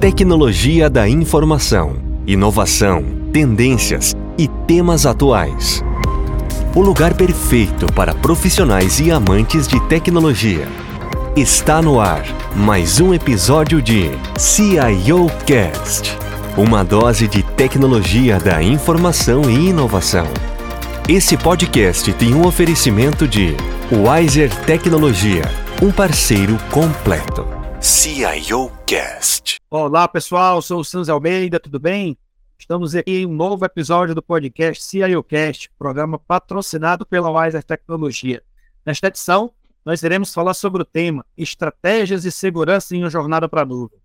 Tecnologia 0.00 0.90
da 0.90 1.08
informação, 1.08 1.96
inovação, 2.26 3.02
tendências 3.32 4.14
e 4.36 4.46
temas 4.46 5.06
atuais. 5.06 5.82
O 6.74 6.82
lugar 6.82 7.14
perfeito 7.14 7.86
para 7.94 8.14
profissionais 8.14 9.00
e 9.00 9.10
amantes 9.10 9.66
de 9.66 9.80
tecnologia. 9.88 10.68
Está 11.34 11.80
no 11.80 11.98
ar 11.98 12.26
mais 12.54 13.00
um 13.00 13.14
episódio 13.14 13.80
de 13.80 14.10
CIO 14.38 15.30
Cast. 15.46 16.14
Uma 16.58 16.84
dose 16.84 17.26
de 17.26 17.42
tecnologia 17.42 18.38
da 18.38 18.62
informação 18.62 19.50
e 19.50 19.70
inovação. 19.70 20.26
Esse 21.08 21.38
podcast 21.38 22.12
tem 22.12 22.34
um 22.34 22.46
oferecimento 22.46 23.26
de 23.26 23.56
Wiser 23.90 24.54
Tecnologia, 24.66 25.44
um 25.80 25.90
parceiro 25.90 26.58
completo. 26.70 27.55
CIO 27.80 28.70
Cast. 28.86 29.60
Olá 29.70 30.08
pessoal, 30.08 30.62
sou 30.62 30.80
o 30.80 30.84
Sanz 30.84 31.08
Almeida, 31.08 31.60
tudo 31.60 31.78
bem? 31.78 32.16
Estamos 32.58 32.94
aqui 32.94 33.18
em 33.18 33.26
um 33.26 33.34
novo 33.34 33.64
episódio 33.64 34.14
do 34.14 34.22
podcast 34.22 34.82
CIO 34.82 35.22
Cast, 35.22 35.70
programa 35.78 36.18
patrocinado 36.18 37.04
pela 37.04 37.30
Wiser 37.30 37.62
Tecnologia. 37.62 38.42
Nesta 38.84 39.08
edição, 39.08 39.52
nós 39.84 40.02
iremos 40.02 40.32
falar 40.32 40.54
sobre 40.54 40.82
o 40.82 40.84
tema 40.84 41.24
Estratégias 41.36 42.22
de 42.22 42.32
Segurança 42.32 42.96
em 42.96 43.02
uma 43.02 43.10
Jornada 43.10 43.48
para 43.48 43.62
a 43.62 43.66
Nuvem. 43.66 44.00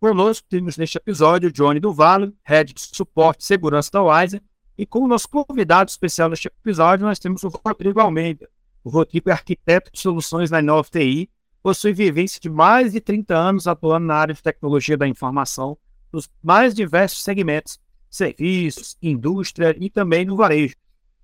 Conosco 0.00 0.46
temos 0.48 0.78
neste 0.78 0.96
episódio 0.96 1.52
Johnny 1.52 1.80
Duval, 1.80 2.30
Head 2.44 2.72
de 2.72 2.80
Suporte 2.80 3.42
e 3.42 3.46
Segurança 3.46 3.90
da 3.92 4.02
Wiser, 4.02 4.40
e 4.78 4.86
como 4.86 5.08
nosso 5.08 5.28
convidado 5.28 5.90
especial 5.90 6.28
neste 6.28 6.46
episódio, 6.46 7.04
nós 7.04 7.18
temos 7.18 7.42
o 7.42 7.48
Rodrigo 7.48 8.00
Almeida. 8.00 8.48
O 8.84 8.90
Rodrigo 8.90 9.28
é 9.28 9.32
arquiteto 9.32 9.90
de 9.92 9.98
soluções 9.98 10.52
na 10.52 10.60
Inova 10.60 10.88
TI, 10.88 11.28
possui 11.68 11.92
vivência 11.92 12.40
de 12.40 12.48
mais 12.48 12.92
de 12.92 13.00
30 13.00 13.36
anos 13.36 13.66
atuando 13.66 14.06
na 14.06 14.14
área 14.14 14.32
de 14.34 14.42
tecnologia 14.42 14.96
da 14.96 15.06
informação, 15.06 15.76
nos 16.10 16.26
mais 16.42 16.74
diversos 16.74 17.22
segmentos, 17.22 17.78
serviços, 18.08 18.96
indústria 19.02 19.76
e 19.78 19.90
também 19.90 20.24
no 20.24 20.34
varejo. 20.34 20.74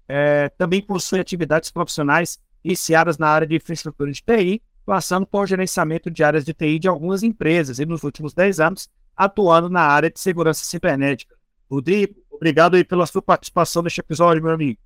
É, 0.07 0.51
também 0.51 0.83
possui 0.83 1.19
atividades 1.19 1.71
profissionais 1.71 2.39
iniciadas 2.63 3.17
na 3.17 3.27
área 3.27 3.47
de 3.47 3.57
infraestrutura 3.57 4.13
de 4.13 4.23
TI, 4.23 4.63
passando 4.85 5.25
por 5.25 5.49
gerenciamento 5.49 6.11
de 6.11 6.23
áreas 6.23 6.45
de 6.45 6.53
TI 6.53 6.79
de 6.79 6.89
algumas 6.89 7.23
empresas 7.23 7.79
e 7.79 7.87
nos 7.87 8.03
últimos 8.03 8.35
10 8.35 8.61
anos 8.61 8.91
atuando 9.17 9.71
na 9.71 9.81
área 9.81 10.11
de 10.11 10.21
segurança 10.21 10.63
cibernética. 10.63 11.35
Rodrigo, 11.71 12.17
obrigado 12.31 12.75
aí 12.75 12.85
pela 12.85 13.07
sua 13.07 13.23
participação 13.23 13.83
neste 13.83 14.01
episódio, 14.01 14.43
meu 14.43 14.53
amigo. 14.53 14.79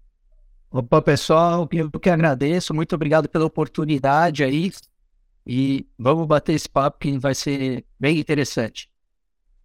Opa, 0.70 1.02
pessoal, 1.02 1.68
eu 1.72 1.90
que 1.98 2.10
agradeço, 2.10 2.72
muito 2.72 2.94
obrigado 2.94 3.28
pela 3.28 3.46
oportunidade 3.46 4.44
aí 4.44 4.70
e 5.48 5.88
vamos 5.98 6.26
bater 6.26 6.52
esse 6.52 6.68
papo 6.68 6.98
que 6.98 7.18
vai 7.18 7.34
ser 7.34 7.82
bem 7.98 8.18
interessante. 8.18 8.90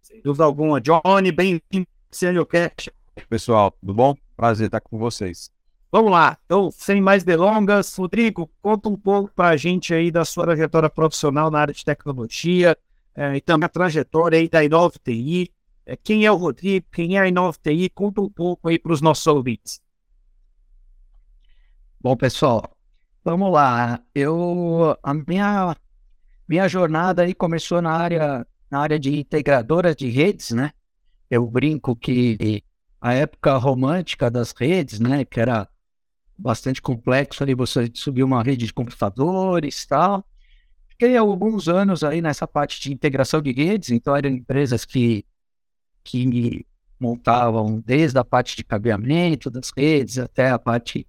Sem 0.01 0.21
dúvida 0.21 0.45
alguma. 0.45 0.79
Johnny, 0.79 1.29
bem-vindo 1.29 2.39
ao 2.39 2.45
Cash. 2.45 2.89
Pessoal, 3.27 3.71
tudo 3.71 3.93
bom? 3.93 4.15
Prazer 4.37 4.67
estar 4.67 4.79
com 4.79 4.97
vocês. 4.97 5.51
Vamos 5.91 6.09
lá. 6.09 6.37
Então, 6.45 6.71
sem 6.71 7.01
mais 7.01 7.25
delongas, 7.25 7.93
Rodrigo, 7.97 8.49
conta 8.61 8.87
um 8.87 8.95
pouco 8.95 9.29
para 9.35 9.49
a 9.49 9.57
gente 9.57 9.93
aí 9.93 10.09
da 10.09 10.23
sua 10.23 10.45
trajetória 10.45 10.89
profissional 10.89 11.51
na 11.51 11.59
área 11.59 11.73
de 11.73 11.83
tecnologia 11.83 12.77
é, 13.13 13.35
e 13.35 13.41
também 13.41 13.65
a 13.65 13.69
trajetória 13.69 14.39
aí 14.39 14.47
da 14.47 14.63
Inova 14.63 14.95
TI. 15.03 15.51
É, 15.85 15.97
quem 15.97 16.25
é 16.25 16.31
o 16.31 16.37
Rodrigo? 16.37 16.87
Quem 16.93 17.17
é 17.17 17.19
a 17.19 17.27
Inova 17.27 17.57
TI? 17.61 17.89
Conta 17.89 18.21
um 18.21 18.29
pouco 18.29 18.69
aí 18.69 18.79
para 18.79 18.93
os 18.93 19.01
nossos 19.01 19.27
ouvintes. 19.27 19.81
Bom, 21.99 22.15
pessoal, 22.15 22.72
Vamos 23.23 23.51
lá. 23.53 24.01
Eu 24.13 24.97
a 25.01 25.13
minha 25.13 25.75
minha 26.47 26.67
jornada 26.67 27.23
aí 27.23 27.33
começou 27.33 27.81
na 27.81 27.91
área 27.91 28.45
na 28.69 28.79
área 28.79 28.99
de 28.99 29.17
integradora 29.19 29.95
de 29.95 30.09
redes, 30.09 30.51
né? 30.51 30.71
Eu 31.29 31.47
brinco 31.47 31.95
que 31.95 32.63
a 32.99 33.13
época 33.13 33.57
romântica 33.57 34.29
das 34.31 34.51
redes, 34.51 34.99
né, 34.99 35.25
que 35.25 35.39
era 35.39 35.67
bastante 36.37 36.81
complexo 36.81 37.43
ali 37.43 37.53
você 37.55 37.89
subir 37.93 38.23
uma 38.23 38.43
rede 38.43 38.65
de 38.65 38.73
computadores, 38.73 39.85
tal. 39.85 40.25
Fiquei 40.89 41.17
alguns 41.17 41.67
anos 41.67 42.03
aí 42.03 42.21
nessa 42.21 42.47
parte 42.47 42.81
de 42.81 42.93
integração 42.93 43.41
de 43.41 43.51
redes, 43.51 43.91
então 43.91 44.15
eram 44.15 44.29
empresas 44.29 44.85
que 44.85 45.25
que 46.03 46.65
montavam 46.99 47.81
desde 47.85 48.19
a 48.19 48.25
parte 48.25 48.55
de 48.57 48.63
cabeamento 48.63 49.49
das 49.49 49.71
redes 49.75 50.19
até 50.19 50.49
a 50.49 50.59
parte 50.59 51.07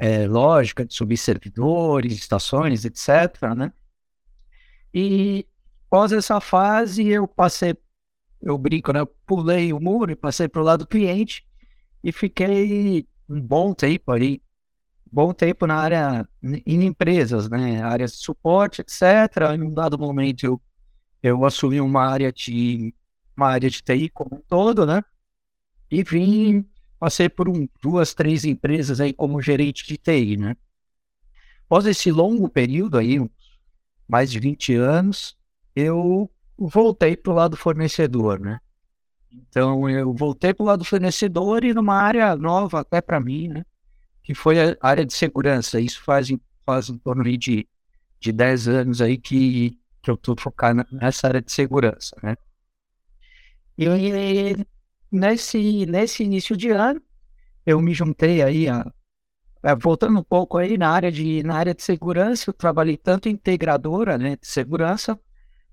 é, 0.00 0.26
lógica 0.26 0.84
de 0.84 0.94
subir 0.94 1.18
servidores, 1.18 2.14
estações, 2.14 2.86
etc. 2.86 3.54
Né? 3.54 3.70
E 4.94 5.46
após 5.86 6.10
essa 6.10 6.40
fase, 6.40 7.06
eu 7.06 7.28
passei, 7.28 7.76
eu 8.40 8.56
brinco, 8.56 8.92
né? 8.94 9.00
Eu 9.00 9.06
pulei 9.26 9.74
o 9.74 9.78
muro 9.78 10.10
e 10.10 10.16
passei 10.16 10.48
para 10.48 10.62
o 10.62 10.64
lado 10.64 10.84
do 10.84 10.88
cliente 10.88 11.46
e 12.02 12.10
fiquei 12.12 13.06
um 13.28 13.38
bom 13.42 13.74
tempo 13.74 14.10
aí, 14.12 14.42
bom 15.12 15.34
tempo 15.34 15.66
na 15.66 15.76
área, 15.76 16.26
em 16.42 16.86
empresas, 16.86 17.50
né? 17.50 17.82
Áreas 17.82 18.12
de 18.12 18.18
suporte, 18.18 18.80
etc. 18.80 19.02
Em 19.54 19.62
um 19.62 19.74
dado 19.74 19.98
momento, 19.98 20.44
eu, 20.46 20.62
eu 21.22 21.44
assumi 21.44 21.78
uma 21.78 22.06
área 22.06 22.32
de 22.32 22.94
uma 23.36 23.48
área 23.48 23.68
de 23.68 23.82
TI 23.82 24.08
como 24.08 24.36
um 24.36 24.40
todo, 24.48 24.86
né? 24.86 25.04
E 25.90 26.02
vim 26.02 26.66
passei 27.00 27.30
por 27.30 27.48
um, 27.48 27.66
duas, 27.82 28.12
três 28.12 28.44
empresas 28.44 29.00
aí 29.00 29.12
como 29.14 29.40
gerente 29.40 29.86
de 29.86 29.96
TI, 29.96 30.36
né? 30.36 30.54
Após 31.64 31.86
esse 31.86 32.12
longo 32.12 32.48
período 32.48 32.98
aí, 32.98 33.18
mais 34.06 34.30
de 34.30 34.38
20 34.38 34.74
anos, 34.74 35.36
eu 35.74 36.30
voltei 36.58 37.16
para 37.16 37.32
o 37.32 37.34
lado 37.34 37.56
fornecedor, 37.56 38.38
né? 38.38 38.60
Então, 39.32 39.88
eu 39.88 40.12
voltei 40.12 40.52
para 40.52 40.62
o 40.62 40.66
lado 40.66 40.84
fornecedor 40.84 41.64
e 41.64 41.72
numa 41.72 41.94
área 41.94 42.36
nova 42.36 42.80
até 42.80 43.00
para 43.00 43.18
mim, 43.18 43.48
né? 43.48 43.64
Que 44.22 44.34
foi 44.34 44.60
a 44.60 44.76
área 44.82 45.06
de 45.06 45.14
segurança. 45.14 45.80
Isso 45.80 46.02
faz, 46.02 46.28
faz 46.66 46.90
em 46.90 46.98
torno 46.98 47.22
de, 47.24 47.66
de 48.20 48.32
10 48.32 48.68
anos 48.68 49.00
aí 49.00 49.16
que, 49.16 49.78
que 50.02 50.10
eu 50.10 50.16
estou 50.16 50.36
focado 50.38 50.84
nessa 50.92 51.28
área 51.28 51.40
de 51.40 51.50
segurança, 51.50 52.14
né? 52.22 52.36
E 53.78 53.88
nesse, 55.10 55.86
nesse 55.86 56.22
início 56.22 56.56
de 56.56 56.70
ano, 56.70 57.00
eu 57.66 57.80
me 57.80 57.92
juntei 57.94 58.42
aí 58.42 58.68
a, 58.68 58.84
a, 59.62 59.74
voltando 59.74 60.18
um 60.18 60.22
pouco 60.22 60.58
aí 60.58 60.78
na 60.78 60.90
área 60.90 61.10
de 61.10 61.42
na 61.42 61.56
área 61.56 61.74
de 61.74 61.82
segurança, 61.82 62.50
eu 62.50 62.54
trabalhei 62.54 62.96
tanto 62.96 63.28
integradora, 63.28 64.16
né, 64.18 64.36
de 64.36 64.46
segurança, 64.46 65.18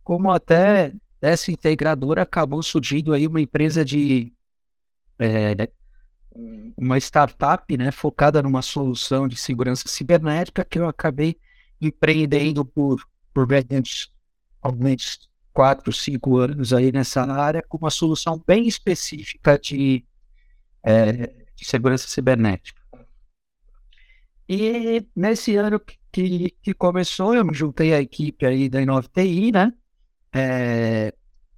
como 0.04 0.32
até 0.32 0.94
dessa 1.20 1.52
integradora 1.52 2.22
acabou 2.22 2.62
surgindo 2.62 3.14
aí 3.14 3.28
uma 3.28 3.42
empresa 3.42 3.84
de 3.84 4.34
é, 5.20 5.56
uma 6.78 6.98
startup, 6.98 7.76
né, 7.76 7.92
focada 7.92 8.42
numa 8.44 8.62
solução 8.62 9.28
de 9.28 9.36
segurança 9.36 9.88
cibernética 9.88 10.64
que 10.64 10.78
eu 10.78 10.88
acabei 10.88 11.38
empreendendo 11.82 12.66
por 12.66 13.06
por 13.34 13.48
alguns 14.64 15.30
quatro, 15.58 15.92
cinco 15.92 16.38
anos 16.38 16.72
aí 16.72 16.92
nessa 16.92 17.24
área 17.24 17.64
com 17.64 17.80
uma 17.80 17.90
solução 17.90 18.40
bem 18.46 18.68
específica 18.68 19.58
de, 19.58 20.06
é, 20.84 21.34
de 21.56 21.66
segurança 21.66 22.08
cibernética. 22.08 22.80
E 24.48 25.04
nesse 25.16 25.56
ano 25.56 25.82
que, 26.12 26.52
que 26.62 26.76
começou, 26.76 27.34
eu 27.34 27.44
me 27.44 27.56
juntei 27.56 27.92
à 27.92 28.00
equipe 28.00 28.46
aí 28.46 28.70
da 28.70 28.80
Inova 28.80 29.10
TI, 29.12 29.52
né? 29.52 29.74
É, 30.32 31.12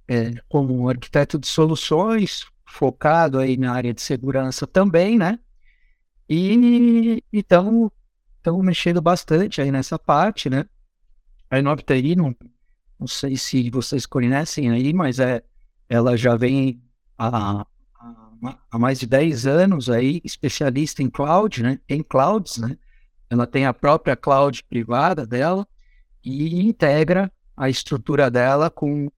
é, 0.08 0.32
como 0.48 0.88
arquiteto 0.88 1.38
de 1.38 1.46
soluções, 1.46 2.46
focado 2.64 3.38
aí 3.38 3.58
na 3.58 3.74
área 3.74 3.92
de 3.92 4.00
segurança 4.00 4.66
também, 4.66 5.18
né? 5.18 5.38
E 6.26 7.22
então 7.30 7.92
estamos 8.38 8.64
mexendo 8.64 9.02
bastante 9.02 9.60
aí 9.60 9.70
nessa 9.70 9.98
parte, 9.98 10.48
né? 10.48 10.64
A 11.50 11.58
Inova 11.58 11.82
TI 11.82 12.16
não, 12.16 12.34
não 13.00 13.06
sei 13.06 13.34
se 13.34 13.70
vocês 13.70 14.04
conhecem 14.04 14.70
aí, 14.70 14.92
mas 14.92 15.18
é, 15.18 15.42
ela 15.88 16.18
já 16.18 16.36
vem 16.36 16.82
há, 17.16 17.66
há 18.70 18.78
mais 18.78 19.00
de 19.00 19.06
10 19.06 19.46
anos 19.46 19.88
aí, 19.88 20.20
especialista 20.22 21.02
em 21.02 21.08
cloud, 21.08 21.62
né? 21.62 21.80
Em 21.88 22.02
clouds, 22.02 22.58
né? 22.58 22.76
Ela 23.30 23.46
tem 23.46 23.64
a 23.64 23.72
própria 23.72 24.14
cloud 24.14 24.62
privada 24.64 25.26
dela 25.26 25.66
e 26.22 26.60
integra 26.60 27.32
a 27.56 27.70
estrutura 27.70 28.30
dela 28.30 28.68
com, 28.68 29.10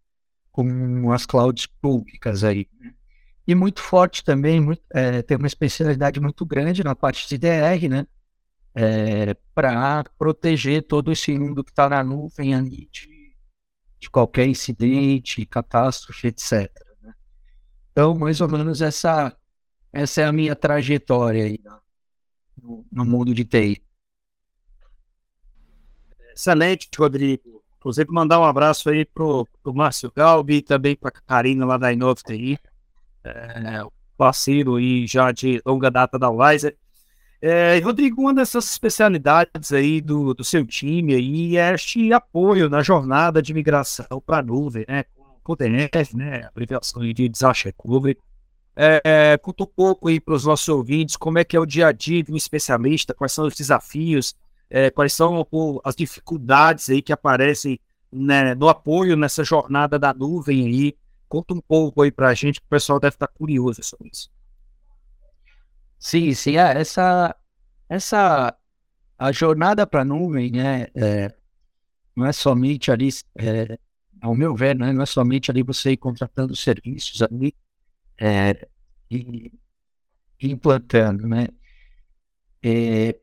com 0.53 1.11
as 1.11 1.27
clouds 1.27 1.67
públicas 1.67 2.45
aí. 2.45 2.69
E 3.45 3.53
muito 3.57 3.81
forte 3.81 4.23
também, 4.23 4.61
muito, 4.61 4.83
é, 4.95 5.23
tem 5.23 5.37
uma 5.37 5.49
especialidade 5.49 6.21
muito 6.21 6.47
grande 6.47 6.85
na 6.85 6.95
parte 6.95 7.29
de 7.29 7.37
DR, 7.37 7.89
né? 7.91 8.07
É, 8.75 9.35
para 9.55 10.05
proteger 10.17 10.87
todo 10.87 11.11
esse 11.11 11.37
mundo 11.37 11.65
que 11.65 11.71
está 11.71 11.89
na 11.89 12.03
nuvem 12.05 12.55
ali 12.55 12.89
de 12.91 13.12
de 14.03 14.11
qualquer 14.11 14.49
incidente, 14.49 15.47
catástrofe, 15.47 16.27
etc. 16.27 16.69
Né? 17.01 17.15
Então, 17.93 18.19
mais 18.19 18.41
ou 18.41 18.49
menos 18.49 18.83
essa, 18.83 19.33
essa 19.93 20.23
é 20.23 20.25
a 20.25 20.33
minha 20.33 20.57
trajetória 20.57 21.45
aí 21.45 21.61
no, 22.61 22.85
no 22.91 23.05
mundo 23.05 23.33
de 23.33 23.45
TI. 23.45 23.81
Excelente, 26.35 26.89
Rodrigo. 26.99 27.63
Inclusive, 27.77 28.11
mandar 28.11 28.41
um 28.41 28.45
abraço 28.45 28.91
aí 28.91 29.05
pro, 29.05 29.47
pro 29.63 29.73
Márcio 29.73 30.11
Galbi 30.15 30.57
e 30.57 30.63
também 30.63 30.97
para 30.97 31.11
a 31.11 31.13
Karina 31.13 31.65
lá 31.65 31.77
da 31.77 31.93
Inova 31.93 32.21
TI, 32.27 32.59
é, 33.23 33.85
parceiro 34.17 34.77
aí 34.77 35.07
já 35.07 35.31
de 35.31 35.63
longa 35.65 35.93
data 35.93 36.19
da 36.19 36.29
Wiser. 36.29 36.77
É, 37.45 37.81
Rodrigo, 37.81 38.23
uma 38.23 38.33
dessas 38.33 38.71
especialidades 38.71 39.73
aí 39.73 40.01
do, 40.01 40.33
do 40.33 40.45
seu 40.45 40.65
time 40.65 41.13
aí 41.13 41.57
é 41.57 41.75
este 41.75 42.13
apoio 42.13 42.71
na 42.71 42.85
jornada 42.85 43.43
de 43.43 43.53
migração 43.53 44.23
para 44.25 44.39
a 44.39 44.43
nuvem, 44.43 44.85
né? 44.87 45.05
Com 45.43 45.55
o 45.55 45.57
DNF, 45.57 46.17
né? 46.17 46.45
Abreviação 46.45 47.03
de 47.03 47.29
Disaster 47.29 47.75
Recovery. 47.77 48.17
É, 48.77 49.03
é, 49.05 49.39
conta 49.39 49.65
um 49.65 49.67
pouco 49.67 50.07
aí 50.07 50.21
para 50.21 50.35
os 50.35 50.45
nossos 50.45 50.69
ouvintes 50.69 51.17
como 51.17 51.37
é 51.37 51.43
que 51.43 51.57
é 51.57 51.61
o 51.61 51.67
dia 51.67 51.89
a 51.89 51.93
dia 51.93 52.23
de 52.23 52.33
um 52.33 52.37
especialista, 52.37 53.13
quais 53.13 53.33
são 53.33 53.45
os 53.45 53.57
desafios, 53.57 54.37
é, 54.71 54.89
quais 54.89 55.13
são 55.13 55.45
as 55.83 55.97
dificuldades 55.97 56.89
aí 56.91 57.03
que 57.03 57.13
aparecem 57.13 57.81
né, 58.13 58.55
no 58.55 58.69
apoio 58.69 59.17
nessa 59.17 59.43
jornada 59.43 59.99
da 59.99 60.15
nuvem 60.15 60.65
aí. 60.65 60.97
Conta 61.29 61.55
um 61.55 61.61
pouco 61.61 62.03
aí 62.03 62.13
para 62.13 62.29
a 62.29 62.35
gente, 62.35 62.61
que 62.61 62.67
o 62.67 62.71
pessoal 62.71 63.01
deve 63.01 63.17
estar 63.17 63.27
curioso 63.27 63.83
sobre 63.83 64.11
isso. 64.13 64.31
Sim, 66.05 66.35
sim, 66.35 66.57
é, 66.57 66.81
essa, 66.81 67.33
essa 67.89 68.59
a 69.19 69.33
jornada 69.33 69.87
para 69.87 70.03
a 70.03 70.05
nuvem, 70.05 70.51
né, 70.53 70.85
é, 70.95 71.35
não 72.17 72.27
é 72.27 72.33
somente 72.33 72.91
ali, 72.91 73.09
é, 73.39 73.79
ao 74.21 74.35
meu 74.35 74.55
ver, 74.57 74.77
né, 74.77 74.93
não 74.93 75.03
é 75.03 75.07
somente 75.07 75.51
ali 75.51 75.63
você 75.63 75.93
ir 75.93 75.99
contratando 75.99 76.57
serviços 76.57 77.23
ali, 77.23 77.55
é, 78.21 78.69
e, 79.11 79.53
implantando, 80.41 81.29
né? 81.29 81.49
É, 82.63 83.19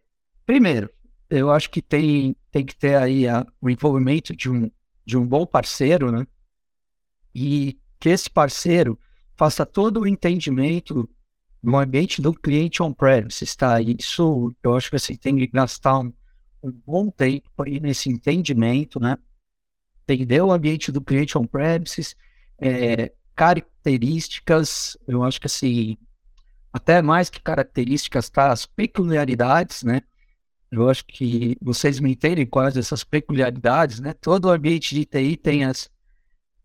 primeiro, 0.45 0.89
eu 1.29 1.51
acho 1.51 1.69
que 1.69 1.81
tem, 1.81 2.35
tem 2.51 2.65
que 2.65 2.75
ter 2.75 2.95
aí 2.97 3.27
a, 3.27 3.45
o 3.61 3.69
envolvimento 3.69 4.35
de 4.35 4.49
um, 4.49 4.69
de 5.05 5.17
um 5.17 5.25
bom 5.25 5.45
parceiro, 5.45 6.11
né? 6.11 6.25
E 7.33 7.79
que 7.99 8.09
esse 8.09 8.29
parceiro 8.29 8.99
faça 9.35 9.65
todo 9.65 10.01
o 10.01 10.07
entendimento 10.07 11.09
no 11.61 11.77
ambiente 11.77 12.21
do 12.21 12.33
cliente 12.33 12.81
on-premises, 12.81 13.55
tá? 13.55 13.81
Isso 13.81 14.53
eu 14.63 14.75
acho 14.75 14.89
que 14.89 14.97
você 14.97 15.17
tem 15.17 15.37
que 15.37 15.47
gastar 15.47 15.99
um, 15.99 16.13
um 16.63 16.71
bom 16.85 17.09
tempo 17.09 17.49
aí 17.63 17.79
nesse 17.79 18.09
entendimento, 18.09 18.99
né? 18.99 19.17
Entender 20.07 20.41
o 20.41 20.51
ambiente 20.51 20.91
do 20.91 21.01
cliente 21.01 21.37
on-premises, 21.37 22.15
é, 22.59 23.11
características, 23.35 24.97
eu 25.07 25.23
acho 25.23 25.39
que 25.39 25.47
assim, 25.47 25.97
até 26.71 27.01
mais 27.01 27.29
que 27.29 27.41
características, 27.41 28.29
tá? 28.29 28.51
As 28.51 28.65
peculiaridades, 28.65 29.83
né? 29.83 30.01
Eu 30.71 30.89
acho 30.89 31.03
que 31.05 31.57
vocês 31.61 31.99
me 31.99 32.11
entendem 32.11 32.45
quais 32.45 32.77
essas 32.77 33.03
peculiaridades, 33.03 33.99
né? 33.99 34.13
Todo 34.13 34.49
ambiente 34.49 34.93
de 34.93 35.05
TI 35.05 35.35
tem 35.35 35.63
as 35.65 35.89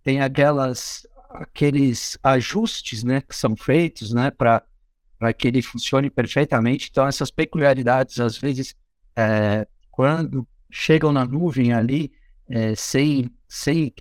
tem 0.03 0.21
aquelas 0.21 1.07
aqueles 1.31 2.17
ajustes, 2.23 3.03
né, 3.03 3.21
que 3.21 3.35
são 3.35 3.57
feitos, 3.57 4.13
né, 4.13 4.31
para 4.31 4.63
para 5.25 5.33
que 5.33 5.49
ele 5.49 5.63
funcione 5.63 6.11
perfeitamente. 6.11 6.89
Então 6.91 7.07
essas 7.07 7.31
peculiaridades 7.31 8.21
às 8.21 8.37
vezes 8.37 8.77
é, 9.17 9.67
quando 9.91 10.47
chegam 10.71 11.11
na 11.13 11.25
nuvem 11.25 11.73
ali 11.73 12.13
é, 12.47 12.75
sem 12.75 13.31
sem 13.49 13.95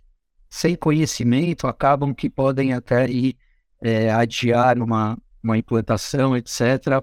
sem 0.50 0.76
conhecimento, 0.76 1.66
acabam 1.66 2.14
que 2.14 2.30
podem 2.30 2.74
até 2.74 3.10
ir 3.10 3.38
é, 3.82 4.12
adiar 4.12 4.78
uma, 4.78 5.18
uma 5.42 5.58
implantação, 5.58 6.36
etc., 6.36 7.02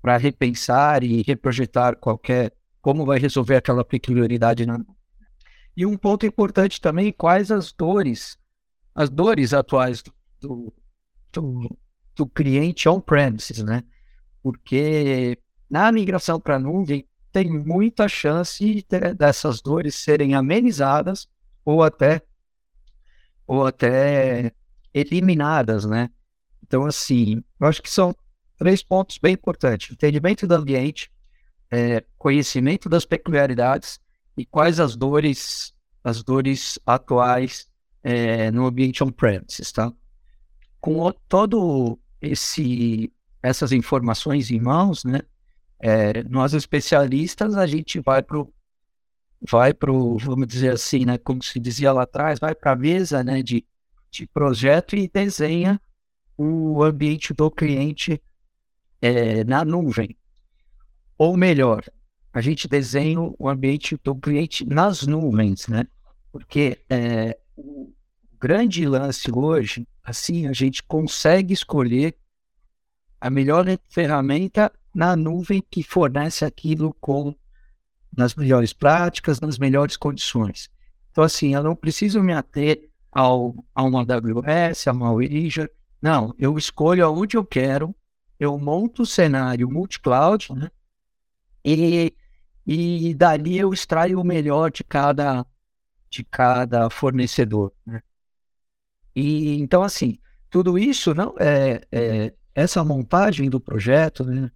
para 0.00 0.16
repensar 0.16 1.04
e 1.04 1.22
reprojetar 1.22 1.96
qualquer, 1.96 2.52
como 2.80 3.04
vai 3.04 3.18
resolver 3.18 3.56
aquela 3.56 3.84
peculiaridade. 3.84 4.66
Na... 4.66 4.80
E 5.76 5.84
um 5.86 5.96
ponto 5.96 6.26
importante 6.26 6.80
também, 6.80 7.12
quais 7.12 7.52
as 7.52 7.72
dores, 7.72 8.38
as 8.92 9.08
dores 9.08 9.52
atuais 9.52 10.02
do, 10.02 10.12
do, 10.40 10.74
do 11.32 11.78
cliente 12.26 12.88
on-premises, 12.88 13.62
né? 13.62 13.82
Porque 14.42 15.38
na 15.68 15.90
migração 15.92 16.40
para 16.40 16.56
a 16.56 16.58
nuvem 16.58 17.06
tem 17.30 17.50
muita 17.50 18.08
chance 18.08 18.64
de, 18.64 18.84
dessas 19.14 19.60
dores 19.60 19.94
serem 19.94 20.34
amenizadas 20.34 21.28
ou 21.64 21.82
até 21.82 22.22
ou 23.46 23.66
até 23.66 24.52
eliminadas, 24.92 25.84
né? 25.84 26.10
Então, 26.62 26.84
assim, 26.84 27.42
eu 27.58 27.66
acho 27.66 27.82
que 27.82 27.90
são 27.90 28.14
três 28.58 28.82
pontos 28.82 29.18
bem 29.18 29.34
importantes: 29.34 29.90
entendimento 29.90 30.46
do 30.46 30.54
ambiente, 30.54 31.10
é, 31.70 32.04
conhecimento 32.18 32.88
das 32.88 33.04
peculiaridades 33.04 34.00
e 34.36 34.44
quais 34.44 34.78
as 34.78 34.96
dores, 34.96 35.74
as 36.04 36.22
dores 36.22 36.78
atuais 36.86 37.68
é, 38.02 38.50
no 38.50 38.66
ambiente 38.66 39.02
on-premises, 39.02 39.72
tá? 39.72 39.92
Com 40.80 41.10
todo 41.28 41.98
esse 42.20 43.12
essas 43.42 43.72
informações 43.72 44.50
em 44.50 44.60
mãos, 44.60 45.04
né? 45.04 45.20
É, 45.80 46.24
nós 46.24 46.54
especialistas 46.54 47.56
a 47.56 47.66
gente 47.66 48.00
vai 48.00 48.22
para 48.22 48.38
o 48.40 48.52
vai 49.40 49.72
para 49.72 49.92
o, 49.92 50.18
vamos 50.18 50.48
dizer 50.48 50.72
assim, 50.72 51.04
né, 51.04 51.16
como 51.16 51.42
se 51.42 51.60
dizia 51.60 51.92
lá 51.92 52.02
atrás, 52.02 52.40
vai 52.40 52.54
para 52.54 52.72
a 52.72 52.76
mesa 52.76 53.22
né, 53.22 53.40
de, 53.40 53.64
de 54.10 54.26
projeto 54.26 54.96
e 54.96 55.08
desenha 55.08 55.80
o 56.36 56.82
ambiente 56.82 57.32
do 57.32 57.50
cliente 57.50 58.20
é, 59.00 59.44
na 59.44 59.64
nuvem. 59.64 60.16
Ou 61.16 61.36
melhor, 61.36 61.84
a 62.32 62.40
gente 62.40 62.68
desenha 62.68 63.20
o 63.20 63.48
ambiente 63.48 63.96
do 64.02 64.14
cliente 64.14 64.64
nas 64.64 65.06
nuvens, 65.06 65.66
né? 65.66 65.86
Porque 66.30 66.78
é, 66.88 67.36
o 67.56 67.92
grande 68.40 68.86
lance 68.86 69.30
hoje, 69.32 69.86
assim, 70.08 70.46
a 70.46 70.52
gente 70.52 70.82
consegue 70.82 71.52
escolher 71.52 72.16
a 73.20 73.28
melhor 73.28 73.66
ferramenta 73.88 74.72
na 74.94 75.14
nuvem 75.14 75.62
que 75.70 75.82
fornece 75.82 76.44
aquilo 76.44 76.94
com 76.94 77.34
nas 78.16 78.34
melhores 78.34 78.72
práticas, 78.72 79.40
nas 79.40 79.58
melhores 79.58 79.96
condições. 79.96 80.70
Então, 81.10 81.22
assim, 81.22 81.54
eu 81.54 81.62
não 81.62 81.76
preciso 81.76 82.22
me 82.22 82.32
ater 82.32 82.88
ao, 83.12 83.54
a 83.74 83.82
uma 83.82 84.00
AWS, 84.00 84.88
a 84.88 84.92
uma 84.92 85.10
Azure. 85.10 85.70
Não, 86.00 86.34
eu 86.38 86.56
escolho 86.56 87.04
aonde 87.04 87.36
eu 87.36 87.44
quero, 87.44 87.94
eu 88.40 88.58
monto 88.58 89.02
o 89.02 89.06
cenário 89.06 89.70
multi-cloud, 89.70 90.54
né? 90.54 90.70
E, 91.64 92.14
e 92.66 93.14
dali 93.14 93.58
eu 93.58 93.72
extraio 93.72 94.20
o 94.20 94.24
melhor 94.24 94.70
de 94.70 94.82
cada, 94.82 95.44
de 96.08 96.24
cada 96.24 96.88
fornecedor, 96.88 97.72
né? 97.84 98.02
E, 99.18 99.60
então, 99.60 99.82
assim, 99.82 100.16
tudo 100.48 100.78
isso, 100.78 101.12
não 101.12 101.34
é, 101.40 101.82
é 101.90 102.32
essa 102.54 102.84
montagem 102.84 103.50
do 103.50 103.58
projeto, 103.58 104.24
né? 104.24 104.48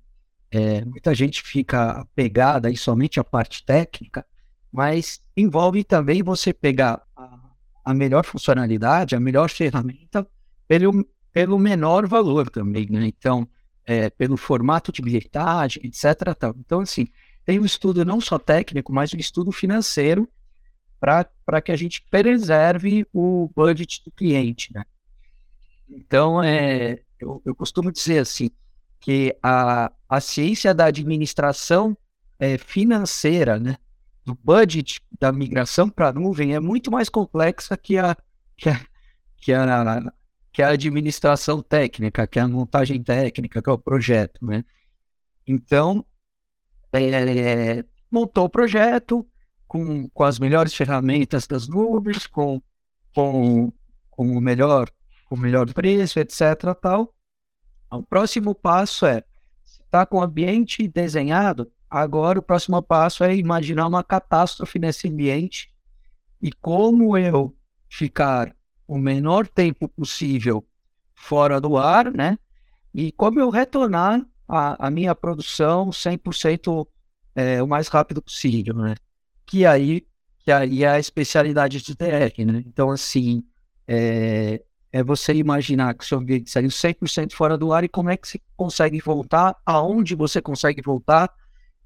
É, 0.52 0.84
muita 0.84 1.12
gente 1.14 1.42
fica 1.42 1.90
apegada 1.92 2.68
aí 2.68 2.76
somente 2.76 3.18
à 3.18 3.24
parte 3.24 3.64
técnica, 3.64 4.24
mas 4.70 5.20
envolve 5.36 5.82
também 5.82 6.22
você 6.22 6.52
pegar 6.52 7.02
a, 7.16 7.40
a 7.86 7.92
melhor 7.92 8.24
funcionalidade, 8.24 9.16
a 9.16 9.20
melhor 9.20 9.50
ferramenta 9.50 10.24
pelo, 10.68 11.04
pelo 11.32 11.58
menor 11.58 12.06
valor 12.06 12.48
também, 12.48 12.86
né? 12.88 13.06
Então, 13.06 13.48
é, 13.84 14.10
pelo 14.10 14.36
formato 14.36 14.92
de 14.92 15.02
bilhetagem, 15.02 15.82
etc. 15.84 16.36
Tal. 16.38 16.54
Então, 16.60 16.80
assim, 16.80 17.08
tem 17.44 17.58
um 17.58 17.64
estudo 17.64 18.04
não 18.04 18.20
só 18.20 18.38
técnico, 18.38 18.92
mas 18.92 19.12
um 19.12 19.18
estudo 19.18 19.50
financeiro 19.50 20.28
para 21.02 21.60
que 21.60 21.72
a 21.72 21.76
gente 21.76 22.00
preserve 22.08 23.04
o 23.12 23.50
budget 23.56 24.04
do 24.04 24.12
cliente, 24.12 24.72
né? 24.72 24.84
Então, 25.88 26.40
é, 26.40 27.02
eu, 27.18 27.42
eu 27.44 27.54
costumo 27.56 27.90
dizer 27.90 28.20
assim, 28.20 28.50
que 29.00 29.36
a, 29.42 29.90
a 30.08 30.20
ciência 30.20 30.72
da 30.72 30.84
administração 30.84 31.96
é, 32.38 32.56
financeira, 32.56 33.58
né, 33.58 33.76
do 34.24 34.38
budget 34.44 35.02
da 35.20 35.32
migração 35.32 35.90
para 35.90 36.08
a 36.08 36.12
nuvem 36.12 36.54
é 36.54 36.60
muito 36.60 36.88
mais 36.88 37.08
complexa 37.08 37.76
que 37.76 37.98
a, 37.98 38.16
que 38.56 38.68
a, 38.68 38.80
que 39.36 39.52
a, 39.52 40.12
que 40.52 40.62
a 40.62 40.68
administração 40.68 41.60
técnica, 41.60 42.28
que 42.28 42.38
a 42.38 42.46
montagem 42.46 43.02
técnica, 43.02 43.60
que 43.60 43.68
é 43.68 43.72
o 43.72 43.78
projeto, 43.78 44.46
né? 44.46 44.64
Então, 45.44 46.06
é, 46.92 47.84
montou 48.08 48.44
o 48.44 48.48
projeto 48.48 49.26
com, 49.72 50.06
com 50.10 50.24
as 50.24 50.38
melhores 50.38 50.74
ferramentas 50.74 51.46
das 51.46 51.66
nuvens, 51.66 52.26
com, 52.26 52.60
com, 53.14 53.72
com 54.10 54.36
o 54.36 54.38
melhor 54.38 54.90
com 55.24 55.34
o 55.34 55.38
melhor 55.38 55.72
preço, 55.72 56.20
etc. 56.20 56.74
Tal. 56.78 57.14
O 57.90 58.02
próximo 58.02 58.54
passo 58.54 59.06
é, 59.06 59.24
está 59.64 60.04
com 60.04 60.18
o 60.18 60.22
ambiente 60.22 60.86
desenhado, 60.86 61.72
agora 61.88 62.38
o 62.38 62.42
próximo 62.42 62.82
passo 62.82 63.24
é 63.24 63.34
imaginar 63.34 63.86
uma 63.86 64.04
catástrofe 64.04 64.78
nesse 64.78 65.08
ambiente 65.08 65.72
e 66.42 66.52
como 66.52 67.16
eu 67.16 67.56
ficar 67.88 68.54
o 68.86 68.98
menor 68.98 69.48
tempo 69.48 69.88
possível 69.88 70.62
fora 71.14 71.58
do 71.58 71.78
ar, 71.78 72.12
né? 72.12 72.38
E 72.92 73.10
como 73.12 73.40
eu 73.40 73.48
retornar 73.48 74.22
a, 74.46 74.86
a 74.86 74.90
minha 74.90 75.14
produção 75.14 75.88
100% 75.88 76.86
é, 77.34 77.62
o 77.62 77.66
mais 77.66 77.88
rápido 77.88 78.20
possível, 78.20 78.74
né? 78.74 78.96
Que 79.52 79.66
aí 79.66 80.06
que 80.38 80.50
aí 80.50 80.82
é 80.82 80.88
a 80.88 80.98
especialidade 80.98 81.82
de 81.82 81.94
DR, 81.94 82.44
né? 82.46 82.64
Então, 82.66 82.90
assim, 82.90 83.44
é, 83.86 84.62
é 84.90 85.02
você 85.02 85.34
imaginar 85.34 85.92
que 85.92 86.02
o 86.02 86.06
seu 86.06 86.18
ambiente 86.18 86.50
saiu 86.50 86.70
100% 86.70 87.34
fora 87.34 87.58
do 87.58 87.70
ar 87.70 87.84
e 87.84 87.88
como 87.88 88.08
é 88.08 88.16
que 88.16 88.26
você 88.26 88.40
consegue 88.56 88.98
voltar, 88.98 89.54
aonde 89.66 90.14
você 90.14 90.40
consegue 90.40 90.80
voltar. 90.80 91.30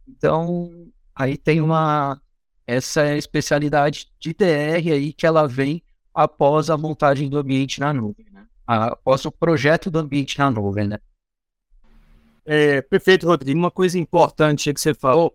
Então, 0.06 0.70
aí 1.12 1.36
tem 1.36 1.60
uma 1.60 2.22
essa 2.68 3.16
especialidade 3.16 4.12
de 4.20 4.32
DR 4.32 4.92
aí 4.92 5.12
que 5.12 5.26
ela 5.26 5.48
vem 5.48 5.82
após 6.14 6.70
a 6.70 6.78
montagem 6.78 7.28
do 7.28 7.38
ambiente 7.38 7.80
na 7.80 7.92
nuvem, 7.92 8.26
né? 8.30 8.46
após 8.64 9.24
o 9.24 9.32
projeto 9.32 9.90
do 9.90 9.98
ambiente 9.98 10.38
na 10.38 10.52
nuvem, 10.52 10.86
né? 10.86 10.98
É, 12.44 12.80
perfeito, 12.80 13.26
Rodrigo. 13.26 13.58
Uma 13.58 13.72
coisa 13.72 13.98
importante 13.98 14.72
que 14.72 14.80
você 14.80 14.94
falou, 14.94 15.34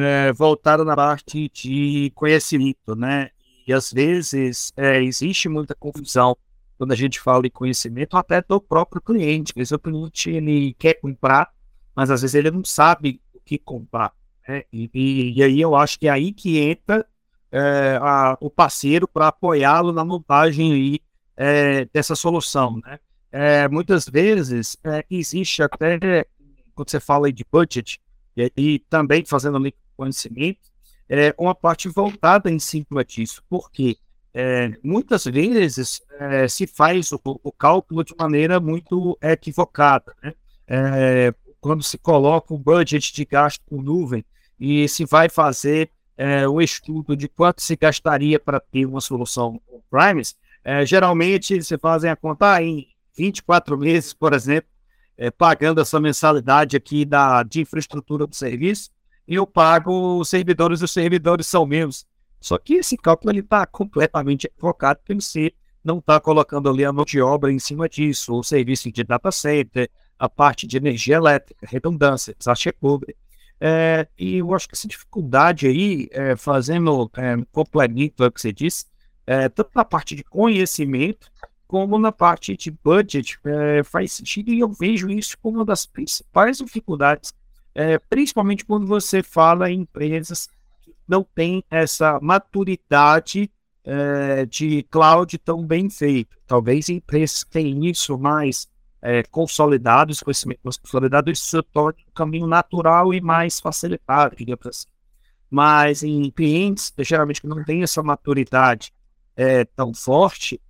é, 0.00 0.32
voltada 0.32 0.84
na 0.84 0.96
parte 0.96 1.50
de 1.50 2.10
conhecimento, 2.14 2.94
né? 2.96 3.30
E 3.66 3.72
às 3.72 3.92
vezes 3.92 4.72
é, 4.76 5.02
existe 5.02 5.48
muita 5.48 5.74
confusão 5.74 6.36
quando 6.78 6.92
a 6.92 6.96
gente 6.96 7.20
fala 7.20 7.42
de 7.42 7.50
conhecimento, 7.50 8.16
até 8.16 8.42
do 8.42 8.60
próprio 8.60 9.00
cliente. 9.00 9.52
Às 9.52 9.56
vezes 9.56 9.72
o 9.72 9.78
cliente 9.78 10.30
ele 10.30 10.74
quer 10.74 10.94
comprar, 10.94 11.52
mas 11.94 12.10
às 12.10 12.22
vezes 12.22 12.34
ele 12.34 12.50
não 12.50 12.64
sabe 12.64 13.20
o 13.34 13.40
que 13.40 13.58
comprar. 13.58 14.12
Né? 14.48 14.64
E, 14.72 14.90
e, 14.92 15.38
e, 15.38 15.42
aí 15.42 15.60
eu 15.60 15.76
acho 15.76 15.98
que 15.98 16.08
é 16.08 16.10
aí 16.10 16.32
que 16.32 16.58
entra 16.58 17.06
é, 17.52 17.98
a, 18.00 18.36
o 18.40 18.50
parceiro 18.50 19.06
para 19.06 19.28
apoiá-lo 19.28 19.92
na 19.92 20.04
montagem 20.04 20.72
aí, 20.72 21.00
é, 21.36 21.84
dessa 21.92 22.16
solução. 22.16 22.80
Né? 22.84 22.98
É, 23.30 23.68
muitas 23.68 24.08
vezes 24.08 24.76
é, 24.82 25.04
existe 25.08 25.62
até, 25.62 26.26
quando 26.74 26.90
você 26.90 26.98
fala 26.98 27.32
de 27.32 27.44
budget, 27.50 28.00
e, 28.36 28.52
e 28.56 28.78
também 28.78 29.24
fazendo 29.24 29.56
ali 29.56 29.74
conhecimento, 29.96 30.60
é 31.08 31.34
uma 31.38 31.54
parte 31.54 31.88
voltada 31.88 32.50
em 32.50 32.58
cima 32.58 33.04
disso. 33.04 33.42
Por 33.48 33.70
quê? 33.70 33.96
É, 34.34 34.72
muitas 34.82 35.24
vezes 35.24 36.00
é, 36.18 36.48
se 36.48 36.66
faz 36.66 37.12
o, 37.12 37.20
o, 37.24 37.52
cálculo 37.52 38.02
de 38.02 38.14
maneira 38.18 38.58
muito 38.58 39.18
equivocada. 39.20 40.14
Né? 40.22 40.34
É, 40.66 41.34
quando 41.60 41.82
se 41.82 41.98
coloca 41.98 42.54
o 42.54 42.58
budget 42.58 43.12
de 43.12 43.24
gasto 43.26 43.60
por 43.66 43.82
nuvem 43.82 44.24
e 44.58 44.88
se 44.88 45.04
vai 45.04 45.28
fazer 45.28 45.90
é, 46.16 46.48
o 46.48 46.60
estudo 46.60 47.16
de 47.16 47.28
quanto 47.28 47.60
se 47.60 47.76
gastaria 47.76 48.38
para 48.38 48.58
ter 48.58 48.86
uma 48.86 49.00
solução 49.00 49.60
on-premise, 49.70 50.34
é, 50.64 50.86
geralmente 50.86 51.62
se 51.62 51.76
fazem 51.76 52.10
a 52.10 52.16
conta 52.16 52.62
em 52.62 52.86
24 53.16 53.76
meses, 53.76 54.14
por 54.14 54.32
exemplo, 54.32 54.70
é, 55.16 55.30
pagando 55.30 55.80
essa 55.80 56.00
mensalidade 56.00 56.76
aqui 56.76 57.04
da, 57.04 57.42
de 57.42 57.60
infraestrutura 57.60 58.26
do 58.26 58.34
serviço, 58.34 58.90
eu 59.26 59.46
pago 59.46 60.18
os 60.18 60.28
servidores, 60.28 60.80
e 60.80 60.84
os 60.84 60.92
servidores 60.92 61.46
são 61.46 61.66
meus. 61.66 62.06
Só 62.40 62.58
que 62.58 62.74
esse 62.74 62.96
cálculo 62.96 63.36
está 63.38 63.64
completamente 63.66 64.46
equivocado, 64.46 64.98
porque 65.00 65.14
você 65.14 65.52
não 65.84 65.98
está 65.98 66.20
colocando 66.20 66.68
ali 66.68 66.84
a 66.84 66.92
mão 66.92 67.04
de 67.04 67.20
obra 67.20 67.52
em 67.52 67.58
cima 67.58 67.88
disso, 67.88 68.34
o 68.34 68.42
serviço 68.42 68.90
de 68.90 69.04
data 69.04 69.30
center, 69.30 69.90
a 70.18 70.28
parte 70.28 70.66
de 70.66 70.76
energia 70.76 71.16
elétrica, 71.16 71.66
redundância, 71.68 72.34
desastre 72.38 72.72
público. 72.72 73.18
É, 73.60 74.08
e 74.18 74.38
eu 74.38 74.52
acho 74.54 74.68
que 74.68 74.74
essa 74.74 74.88
dificuldade 74.88 75.66
aí, 75.66 76.08
é, 76.10 76.34
fazendo 76.34 77.10
é, 77.16 77.36
complemento 77.52 78.24
ao 78.24 78.30
que 78.30 78.40
você 78.40 78.52
disse, 78.52 78.86
é, 79.24 79.48
tanto 79.48 79.70
na 79.74 79.84
parte 79.84 80.16
de 80.16 80.24
conhecimento, 80.24 81.30
como 81.68 81.98
na 81.98 82.12
parte 82.12 82.56
de 82.56 82.70
budget, 82.70 83.38
é, 83.44 83.82
faz 83.84 84.12
sentido 84.12 84.52
e 84.52 84.60
eu 84.60 84.68
vejo 84.68 85.08
isso 85.08 85.38
como 85.40 85.58
uma 85.58 85.64
das 85.64 85.86
principais 85.86 86.58
dificuldades, 86.58 87.32
é, 87.74 87.98
principalmente 87.98 88.64
quando 88.64 88.86
você 88.86 89.22
fala 89.22 89.70
em 89.70 89.80
empresas 89.80 90.48
que 90.82 90.94
não 91.08 91.22
têm 91.22 91.64
essa 91.70 92.18
maturidade 92.20 93.50
é, 93.84 94.46
de 94.46 94.82
cloud 94.84 95.36
tão 95.38 95.66
bem 95.66 95.90
feito. 95.90 96.36
Talvez 96.46 96.88
empresas 96.88 97.44
que 97.44 97.50
têm 97.50 97.86
isso 97.86 98.18
mais 98.18 98.68
é, 99.00 99.22
consolidados, 99.24 100.20
conhecimento 100.20 100.60
consolidado, 100.62 101.30
isso 101.30 101.44
se 101.44 101.62
torne 101.72 102.04
um 102.08 102.12
caminho 102.12 102.46
natural 102.46 103.12
e 103.12 103.20
mais 103.20 103.58
facilitado, 103.58 104.36
digamos 104.36 104.66
assim. 104.66 104.86
Mas 105.50 106.02
em 106.02 106.30
clientes, 106.30 106.92
geralmente, 107.00 107.40
que 107.40 107.46
não 107.46 107.62
têm 107.64 107.82
essa 107.82 108.02
maturidade 108.02 108.92
é, 109.36 109.64
tão 109.64 109.92
forte, 109.92 110.60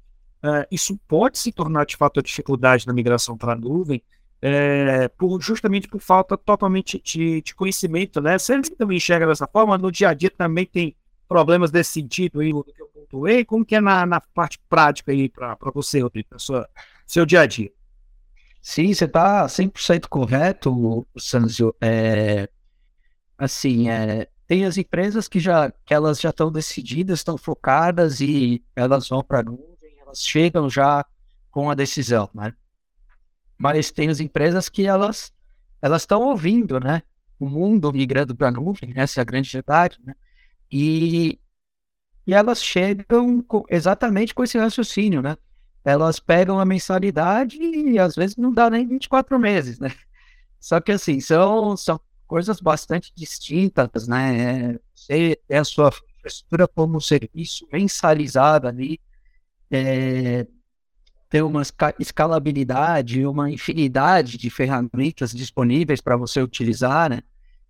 é, 0.42 0.66
isso 0.70 0.98
pode 1.06 1.38
se 1.38 1.52
tornar 1.52 1.86
de 1.86 1.96
fato 1.96 2.18
a 2.18 2.22
dificuldade 2.22 2.86
na 2.86 2.92
migração 2.92 3.36
para 3.36 3.52
a 3.52 3.56
nuvem, 3.56 4.02
é, 4.42 5.06
por, 5.06 5.40
justamente 5.40 5.86
por 5.86 6.00
falta 6.00 6.36
totalmente 6.36 7.00
de, 7.00 7.40
de 7.40 7.54
conhecimento, 7.54 8.20
né? 8.20 8.36
Você 8.36 8.60
também 8.62 8.96
enxerga 8.96 9.28
dessa 9.28 9.46
forma, 9.46 9.78
no 9.78 9.90
dia 9.92 10.08
a 10.08 10.14
dia 10.14 10.30
também 10.30 10.66
tem 10.66 10.96
problemas 11.28 11.70
desse 11.70 11.92
sentido 11.92 12.40
aí, 12.40 12.50
que 12.50 12.82
eu 12.82 12.88
pontuei, 12.88 13.44
como 13.44 13.64
que 13.64 13.76
é 13.76 13.80
na, 13.80 14.04
na 14.04 14.20
parte 14.20 14.58
prática 14.68 15.12
aí 15.12 15.28
para 15.28 15.56
você, 15.72 16.00
Rodrigo, 16.00 16.28
para 16.28 16.36
o 16.36 16.66
seu 17.06 17.24
dia 17.24 17.40
a 17.40 17.46
dia? 17.46 17.70
Sim, 18.60 18.92
você 18.92 19.04
está 19.04 19.46
100% 19.46 20.08
correto, 20.08 21.06
Sanzio. 21.16 21.74
É, 21.80 22.48
assim, 23.38 23.88
é, 23.88 24.28
tem 24.46 24.64
as 24.64 24.76
empresas 24.76 25.28
que 25.28 25.40
já 25.40 25.70
que 25.84 25.94
elas 25.94 26.20
já 26.20 26.30
estão 26.30 26.50
decididas, 26.50 27.20
estão 27.20 27.38
focadas 27.38 28.20
e 28.20 28.62
elas 28.74 29.08
vão 29.08 29.22
para 29.22 29.40
a 29.40 29.42
nuvem, 29.42 29.96
elas 30.00 30.20
chegam 30.20 30.68
já 30.68 31.04
com 31.50 31.70
a 31.70 31.74
decisão, 31.74 32.28
né? 32.34 32.52
Mas 33.62 33.92
tem 33.92 34.08
as 34.08 34.20
empresas 34.20 34.68
que 34.68 34.86
elas 34.86 35.32
elas 35.80 36.02
estão 36.02 36.22
ouvindo, 36.22 36.78
né? 36.80 37.02
O 37.38 37.48
mundo 37.48 37.92
migrando 37.92 38.36
para 38.36 38.48
a 38.48 38.50
nuvem, 38.52 38.92
essa 38.96 39.20
é 39.20 39.22
a 39.22 39.24
grande 39.24 39.50
verdade, 39.50 39.98
né? 40.04 40.14
E, 40.70 41.38
e 42.26 42.34
elas 42.34 42.62
chegam 42.62 43.42
com, 43.42 43.64
exatamente 43.68 44.34
com 44.34 44.44
esse 44.44 44.58
raciocínio, 44.58 45.22
né? 45.22 45.36
elas 45.84 46.20
pegam 46.20 46.60
a 46.60 46.64
mensalidade 46.64 47.58
e 47.60 47.98
às 47.98 48.14
vezes 48.14 48.36
não 48.36 48.52
dá 48.52 48.70
nem 48.70 48.86
24 48.86 49.38
meses, 49.38 49.78
né? 49.78 49.92
Só 50.60 50.80
que 50.80 50.92
assim, 50.92 51.20
são, 51.20 51.76
são 51.76 52.00
coisas 52.26 52.60
bastante 52.60 53.12
distintas, 53.14 54.06
né? 54.06 54.78
Você 54.94 55.36
tem 55.48 55.58
a 55.58 55.64
sua 55.64 55.90
infraestrutura 56.18 56.68
como 56.68 57.00
serviço 57.00 57.66
mensalizada 57.72 58.68
ali, 58.68 59.00
é, 59.70 60.46
tem 61.32 61.40
uma 61.40 61.62
escalabilidade, 61.98 63.24
uma 63.24 63.50
infinidade 63.50 64.36
de 64.36 64.50
ferramentas 64.50 65.32
disponíveis 65.32 65.98
para 65.98 66.14
você 66.14 66.42
utilizar, 66.42 67.08
né? 67.08 67.22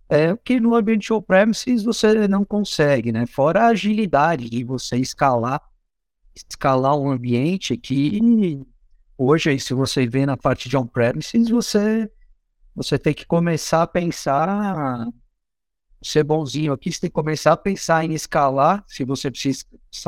É 0.09 0.35
que 0.35 0.59
no 0.59 0.75
ambiente 0.75 1.13
on-premises 1.13 1.81
você 1.81 2.27
não 2.27 2.43
consegue, 2.43 3.13
né? 3.13 3.25
Fora 3.25 3.61
a 3.61 3.67
agilidade 3.67 4.49
de 4.49 4.65
você 4.65 4.97
escalar 4.97 5.61
escalar 6.35 6.97
um 6.97 7.09
ambiente 7.09 7.77
que 7.77 8.59
hoje, 9.17 9.57
se 9.59 9.73
você 9.73 10.05
vê 10.05 10.25
na 10.25 10.35
parte 10.35 10.67
de 10.67 10.75
on-premises, 10.75 11.47
você, 11.47 12.11
você 12.75 12.99
tem 12.99 13.13
que 13.13 13.25
começar 13.25 13.83
a 13.83 13.87
pensar, 13.87 15.07
ser 16.01 16.25
bonzinho 16.25 16.73
aqui, 16.73 16.91
você 16.91 16.99
tem 16.99 17.09
que 17.09 17.13
começar 17.13 17.53
a 17.53 17.57
pensar 17.57 18.03
em 18.03 18.13
escalar, 18.13 18.83
se 18.87 19.05
você 19.05 19.31
precisa 19.31 19.65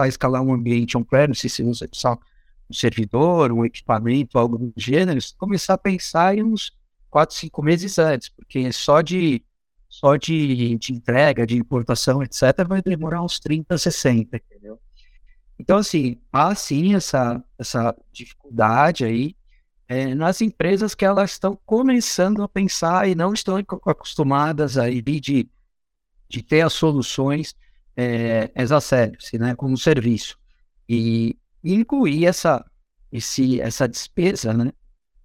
escalar 0.10 0.42
um 0.42 0.54
ambiente 0.54 0.98
on-premises, 0.98 1.54
se 1.54 1.64
você 1.64 1.88
precisa 1.88 2.20
um 2.70 2.74
servidor, 2.74 3.52
um 3.52 3.66
equipamento, 3.66 4.38
algo 4.38 4.58
do 4.58 4.74
gênero, 4.76 5.20
começar 5.38 5.76
a 5.76 5.78
pensar 5.78 6.38
em 6.38 6.44
uns 6.44 6.72
4, 7.10 7.36
5 7.36 7.64
meses 7.64 7.98
antes, 8.00 8.30
porque 8.30 8.72
só 8.72 9.02
de 9.02 9.44
só 9.88 10.18
de, 10.18 10.78
de 10.78 10.92
entrega, 10.92 11.48
de 11.48 11.56
importação, 11.56 12.22
etc., 12.22 12.68
vai 12.68 12.82
demorar 12.82 13.22
uns 13.22 13.40
30, 13.40 13.78
60, 13.78 14.36
entendeu? 14.36 14.78
Então, 15.58 15.78
assim, 15.78 16.20
há 16.34 16.54
sim 16.54 16.96
essa, 16.96 17.42
essa 17.58 17.96
dificuldade 18.12 19.06
aí 19.06 19.36
é, 19.88 20.14
nas 20.14 20.42
empresas 20.42 20.94
que 20.94 21.06
elas 21.06 21.32
estão 21.32 21.58
começando 21.66 22.44
a 22.44 22.50
pensar 22.50 23.08
e 23.08 23.16
não 23.16 23.34
estão 23.34 23.58
acostumadas 23.86 24.78
aí 24.78 25.02
de, 25.02 25.50
de 26.28 26.44
ter 26.44 26.62
as 26.62 26.74
soluções 26.74 27.56
é, 27.96 28.52
as 28.54 28.72
a 28.72 28.82
sério, 28.82 29.18
né, 29.40 29.56
como 29.56 29.78
serviço. 29.78 30.38
E 30.90 31.38
incluir 31.74 32.26
essa, 32.26 32.64
esse, 33.12 33.60
essa 33.60 33.88
despesa 33.88 34.54
né, 34.54 34.72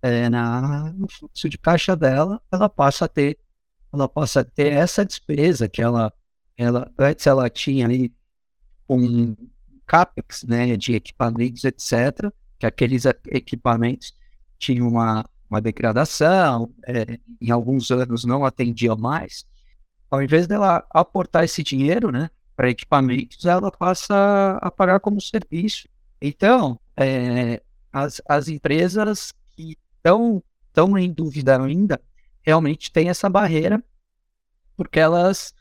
é, 0.03 0.29
na, 0.29 0.93
no 0.93 1.09
fluxo 1.11 1.49
de 1.49 1.59
caixa 1.59 1.95
dela, 1.95 2.41
ela 2.51 2.69
passa 2.69 3.05
a 3.05 3.09
ter, 3.09 3.39
ela 3.93 4.09
passa 4.09 4.41
a 4.41 4.45
ter 4.45 4.73
essa 4.73 5.05
despesa 5.05 5.69
que 5.69 5.83
ela, 5.83 6.13
ela 6.57 6.91
antes 6.99 7.27
ela 7.27 7.49
tinha 7.51 7.85
ali 7.87 8.15
um 8.89 9.37
CAPEX, 9.87 10.45
né, 10.45 10.77
de 10.77 10.95
equipamentos, 10.95 11.65
etc., 11.65 12.31
que 12.59 12.67
aqueles 12.67 13.05
equipamentos 13.27 14.15
tinham 14.59 14.87
uma, 14.87 15.25
uma 15.49 15.61
degradação, 15.61 16.73
é, 16.87 17.19
em 17.41 17.51
alguns 17.51 17.91
anos 17.91 18.25
não 18.25 18.45
atendiam 18.45 18.97
mais. 18.97 19.45
Ao 20.11 20.23
invés 20.23 20.47
dela 20.47 20.85
aportar 20.91 21.45
esse 21.45 21.63
dinheiro 21.63 22.13
né, 22.13 22.31
para 22.55 22.71
equipamentos, 22.71 23.45
ela 23.45 23.71
passa 23.71 24.59
a 24.61 24.71
pagar 24.71 25.01
como 25.01 25.21
serviço. 25.21 25.89
Então, 26.21 26.79
é, 26.97 27.63
as, 27.93 28.21
as 28.29 28.49
empresas 28.49 29.33
que 29.57 29.77
estão, 29.97 30.43
estão 30.69 30.99
em 30.99 31.13
dúvida 31.13 31.61
ainda, 31.61 32.01
realmente 32.43 32.93
têm 32.93 33.09
essa 33.09 33.29
barreira, 33.29 33.83
porque 34.77 34.99
elas 34.99 35.55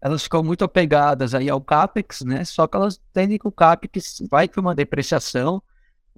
elas 0.00 0.22
ficam 0.22 0.42
muito 0.42 0.64
apegadas 0.64 1.34
aí 1.34 1.48
ao 1.48 1.60
CAPEX, 1.60 2.20
né? 2.20 2.44
Só 2.44 2.66
que 2.66 2.76
elas 2.76 3.00
entendem 3.10 3.38
que 3.38 3.48
o 3.48 3.52
CAPEX 3.52 4.22
vai 4.30 4.46
ter 4.46 4.60
uma 4.60 4.74
depreciação, 4.74 5.62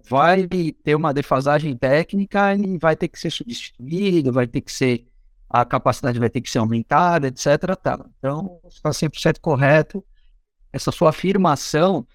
vai 0.08 0.46
ter 0.46 0.94
uma 0.94 1.14
defasagem 1.14 1.76
técnica 1.76 2.54
e 2.54 2.76
vai 2.76 2.96
ter 2.96 3.08
que 3.08 3.18
ser 3.18 3.30
substituído, 3.30 4.32
vai 4.32 4.46
ter 4.46 4.60
que 4.60 4.72
ser, 4.72 5.06
a 5.48 5.64
capacidade 5.64 6.18
vai 6.18 6.28
ter 6.28 6.40
que 6.40 6.50
ser 6.50 6.58
aumentada, 6.58 7.28
etc. 7.28 7.46
Tá. 7.82 8.04
Então, 8.18 8.60
está 8.68 8.90
100% 8.90 9.38
correto. 9.40 10.04
Essa 10.72 10.92
sua 10.92 11.10
afirmação, 11.10 12.06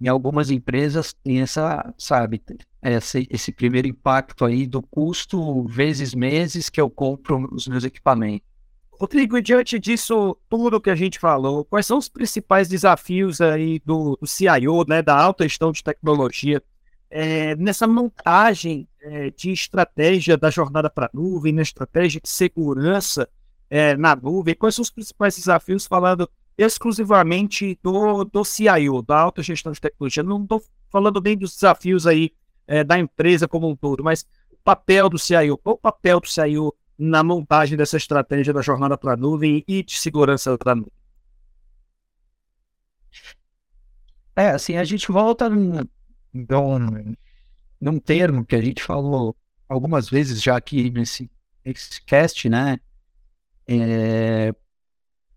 em 0.00 0.08
algumas 0.08 0.50
empresas, 0.50 1.12
tem 1.12 1.40
essa, 1.40 1.92
sabe, 1.98 2.40
esse, 2.82 3.26
esse 3.30 3.52
primeiro 3.52 3.88
impacto 3.88 4.44
aí 4.44 4.66
do 4.66 4.80
custo 4.80 5.64
vezes 5.64 6.14
meses 6.14 6.68
que 6.68 6.80
eu 6.80 6.88
compro 6.88 7.48
os 7.52 7.66
meus 7.66 7.84
equipamentos. 7.84 8.46
Rodrigo, 8.92 9.40
diante 9.40 9.78
disso, 9.78 10.36
tudo 10.48 10.80
que 10.80 10.90
a 10.90 10.94
gente 10.94 11.20
falou, 11.20 11.64
quais 11.64 11.86
são 11.86 11.98
os 11.98 12.08
principais 12.08 12.68
desafios 12.68 13.40
aí 13.40 13.80
do, 13.84 14.18
do 14.20 14.26
CIO, 14.26 14.84
né, 14.88 15.02
da 15.02 15.16
alta 15.16 15.44
gestão 15.44 15.70
de 15.70 15.84
tecnologia, 15.84 16.62
é, 17.10 17.54
nessa 17.56 17.86
montagem 17.86 18.88
é, 19.00 19.30
de 19.30 19.52
estratégia 19.52 20.36
da 20.36 20.50
jornada 20.50 20.90
para 20.90 21.06
a 21.06 21.10
nuvem, 21.12 21.52
na 21.52 21.62
estratégia 21.62 22.20
de 22.20 22.28
segurança 22.28 23.28
é, 23.70 23.96
na 23.96 24.16
nuvem? 24.16 24.54
Quais 24.54 24.74
são 24.74 24.82
os 24.82 24.90
principais 24.90 25.36
desafios, 25.36 25.86
falando 25.86 26.28
exclusivamente 26.58 27.78
do, 27.82 28.24
do 28.24 28.44
CIO, 28.44 29.00
da 29.00 29.20
alta 29.20 29.42
gestão 29.42 29.70
de 29.70 29.80
tecnologia? 29.80 30.22
Não 30.24 30.42
estou 30.42 30.62
falando 30.90 31.20
bem 31.20 31.36
dos 31.36 31.54
desafios 31.54 32.06
aí 32.06 32.32
é, 32.66 32.82
da 32.82 32.98
empresa 32.98 33.46
como 33.46 33.68
um 33.68 33.76
todo, 33.76 34.02
mas 34.02 34.26
o 34.50 34.56
papel 34.64 35.08
do 35.08 35.18
CIO. 35.18 35.56
Qual 35.56 35.76
o 35.76 35.78
papel 35.78 36.20
do 36.20 36.26
CIO 36.26 36.74
na 36.98 37.22
montagem 37.22 37.78
dessa 37.78 37.96
estratégia 37.96 38.52
da 38.52 38.60
jornada 38.60 38.98
para 38.98 39.12
a 39.12 39.16
nuvem 39.16 39.64
e 39.68 39.84
de 39.84 39.96
segurança 39.96 40.58
para 40.58 40.72
a 40.72 40.74
nuvem? 40.74 40.92
É, 44.34 44.50
assim, 44.50 44.76
a 44.76 44.84
gente 44.84 45.10
volta 45.10 45.48
num, 45.48 45.84
num, 46.32 47.16
num 47.80 47.98
termo 47.98 48.44
que 48.44 48.54
a 48.54 48.62
gente 48.62 48.82
falou 48.82 49.36
algumas 49.68 50.08
vezes 50.08 50.42
já 50.42 50.56
aqui 50.56 50.90
nesse, 50.90 51.30
nesse 51.64 52.02
cast, 52.04 52.48
né? 52.48 52.78
É, 53.66 54.54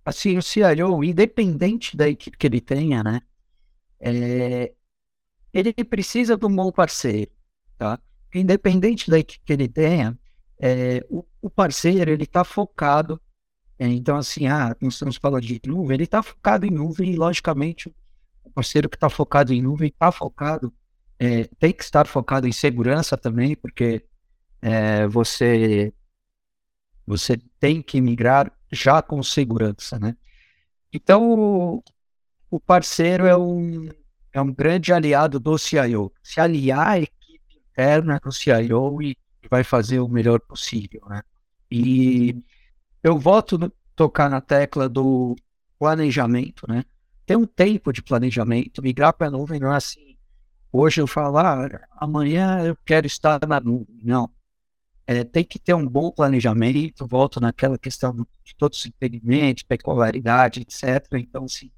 assim, 0.06 0.38
o 0.38 0.42
CIO, 0.42 1.04
independente 1.04 1.96
da 1.96 2.10
equipe 2.10 2.38
que 2.38 2.48
ele 2.48 2.62
tenha, 2.62 3.04
né? 3.04 3.22
É, 4.00 4.74
ele 5.54 5.74
precisa 5.84 6.38
de 6.38 6.46
um 6.46 6.56
bom 6.56 6.72
parceiro, 6.72 7.32
tá? 7.78 8.00
Independente 8.34 9.10
da 9.10 9.20
equipe 9.20 9.44
que 9.46 9.54
ele 9.54 9.68
tenha, 9.68 10.18
é, 10.60 11.06
o, 11.10 11.26
o, 11.42 11.50
parceiro 11.50 12.12
ele 12.12 12.24
está 12.24 12.44
focado. 12.44 13.22
É, 13.78 13.88
então, 13.88 14.16
assim, 14.18 14.48
ah, 14.48 14.76
nós 14.80 14.94
estamos 14.94 15.18
falando 15.18 15.44
de 15.44 15.60
nuvem, 15.66 15.96
ele 15.96 16.04
está 16.04 16.24
focado 16.24 16.66
em 16.66 16.72
nuvem 16.72 17.12
e, 17.12 17.16
logicamente, 17.16 17.94
o 18.44 18.50
parceiro 18.52 18.90
que 18.90 18.96
está 18.96 19.10
focado 19.10 19.54
em 19.54 19.62
nuvem 19.62 19.90
está 19.90 20.12
focado, 20.12 20.74
é, 21.20 21.44
tem 21.60 21.74
que 21.74 21.84
estar 21.84 22.08
focado 22.08 22.48
em 22.48 22.52
segurança 22.52 23.18
também, 23.18 23.56
porque 23.56 24.06
é, 24.62 25.08
você, 25.08 25.94
você 27.06 27.38
tem 27.60 27.82
que 27.82 28.00
migrar 28.00 28.52
já 28.72 29.02
com 29.02 29.22
segurança, 29.22 30.00
né? 30.00 30.16
Então, 30.94 31.30
o, 31.30 31.84
o 32.50 32.60
parceiro 32.60 33.26
é 33.26 33.38
um, 33.38 33.90
é 34.34 34.42
um 34.42 34.54
grande 34.54 34.94
aliado 34.94 35.40
do 35.40 35.58
CIO. 35.58 36.12
Se 36.22 36.40
aliar 36.40 36.88
à 36.88 37.00
equipe 37.00 37.62
interna 37.72 38.20
do 38.24 38.32
CIO 38.32 39.02
e 39.02 39.18
vai 39.50 39.64
fazer 39.64 40.00
o 40.00 40.08
melhor 40.08 40.40
possível, 40.40 41.02
né? 41.10 41.22
E 41.70 42.36
eu 43.02 43.18
volto 43.18 43.58
a 43.64 43.72
tocar 43.96 44.30
na 44.30 44.42
tecla 44.42 44.90
do 44.90 45.36
planejamento, 45.80 46.66
né? 46.68 46.84
Tem 47.26 47.38
um 47.38 47.46
tempo 47.46 47.94
de 47.94 48.02
planejamento, 48.02 48.82
migrar 48.82 49.14
para 49.14 49.28
a 49.28 49.32
nuvem 49.32 49.60
não 49.60 49.72
é 49.72 49.78
assim. 49.78 50.18
Hoje 50.72 51.02
eu 51.02 51.08
falo, 51.08 51.38
ah, 51.38 51.68
amanhã 51.98 52.62
eu 52.66 52.78
quero 52.86 53.08
estar 53.08 53.40
na 53.48 53.60
nuvem. 53.60 54.00
Não. 54.04 54.30
É, 55.12 55.26
tem 55.26 55.44
que 55.44 55.60
ter 55.60 55.74
um 55.74 55.86
bom 55.86 56.10
planejamento, 56.10 57.06
volto 57.06 57.42
naquela 57.42 57.78
questão 57.78 58.14
de 58.16 58.56
todos 58.58 58.80
os 58.80 58.86
impedimentos, 58.86 59.64
peculiaridade, 59.64 60.62
etc. 60.62 61.06
Então, 61.16 61.44
assim, 61.44 61.70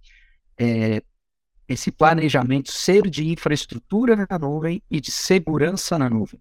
é, 0.56 1.02
esse 1.68 1.92
planejamento 1.92 2.72
ser 2.72 3.10
de 3.10 3.28
infraestrutura 3.28 4.16
na 4.16 4.38
nuvem 4.38 4.84
e 4.88 5.02
de 5.02 5.10
segurança 5.10 5.98
na 5.98 6.08
nuvem. 6.12 6.40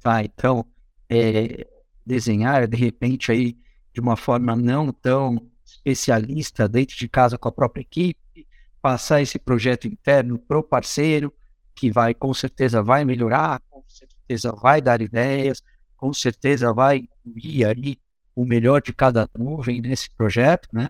Tá? 0.00 0.24
Então, 0.24 0.64
é, 1.06 1.68
desenhar, 2.06 2.66
de 2.66 2.78
repente, 2.78 3.30
aí, 3.30 3.58
de 3.92 4.00
uma 4.00 4.16
forma 4.16 4.56
não 4.56 4.90
tão 4.90 5.50
especialista 5.62 6.66
dentro 6.66 6.96
de 6.96 7.08
casa 7.10 7.36
com 7.36 7.48
a 7.48 7.52
própria 7.52 7.82
equipe, 7.82 8.48
passar 8.80 9.20
esse 9.20 9.38
projeto 9.38 9.86
interno 9.86 10.38
para 10.38 10.58
o 10.58 10.62
parceiro, 10.62 11.30
que 11.74 11.90
vai, 11.90 12.14
com 12.14 12.32
certeza, 12.32 12.82
vai 12.82 13.04
melhorar, 13.04 13.60
com 13.68 13.84
certeza 13.86 14.50
vai 14.52 14.80
dar 14.80 15.02
ideias, 15.02 15.62
com 16.00 16.14
certeza 16.14 16.72
vai 16.72 17.06
incluir 17.26 17.66
aí 17.66 17.98
o 18.34 18.46
melhor 18.46 18.80
de 18.80 18.90
cada 18.90 19.28
nuvem 19.36 19.82
nesse 19.82 20.08
projeto, 20.08 20.66
né? 20.72 20.88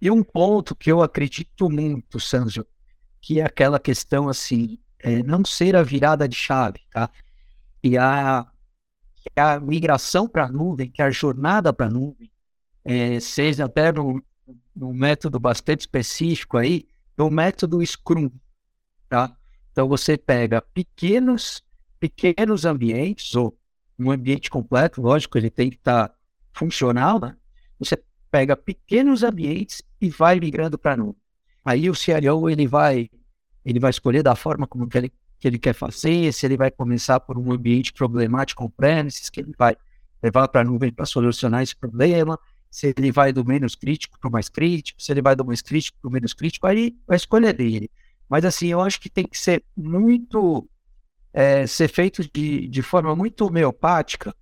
E 0.00 0.10
um 0.10 0.24
ponto 0.24 0.74
que 0.74 0.90
eu 0.90 1.02
acredito 1.02 1.70
muito, 1.70 2.18
Sanjo, 2.18 2.66
que 3.20 3.40
é 3.40 3.44
aquela 3.44 3.78
questão 3.78 4.28
assim, 4.28 4.78
é 4.98 5.22
não 5.22 5.44
ser 5.44 5.76
a 5.76 5.84
virada 5.84 6.28
de 6.28 6.34
chave, 6.34 6.80
tá? 6.90 7.08
que 7.80 7.96
a, 7.96 8.44
que 9.14 9.40
a 9.40 9.60
migração 9.60 10.28
para 10.28 10.46
a 10.46 10.52
nuvem, 10.52 10.90
que 10.90 11.00
a 11.00 11.10
jornada 11.10 11.72
para 11.72 11.86
a 11.86 11.90
nuvem, 11.90 12.30
é, 12.84 13.20
seja 13.20 13.66
até 13.66 13.92
num, 13.92 14.20
num 14.74 14.92
método 14.92 15.38
bastante 15.38 15.82
específico 15.82 16.58
aí, 16.58 16.88
no 17.16 17.30
método 17.30 17.84
Scrum, 17.86 18.30
tá? 19.08 19.36
Então 19.70 19.88
você 19.88 20.18
pega 20.18 20.60
pequenos, 20.60 21.62
pequenos 22.00 22.64
ambientes, 22.64 23.34
ou 23.36 23.56
um 23.98 24.10
ambiente 24.10 24.50
completo, 24.50 25.00
lógico, 25.00 25.38
ele 25.38 25.50
tem 25.50 25.70
que 25.70 25.76
estar 25.76 26.08
tá 26.08 26.14
funcional, 26.52 27.20
né? 27.20 27.36
Você 27.78 27.98
pega 28.30 28.56
pequenos 28.56 29.22
ambientes 29.22 29.82
e 30.00 30.08
vai 30.08 30.38
migrando 30.38 30.78
para 30.78 30.96
nuvem. 30.96 31.16
Aí 31.64 31.88
o 31.90 31.94
CIO, 31.94 32.48
ele 32.48 32.66
vai, 32.66 33.10
ele 33.64 33.80
vai 33.80 33.90
escolher 33.90 34.22
da 34.22 34.36
forma 34.36 34.66
como 34.66 34.86
que 34.88 34.98
ele 34.98 35.12
que 35.38 35.46
ele 35.46 35.58
quer 35.58 35.74
fazer, 35.74 36.32
se 36.32 36.46
ele 36.46 36.56
vai 36.56 36.70
começar 36.70 37.20
por 37.20 37.38
um 37.38 37.52
ambiente 37.52 37.92
problemático 37.92 38.64
on-premises, 38.64 39.28
que 39.28 39.40
ele 39.40 39.52
vai 39.56 39.76
levar 40.22 40.48
para 40.48 40.62
a 40.62 40.64
nuvem 40.64 40.92
para 40.92 41.04
solucionar 41.04 41.62
esse 41.62 41.76
problema, 41.76 42.38
se 42.70 42.94
ele 42.96 43.12
vai 43.12 43.32
do 43.32 43.44
menos 43.44 43.74
crítico 43.74 44.18
para 44.18 44.28
o 44.28 44.32
mais 44.32 44.48
crítico, 44.48 45.00
se 45.00 45.12
ele 45.12 45.22
vai 45.22 45.36
do 45.36 45.44
mais 45.44 45.62
crítico 45.62 45.98
para 46.00 46.08
o 46.08 46.12
menos 46.12 46.32
crítico, 46.32 46.66
aí 46.66 46.96
a 47.08 47.14
escolha 47.14 47.52
dele. 47.52 47.90
Mas 48.28 48.44
assim, 48.44 48.68
eu 48.68 48.80
acho 48.80 49.00
que 49.00 49.08
tem 49.08 49.26
que 49.26 49.38
ser 49.38 49.62
muito, 49.76 50.68
é, 51.36 51.66
ser 51.66 51.88
feito 51.88 52.26
de, 52.32 52.66
de 52.66 52.80
forma 52.80 53.14
muito 53.14 53.42
homeopática, 53.42 54.34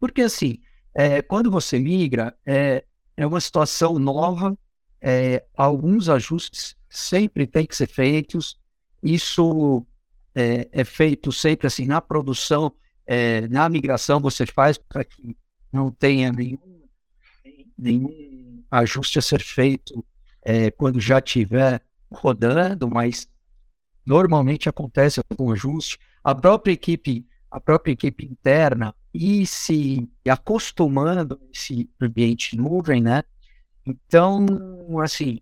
porque 0.00 0.22
assim, 0.22 0.60
é, 0.92 1.22
quando 1.22 1.48
você 1.48 1.78
migra, 1.78 2.36
é, 2.44 2.84
é 3.16 3.24
uma 3.24 3.40
situação 3.40 4.00
nova, 4.00 4.58
é, 5.00 5.44
alguns 5.56 6.08
ajustes 6.08 6.76
sempre 6.90 7.46
têm 7.46 7.64
que 7.64 7.76
ser 7.76 7.86
feitos, 7.86 8.58
isso 9.00 9.86
é, 10.34 10.68
é 10.72 10.84
feito 10.84 11.30
sempre 11.30 11.68
assim 11.68 11.86
na 11.86 12.00
produção, 12.00 12.74
é, 13.06 13.46
na 13.46 13.68
migração 13.68 14.18
você 14.18 14.44
faz 14.44 14.76
para 14.76 15.04
que 15.04 15.36
não 15.72 15.88
tenha 15.88 16.32
nenhum, 16.32 16.82
nenhum 17.78 18.64
ajuste 18.68 19.20
a 19.20 19.22
ser 19.22 19.40
feito 19.40 20.04
é, 20.42 20.68
quando 20.72 20.98
já 20.98 21.20
estiver 21.20 21.80
rodando, 22.10 22.88
mas 22.90 23.28
normalmente 24.08 24.70
acontece 24.70 25.20
algum 25.30 25.52
ajuste. 25.52 25.98
A 26.24 26.34
própria 26.34 26.72
equipe, 26.72 27.26
a 27.50 27.60
própria 27.60 27.92
equipe 27.92 28.24
interna 28.24 28.94
e 29.12 29.46
se 29.46 30.08
acostumando 30.26 31.38
a 31.40 31.50
esse 31.52 31.90
ambiente 32.00 32.56
nuvem, 32.56 33.02
né? 33.02 33.22
Então, 33.84 34.46
assim, 35.02 35.40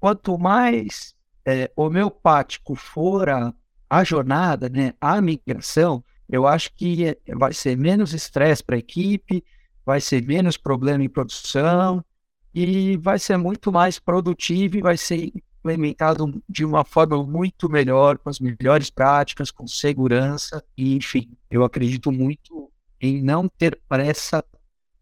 quanto 0.00 0.38
mais 0.38 1.14
é, 1.44 1.70
homeopático 1.76 2.74
for 2.74 3.28
a, 3.28 3.54
a 3.88 4.02
jornada, 4.02 4.68
né, 4.68 4.94
a 5.00 5.20
migração, 5.20 6.02
eu 6.28 6.46
acho 6.46 6.72
que 6.74 7.16
vai 7.36 7.52
ser 7.52 7.76
menos 7.76 8.12
estresse 8.12 8.64
para 8.64 8.76
a 8.76 8.78
equipe, 8.78 9.44
vai 9.84 10.00
ser 10.00 10.24
menos 10.24 10.56
problema 10.56 11.04
em 11.04 11.08
produção 11.08 12.04
e 12.52 12.96
vai 12.96 13.18
ser 13.18 13.36
muito 13.36 13.70
mais 13.70 13.98
produtivo 13.98 14.78
e 14.78 14.82
vai 14.82 14.96
ser 14.96 15.32
implementado 15.66 16.42
de 16.48 16.64
uma 16.64 16.84
forma 16.84 17.22
muito 17.24 17.68
melhor, 17.68 18.18
com 18.18 18.30
as 18.30 18.38
melhores 18.38 18.90
práticas, 18.90 19.50
com 19.50 19.66
segurança 19.66 20.64
e, 20.76 20.96
enfim, 20.96 21.36
eu 21.50 21.64
acredito 21.64 22.12
muito 22.12 22.70
em 23.00 23.22
não 23.22 23.48
ter 23.48 23.78
pressa 23.88 24.44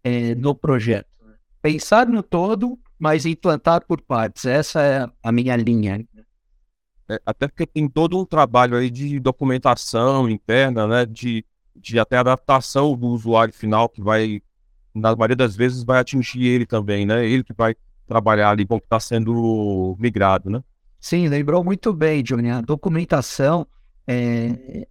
é, 0.03 0.35
no 0.35 0.55
projeto. 0.55 1.07
Pensar 1.61 2.07
no 2.07 2.22
todo, 2.22 2.79
mas 2.98 3.27
implantar 3.27 3.85
por 3.87 4.00
partes. 4.00 4.44
Essa 4.44 4.83
é 4.83 5.09
a 5.22 5.33
minha 5.33 5.57
linha. 5.57 6.05
É, 7.09 7.20
até 7.24 7.46
porque 7.46 7.66
tem 7.66 7.88
todo 7.88 8.18
um 8.18 8.24
trabalho 8.24 8.77
aí 8.77 8.90
de 8.90 9.18
documentação 9.20 10.29
interna, 10.29 10.87
né? 10.87 11.07
De, 11.07 11.44
de 11.77 11.98
até 11.98 12.18
adaptação 12.18 12.96
do 12.96 13.09
usuário 13.09 13.53
final, 13.53 13.88
que 13.88 14.03
vai, 14.03 14.42
na 14.94 15.14
maioria 15.14 15.37
das 15.37 15.57
vezes, 15.57 15.85
vai 15.85 16.00
atingir 16.00 16.44
ele 16.44 16.66
também, 16.66 17.07
né? 17.07 17.27
Ele 17.27 17.44
que 17.44 17.53
vai 17.53 17.74
trabalhar 18.07 18.51
ali 18.51 18.67
com 18.67 18.77
o 18.77 18.81
que 18.81 18.87
está 18.87 19.01
sendo 19.01 19.97
migrado, 19.99 20.51
né? 20.51 20.62
Sim, 21.01 21.29
lembrou 21.29 21.62
muito 21.62 21.93
bem, 21.93 22.23
Johnny. 22.23 22.51
A 22.51 22.61
documentação 22.61 23.67
é, 24.07 24.87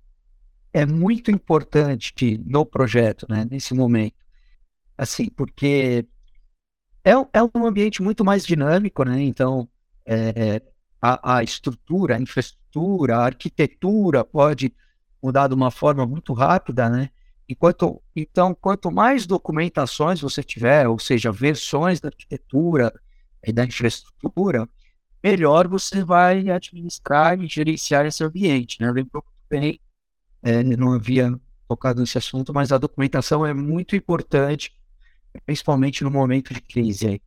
é 0.72 0.86
muito 0.86 1.32
importante 1.32 2.40
no 2.46 2.66
projeto, 2.66 3.26
né, 3.30 3.48
nesse 3.50 3.74
momento. 3.74 4.16
Assim, 4.98 5.28
porque 5.30 6.06
é, 7.04 7.12
é 7.12 7.44
um 7.44 7.66
ambiente 7.66 8.02
muito 8.02 8.24
mais 8.24 8.46
dinâmico, 8.46 9.04
né? 9.04 9.22
Então, 9.22 9.68
é, 10.06 10.62
a, 11.02 11.38
a, 11.38 11.44
estrutura, 11.44 12.16
a 12.16 12.22
infraestrutura, 12.22 13.18
a 13.18 13.26
arquitetura 13.26 14.24
pode 14.24 14.74
mudar 15.22 15.48
de 15.48 15.54
uma 15.54 15.72
forma 15.72 16.06
muito 16.06 16.32
rápida, 16.34 16.90
né? 16.90 17.10
Enquanto, 17.48 18.02
então, 18.16 18.56
quanto 18.56 18.90
mais 18.90 19.28
documentações 19.28 20.22
você 20.22 20.42
tiver, 20.42 20.88
ou 20.88 20.98
seja, 20.98 21.32
versões 21.32 22.00
da 22.00 22.08
arquitetura 22.08 22.94
e 23.46 23.52
da 23.52 23.66
infraestrutura, 23.66 24.68
melhor 25.24 25.68
você 25.68 26.04
vai 26.04 26.50
administrar 26.50 27.40
e 27.40 27.48
gerenciar 27.48 28.06
esse 28.06 28.24
ambiente, 28.24 28.82
né? 28.82 28.92
Lembrou 28.92 29.24
bem 29.50 29.80
é, 30.44 30.62
não 30.62 30.94
havia 30.94 31.34
tocado 31.68 32.02
nesse 32.02 32.18
assunto, 32.18 32.54
mas 32.54 32.72
a 32.72 32.78
documentação 32.78 33.46
é 33.46 33.54
muito 33.54 33.96
importante, 33.96 34.76
principalmente 35.46 36.04
no 36.04 36.12
momento 36.12 36.54
de 36.54 36.62
crise. 36.62 37.22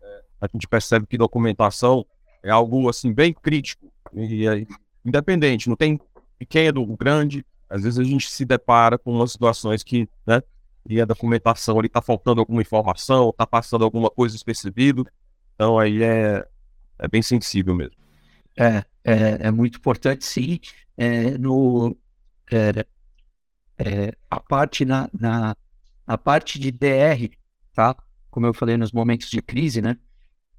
É, 0.00 0.22
a 0.40 0.48
gente 0.52 0.68
percebe 0.68 1.06
que 1.06 1.18
documentação 1.18 2.06
é 2.42 2.50
algo 2.50 2.88
assim 2.88 3.12
bem 3.12 3.34
crítico 3.34 3.92
e 4.14 4.46
é 4.46 4.64
independente, 5.04 5.68
não 5.68 5.76
tem 5.76 6.00
pequeno 6.38 6.86
grande. 6.96 7.44
Às 7.68 7.82
vezes 7.82 7.98
a 7.98 8.04
gente 8.04 8.30
se 8.30 8.44
depara 8.44 8.96
com 8.96 9.10
umas 9.10 9.32
situações 9.32 9.82
que, 9.82 10.08
né, 10.24 10.40
e 10.88 11.00
a 11.00 11.04
documentação 11.04 11.78
ali 11.78 11.86
está 11.86 12.00
faltando 12.00 12.40
alguma 12.40 12.62
informação, 12.62 13.30
está 13.30 13.46
passando 13.46 13.84
alguma 13.84 14.10
coisa 14.10 14.34
despercebido. 14.34 15.06
Então 15.54 15.78
aí 15.78 16.02
é, 16.02 16.46
é 16.98 17.08
bem 17.08 17.22
sensível 17.22 17.74
mesmo. 17.74 17.96
É, 18.58 18.84
é, 19.04 19.46
é 19.48 19.50
muito 19.50 19.78
importante, 19.78 20.24
sim. 20.24 20.58
É, 20.96 21.36
no, 21.38 21.96
é, 22.50 22.86
é, 23.78 24.16
a 24.30 24.40
parte 24.40 24.84
na, 24.84 25.08
na 25.12 25.56
a 26.06 26.16
parte 26.16 26.58
de 26.58 26.70
DR, 26.70 27.30
tá? 27.74 27.96
Como 28.30 28.46
eu 28.46 28.54
falei 28.54 28.76
nos 28.76 28.92
momentos 28.92 29.28
de 29.28 29.42
crise, 29.42 29.82
né? 29.82 29.98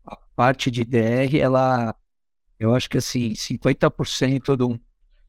A 0.05 0.15
parte 0.35 0.69
de 0.69 0.83
DR, 0.83 1.37
ela, 1.39 1.95
eu 2.59 2.75
acho 2.75 2.89
que 2.89 2.97
assim, 2.97 3.33
50% 3.33 4.55
do, 4.57 4.79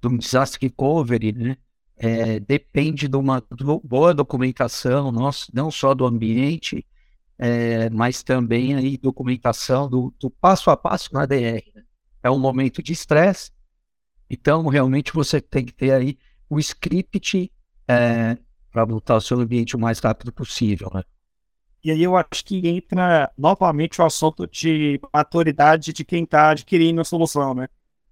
do 0.00 0.18
desastre 0.18 0.66
recovery, 0.66 1.32
né? 1.32 1.56
É, 2.00 2.38
depende 2.38 3.08
de 3.08 3.16
uma 3.16 3.40
do, 3.50 3.80
boa 3.80 4.14
documentação, 4.14 5.10
nossa, 5.10 5.46
não 5.52 5.70
só 5.70 5.94
do 5.94 6.06
ambiente, 6.06 6.86
é, 7.36 7.90
mas 7.90 8.22
também 8.22 8.76
aí 8.76 8.96
documentação 8.96 9.88
do, 9.88 10.14
do, 10.18 10.30
passo 10.30 10.70
a 10.70 10.76
passo 10.76 11.12
na 11.12 11.26
DR. 11.26 11.62
É 12.22 12.30
um 12.30 12.38
momento 12.38 12.82
de 12.82 12.92
estresse, 12.92 13.50
então 14.30 14.66
realmente 14.68 15.12
você 15.12 15.40
tem 15.40 15.64
que 15.64 15.72
ter 15.72 15.92
aí 15.92 16.16
o 16.48 16.58
script 16.60 17.50
é, 17.88 18.38
para 18.70 18.84
voltar 18.84 19.14
ao 19.14 19.20
seu 19.20 19.40
ambiente 19.40 19.74
o 19.74 19.78
mais 19.78 19.98
rápido 19.98 20.32
possível. 20.32 20.90
Né? 20.94 21.02
E 21.82 21.90
aí 21.90 22.02
eu 22.02 22.16
acho 22.16 22.44
que 22.44 22.68
entra 22.68 23.30
novamente 23.36 24.00
o 24.00 24.04
assunto 24.04 24.46
de 24.46 25.00
maturidade 25.12 25.92
de 25.92 26.04
quem 26.04 26.24
está 26.24 26.50
adquirindo 26.50 27.00
a 27.00 27.04
solução, 27.04 27.54
né? 27.54 27.68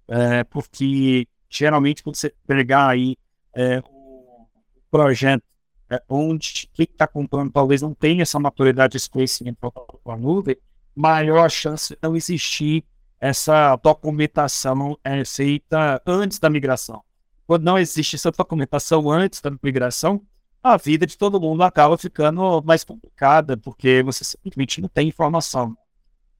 É, 0.07 0.43
porque 0.45 1.27
geralmente 1.49 2.01
quando 2.01 2.15
você 2.15 2.33
pegar 2.45 2.87
aí 2.87 3.17
é, 3.57 3.79
o 3.79 4.47
projeto 4.91 5.43
é, 5.89 6.01
onde 6.07 6.69
quem 6.73 6.83
está 6.85 7.07
comprando 7.07 7.51
talvez 7.51 7.81
não 7.81 7.93
tenha 7.93 8.21
essa 8.21 8.39
maturidade, 8.39 8.97
esse 8.97 9.09
conhecimento 9.09 9.71
com 9.71 10.11
a 10.11 10.15
nuvem, 10.15 10.55
maior 10.95 11.49
chance 11.49 11.93
de 11.93 11.99
não 12.01 12.15
existir 12.15 12.85
essa 13.19 13.75
documentação 13.77 14.97
é, 15.03 15.25
feita 15.25 15.99
antes 16.05 16.37
da 16.37 16.51
migração. 16.51 17.01
Quando 17.47 17.63
não 17.63 17.79
existe 17.79 18.15
essa 18.15 18.29
documentação 18.29 19.09
antes 19.09 19.41
da 19.41 19.49
migração, 19.49 20.21
a 20.61 20.77
vida 20.77 21.07
de 21.07 21.17
todo 21.17 21.39
mundo 21.39 21.63
acaba 21.63 21.97
ficando 21.97 22.61
mais 22.63 22.83
complicada, 22.83 23.57
porque 23.57 24.03
você 24.03 24.23
simplesmente 24.23 24.81
não 24.81 24.89
tem 24.89 25.07
informação. 25.07 25.75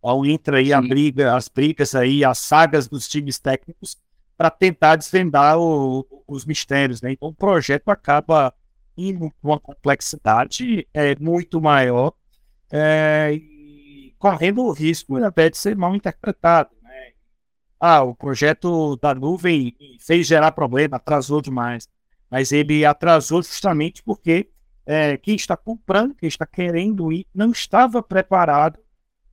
Ao 0.01 0.23
entra 0.23 0.57
aí 0.57 0.71
a 0.71 0.81
briga, 0.81 1.35
as 1.35 1.47
brigas 1.47 1.95
aí, 1.95 2.23
as 2.23 2.37
sagas 2.37 2.87
dos 2.87 3.07
times 3.07 3.39
técnicos 3.39 3.97
para 4.37 4.51
tentar 4.51 4.95
desvendar 4.95 5.57
o, 5.57 6.05
os 6.27 6.45
mistérios, 6.45 7.01
né? 7.01 7.11
Então 7.11 7.29
o 7.29 7.33
projeto 7.33 7.89
acaba 7.89 8.53
indo 8.95 9.31
com 9.41 9.49
uma 9.49 9.59
complexidade 9.59 10.87
é, 10.93 11.15
muito 11.15 11.61
maior 11.61 12.13
é, 12.71 13.31
e 13.33 14.13
correndo 14.17 14.63
o 14.63 14.71
risco 14.71 15.17
até 15.23 15.49
de 15.49 15.57
ser 15.57 15.75
mal 15.75 15.95
interpretado. 15.95 16.69
Né? 16.81 17.11
Ah, 17.79 18.03
o 18.03 18.15
projeto 18.15 18.95
da 18.97 19.13
nuvem 19.13 19.75
fez 19.99 20.27
gerar 20.27 20.51
problema, 20.51 20.97
atrasou 20.97 21.41
demais. 21.41 21.87
Mas 22.29 22.51
ele 22.51 22.83
atrasou 22.85 23.41
justamente 23.41 24.03
porque 24.03 24.49
é, 24.85 25.17
quem 25.17 25.35
está 25.35 25.55
comprando, 25.55 26.15
quem 26.15 26.27
está 26.27 26.45
querendo 26.45 27.11
ir, 27.11 27.25
não 27.33 27.51
estava 27.51 28.01
preparado 28.01 28.79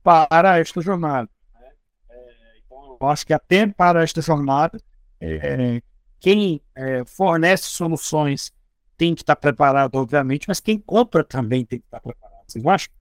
para 0.03 0.59
esta 0.59 0.79
jornada. 0.81 1.29
Né? 1.53 1.69
É, 2.09 2.57
então, 2.63 2.97
eu 3.01 3.07
acho 3.07 3.25
que 3.25 3.33
até 3.33 3.65
para 3.65 4.03
esta 4.03 4.21
jornada, 4.21 4.79
é, 5.19 5.81
quem 6.19 6.61
é, 6.75 7.03
fornece 7.05 7.65
soluções 7.65 8.53
tem 8.97 9.13
que 9.13 9.21
estar 9.21 9.35
preparado, 9.35 9.95
obviamente, 9.95 10.47
mas 10.47 10.59
quem 10.59 10.79
compra 10.79 11.23
também 11.23 11.65
tem 11.65 11.79
que 11.79 11.85
estar 11.85 11.99
preparado. 11.99 12.43
Vocês 12.47 12.63
não 12.63 12.71
acham? 12.71 12.93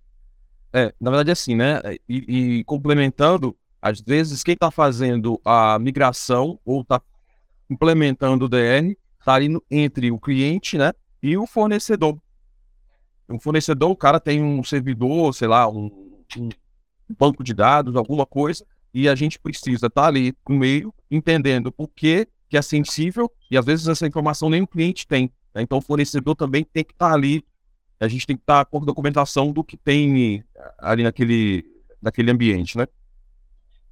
É, 0.72 0.92
na 1.00 1.10
verdade, 1.10 1.30
assim, 1.30 1.54
né? 1.54 1.80
E, 2.08 2.58
e 2.58 2.64
complementando, 2.64 3.56
às 3.80 4.00
vezes, 4.00 4.42
quem 4.42 4.54
está 4.54 4.70
fazendo 4.70 5.40
a 5.44 5.78
migração 5.78 6.58
ou 6.64 6.80
está 6.80 7.00
implementando 7.70 8.46
o 8.46 8.48
DR 8.48 8.96
está 9.18 9.34
ali 9.34 9.48
no, 9.48 9.62
entre 9.70 10.10
o 10.10 10.18
cliente, 10.18 10.76
né? 10.76 10.92
E 11.22 11.36
o 11.36 11.46
fornecedor. 11.46 12.18
O 13.28 13.38
fornecedor, 13.38 13.90
o 13.90 13.96
cara 13.96 14.20
tem 14.20 14.42
um 14.42 14.62
servidor, 14.64 15.32
sei 15.34 15.48
lá, 15.48 15.68
um, 15.68 15.86
um 16.36 16.48
banco 17.16 17.42
de 17.42 17.54
dados, 17.54 17.96
alguma 17.96 18.26
coisa, 18.26 18.66
e 18.94 19.08
a 19.08 19.14
gente 19.16 19.38
precisa 19.38 19.88
estar 19.88 20.02
tá 20.02 20.06
ali 20.06 20.32
no 20.48 20.56
meio, 20.56 20.94
entendendo 21.10 21.74
o 21.76 21.88
que, 21.88 22.28
que 22.48 22.56
é 22.56 22.62
sensível, 22.62 23.30
e 23.50 23.58
às 23.58 23.66
vezes 23.66 23.88
essa 23.88 24.06
informação 24.06 24.48
nem 24.48 24.62
o 24.62 24.66
cliente 24.66 25.06
tem. 25.06 25.32
Né? 25.52 25.62
Então 25.62 25.78
o 25.78 25.82
fornecedor 25.82 26.36
também 26.36 26.64
tem 26.64 26.84
que 26.84 26.92
estar 26.92 27.08
tá 27.08 27.14
ali, 27.14 27.44
a 27.98 28.06
gente 28.06 28.26
tem 28.26 28.36
que 28.36 28.42
estar 28.42 28.64
tá 28.64 28.70
com 28.70 28.80
documentação 28.80 29.52
do 29.52 29.64
que 29.64 29.76
tem 29.76 30.44
ali 30.78 31.02
naquele, 31.02 31.64
naquele 32.00 32.30
ambiente, 32.30 32.78
né? 32.78 32.86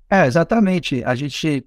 É, 0.09 0.27
exatamente. 0.27 1.03
A 1.05 1.15
gente 1.15 1.67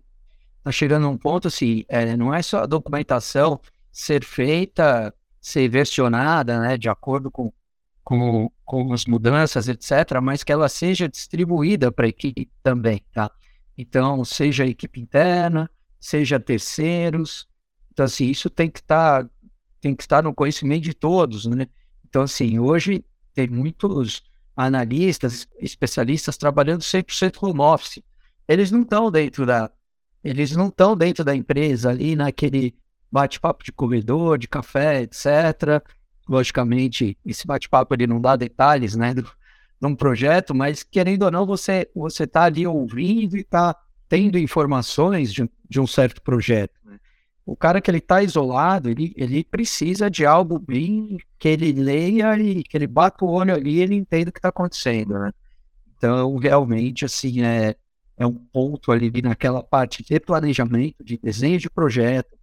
está 0.60 0.71
chegando 0.71 1.08
a 1.08 1.10
um 1.10 1.17
ponto 1.17 1.48
assim, 1.48 1.84
é, 1.88 2.15
não 2.15 2.34
é 2.34 2.41
só 2.41 2.60
a 2.60 2.65
documentação 2.65 3.60
ser 3.91 4.24
feita, 4.24 5.13
ser 5.41 5.67
versionada, 5.67 6.60
né, 6.60 6.78
de 6.78 6.89
acordo 6.89 7.32
com, 7.32 7.52
com, 8.05 8.51
com 8.63 8.93
as 8.93 9.05
mudanças, 9.05 9.67
etc., 9.67 10.21
mas 10.21 10.43
que 10.43 10.51
ela 10.51 10.69
seja 10.69 11.09
distribuída 11.09 11.91
para 11.91 12.05
a 12.05 12.09
equipe 12.09 12.49
também, 12.61 13.03
tá? 13.11 13.31
Então, 13.75 14.23
seja 14.23 14.63
a 14.63 14.67
equipe 14.67 15.01
interna, 15.01 15.69
seja 15.99 16.39
terceiros. 16.39 17.47
Então, 17.91 18.05
assim, 18.05 18.29
isso 18.29 18.49
tem 18.49 18.69
que 18.69 18.79
estar 18.79 19.23
tá 19.23 19.29
tem 19.81 19.95
que 19.95 20.03
estar 20.03 20.23
no 20.23 20.33
conhecimento 20.33 20.83
de 20.83 20.93
todos, 20.93 21.45
né? 21.45 21.67
Então, 22.07 22.21
assim, 22.23 22.57
hoje 22.59 23.03
tem 23.33 23.47
muitos 23.47 24.23
analistas, 24.55 25.47
especialistas 25.59 26.37
trabalhando 26.37 26.81
100% 26.81 27.37
home 27.41 27.59
office. 27.59 28.01
Eles 28.47 28.71
não 28.71 28.83
estão 28.83 29.11
dentro 29.11 29.45
da 29.45 29.69
eles 30.23 30.55
não 30.55 30.69
estão 30.69 30.97
dentro 30.97 31.23
da 31.23 31.35
empresa 31.35 31.91
ali 31.91 32.15
naquele 32.15 32.75
bate-papo 33.11 33.63
de 33.63 33.71
corredor, 33.71 34.39
de 34.39 34.47
café, 34.47 35.03
etc. 35.03 35.83
Logicamente, 36.27 37.17
esse 37.25 37.45
bate-papo 37.45 37.93
ele 37.93 38.07
não 38.07 38.19
dá 38.19 38.35
detalhes, 38.35 38.95
né, 38.95 39.13
do, 39.13 39.23
de 39.23 39.88
um 39.88 39.95
projeto, 39.95 40.55
mas 40.55 40.83
querendo 40.83 41.23
ou 41.23 41.31
não, 41.31 41.45
você 41.45 41.89
você 41.95 42.23
está 42.23 42.43
ali 42.43 42.65
ouvindo 42.65 43.38
e 43.38 43.41
está 43.41 43.75
tendo 44.09 44.38
informações 44.38 45.33
de, 45.33 45.49
de 45.69 45.79
um 45.79 45.88
certo 45.88 46.21
projeto. 46.21 46.73
Né? 46.83 46.99
o 47.45 47.55
cara 47.55 47.79
que 47.79 47.91
ele 47.91 47.99
está 47.99 48.23
isolado, 48.23 48.89
ele, 48.89 49.13
ele 49.15 49.43
precisa 49.43 50.09
de 50.09 50.25
algo 50.25 50.57
bem 50.57 51.17
que 51.38 51.47
ele 51.47 51.71
leia 51.73 52.38
e 52.39 52.63
que 52.63 52.75
ele 52.75 52.88
bata 52.88 53.23
o 53.23 53.29
olho 53.29 53.53
ali 53.53 53.75
e 53.75 53.81
ele 53.81 53.95
entenda 53.95 54.29
o 54.29 54.33
que 54.33 54.39
está 54.39 54.49
acontecendo, 54.49 55.19
né? 55.19 55.31
Então, 55.95 56.35
realmente, 56.38 57.05
assim, 57.05 57.43
é, 57.43 57.75
é 58.17 58.25
um 58.25 58.33
ponto 58.33 58.91
ali 58.91 59.11
naquela 59.21 59.61
parte 59.61 60.03
de 60.03 60.19
planejamento, 60.19 61.03
de 61.03 61.17
desenho 61.17 61.59
de 61.59 61.69
projeto, 61.69 62.35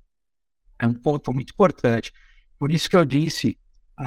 é 0.79 0.87
um 0.87 0.95
ponto 0.95 1.33
muito 1.33 1.51
importante. 1.51 2.13
Por 2.57 2.71
isso 2.71 2.89
que 2.89 2.97
eu 2.97 3.05
disse 3.05 3.59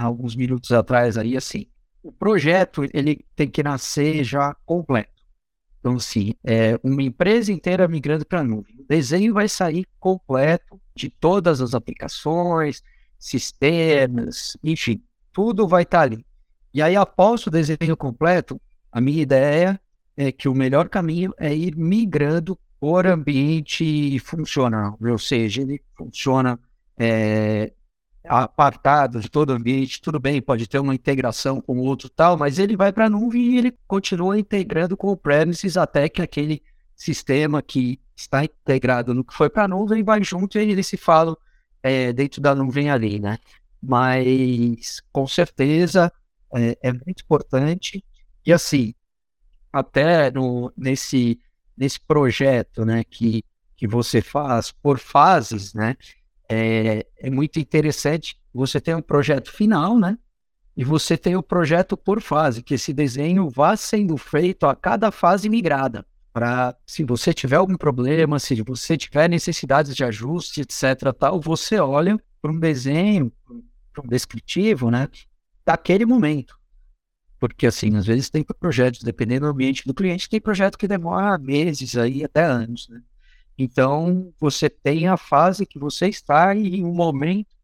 alguns 0.04 0.36
minutos 0.36 0.72
atrás 0.72 1.18
aí, 1.18 1.38
assim, 1.38 1.68
o 2.04 2.12
projeto, 2.12 2.84
ele 2.94 3.26
tem 3.36 3.50
que 3.50 3.64
nascer 3.64 4.24
já 4.24 4.56
completo. 4.66 5.10
Então, 5.80 5.96
assim, 5.96 6.34
é 6.44 6.80
uma 6.84 7.04
empresa 7.04 7.52
inteira 7.52 7.88
migrando 7.88 8.26
para 8.26 8.40
a 8.40 8.44
nuvem. 8.44 8.76
O 8.80 8.86
desenho 8.88 9.34
vai 9.34 9.48
sair 9.48 9.86
completo 10.00 10.80
de 10.96 11.10
todas 11.10 11.62
as 11.62 11.74
aplicações, 11.74 12.82
sistemas, 13.20 14.58
enfim, 14.64 15.04
tudo 15.32 15.68
vai 15.68 15.84
estar 15.84 16.00
tá 16.00 16.04
ali. 16.04 16.26
E 16.74 16.82
aí, 16.82 16.96
após 16.96 17.46
o 17.46 17.52
desenho 17.52 17.96
completo, 17.98 18.60
a 18.92 19.00
minha 19.00 19.22
ideia 19.22 19.80
é 20.16 20.32
que 20.32 20.48
o 20.48 20.54
melhor 20.54 20.90
caminho 20.90 21.34
é 21.38 21.54
ir 21.56 21.76
migrando 21.76 22.58
por 22.80 23.08
ambiente 23.08 24.20
funcional, 24.20 24.98
ou 25.02 25.18
seja, 25.18 25.62
ele 25.62 25.82
funciona 25.98 26.60
é, 26.98 27.74
apartado 28.28 29.20
de 29.20 29.30
todo 29.30 29.52
ambiente, 29.52 30.02
tudo 30.02 30.20
bem, 30.20 30.42
pode 30.42 30.68
ter 30.68 30.80
uma 30.80 30.96
integração 30.96 31.62
com 31.62 31.78
outro 31.80 32.10
tal, 32.10 32.38
mas 32.38 32.60
ele 32.60 32.76
vai 32.76 32.92
para 32.92 33.06
a 33.06 33.10
nuvem 33.10 33.42
e 33.42 33.58
ele 33.58 33.78
continua 33.88 34.38
integrando 34.40 34.98
com 34.98 35.08
o 35.08 35.18
premises 35.18 35.78
até 35.78 36.10
que 36.10 36.22
aquele 36.22 36.62
sistema 36.96 37.62
que 37.62 38.00
está 38.16 38.44
integrado 38.44 39.14
no 39.14 39.24
que 39.24 39.34
foi 39.34 39.50
para 39.50 39.64
a 39.64 39.68
nuvem 39.68 40.04
vai 40.04 40.24
junto 40.24 40.58
e 40.58 40.62
eles 40.62 40.88
se 40.88 40.98
falam 40.98 41.36
é, 41.84 42.14
dentro 42.14 42.42
da 42.42 42.56
nuvem 42.56 42.90
ali, 42.90 43.20
né? 43.20 43.38
Mas 43.82 45.02
com 45.12 45.28
certeza 45.28 46.12
é, 46.54 46.78
é 46.82 46.94
muito 46.94 47.22
importante 47.24 48.04
e 48.46 48.54
assim 48.54 48.94
até 49.72 50.32
no, 50.32 50.72
nesse 50.78 51.40
nesse 51.78 52.00
projeto, 52.00 52.86
né, 52.86 53.04
que 53.04 53.44
que 53.78 53.88
você 53.88 54.22
faz 54.22 54.72
por 54.72 54.98
fases, 54.98 55.74
né? 55.74 55.98
É, 56.50 57.06
é 57.18 57.30
muito 57.30 57.60
interessante. 57.60 58.38
Você 58.54 58.80
tem 58.80 58.96
um 58.96 59.02
projeto 59.02 59.52
final, 59.52 59.98
né? 59.98 60.18
E 60.78 60.84
você 60.84 61.18
tem 61.18 61.36
o 61.36 61.44
projeto 61.44 61.96
por 61.96 62.22
fase, 62.22 62.62
que 62.62 62.74
esse 62.74 62.92
desenho 62.94 63.50
vá 63.50 63.78
sendo 63.78 64.18
feito 64.18 64.66
a 64.66 64.76
cada 64.76 65.10
fase 65.10 65.48
migrada. 65.48 66.06
Para, 66.34 66.76
se 66.86 67.04
você 67.04 67.34
tiver 67.34 67.56
algum 67.56 67.78
problema, 67.78 68.40
se 68.40 68.62
você 68.62 68.98
tiver 68.98 69.30
necessidades 69.30 69.96
de 69.96 70.04
ajuste, 70.04 70.62
etc., 70.62 71.14
tal, 71.18 71.40
você 71.40 71.80
olha 71.80 72.22
para 72.42 72.52
um 72.52 72.60
desenho, 72.60 73.32
para 73.94 74.04
um 74.04 74.08
descritivo, 74.08 74.92
né? 74.92 75.08
Daquele 75.66 76.06
momento. 76.06 76.60
Porque, 77.40 77.68
assim, 77.68 77.96
às 77.96 78.06
vezes 78.06 78.30
tem 78.30 78.44
projetos, 78.44 79.02
dependendo 79.02 79.46
do 79.46 79.52
ambiente 79.52 79.86
do 79.86 79.94
cliente, 79.94 80.30
tem 80.30 80.42
projeto 80.42 80.78
que 80.78 80.88
demora 80.88 81.38
meses 81.38 81.96
aí, 81.96 82.24
até 82.24 82.44
anos, 82.44 82.90
né? 82.90 83.02
Então, 83.58 84.34
você 84.40 84.70
tem 84.70 85.08
a 85.08 85.16
fase 85.16 85.66
que 85.66 85.80
você 85.80 86.08
está 86.08 86.54
e 86.54 86.84
o 86.84 86.94
momento 86.94 87.56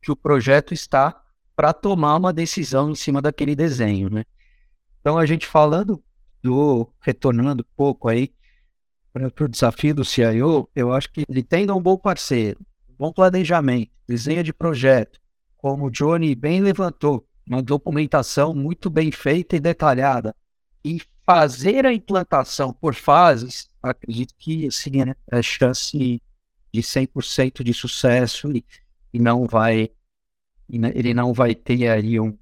que, 0.00 0.10
o 0.10 0.16
projeto 0.16 0.74
está 0.74 1.22
para 1.56 1.72
tomar 1.72 2.16
uma 2.16 2.32
decisão 2.32 2.90
em 2.90 2.94
cima 2.94 3.22
daquele 3.22 3.54
desenho, 3.54 4.10
né? 4.10 4.24
Então, 5.00 5.16
a 5.16 5.24
gente 5.24 5.46
falando 5.46 6.02
do, 6.42 6.92
retornando 7.00 7.62
um 7.62 7.76
pouco 7.76 8.08
aí 8.08 8.32
para 9.12 9.44
o 9.44 9.48
desafio 9.48 9.94
do 9.94 10.04
CIO, 10.04 10.68
eu 10.74 10.92
acho 10.92 11.10
que 11.10 11.24
ele 11.28 11.42
tendo 11.42 11.76
um 11.76 11.80
bom 11.80 11.96
parceiro, 11.96 12.60
bom 12.98 13.12
planejamento, 13.12 13.90
desenho 14.06 14.42
de 14.42 14.52
projeto, 14.52 15.20
como 15.56 15.86
o 15.86 15.90
Johnny 15.90 16.34
bem 16.34 16.60
levantou, 16.60 17.26
uma 17.46 17.62
documentação 17.62 18.54
muito 18.54 18.88
bem 18.88 19.10
feita 19.10 19.56
e 19.56 19.60
detalhada, 19.60 20.34
e 20.84 21.00
fazer 21.24 21.86
a 21.86 21.92
implantação 21.92 22.72
por 22.72 22.94
fases, 22.94 23.68
acredito 23.82 24.34
que 24.38 24.66
assim, 24.66 25.04
né, 25.04 25.14
a 25.30 25.42
chance 25.42 26.22
de 26.72 26.82
100% 26.82 27.62
de 27.62 27.72
sucesso 27.72 28.50
e, 28.52 28.64
e 29.12 29.18
não 29.18 29.46
vai 29.46 29.90
ele 30.68 31.12
não 31.12 31.34
vai 31.34 31.54
ter 31.54 31.88
aí 31.88 32.18
um 32.18 32.36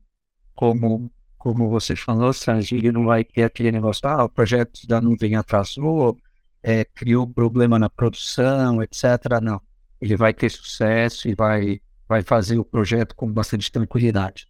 como 0.55 1.11
como 1.41 1.71
você 1.71 1.97
falou, 1.97 2.35
Sanji, 2.35 2.77
ele 2.77 2.93
não 2.93 3.07
vai 3.07 3.25
ter 3.25 3.45
aquele 3.45 3.73
negócio, 3.73 4.07
ah, 4.07 4.25
o 4.25 4.29
projeto 4.29 4.87
da 4.87 5.01
nuvem 5.01 5.37
atrasou, 5.37 6.19
é, 6.63 6.85
criou 6.85 7.27
problema 7.27 7.79
na 7.79 7.89
produção, 7.89 8.83
etc. 8.83 9.41
Não, 9.43 9.59
ele 9.99 10.17
vai 10.17 10.35
ter 10.35 10.51
sucesso 10.51 11.27
e 11.29 11.35
vai, 11.35 11.81
vai 12.07 12.23
fazer 12.23 12.59
o 12.59 12.65
projeto 12.65 13.17
com 13.17 13.33
bastante 13.33 13.73
tranquilidade. 13.73 14.50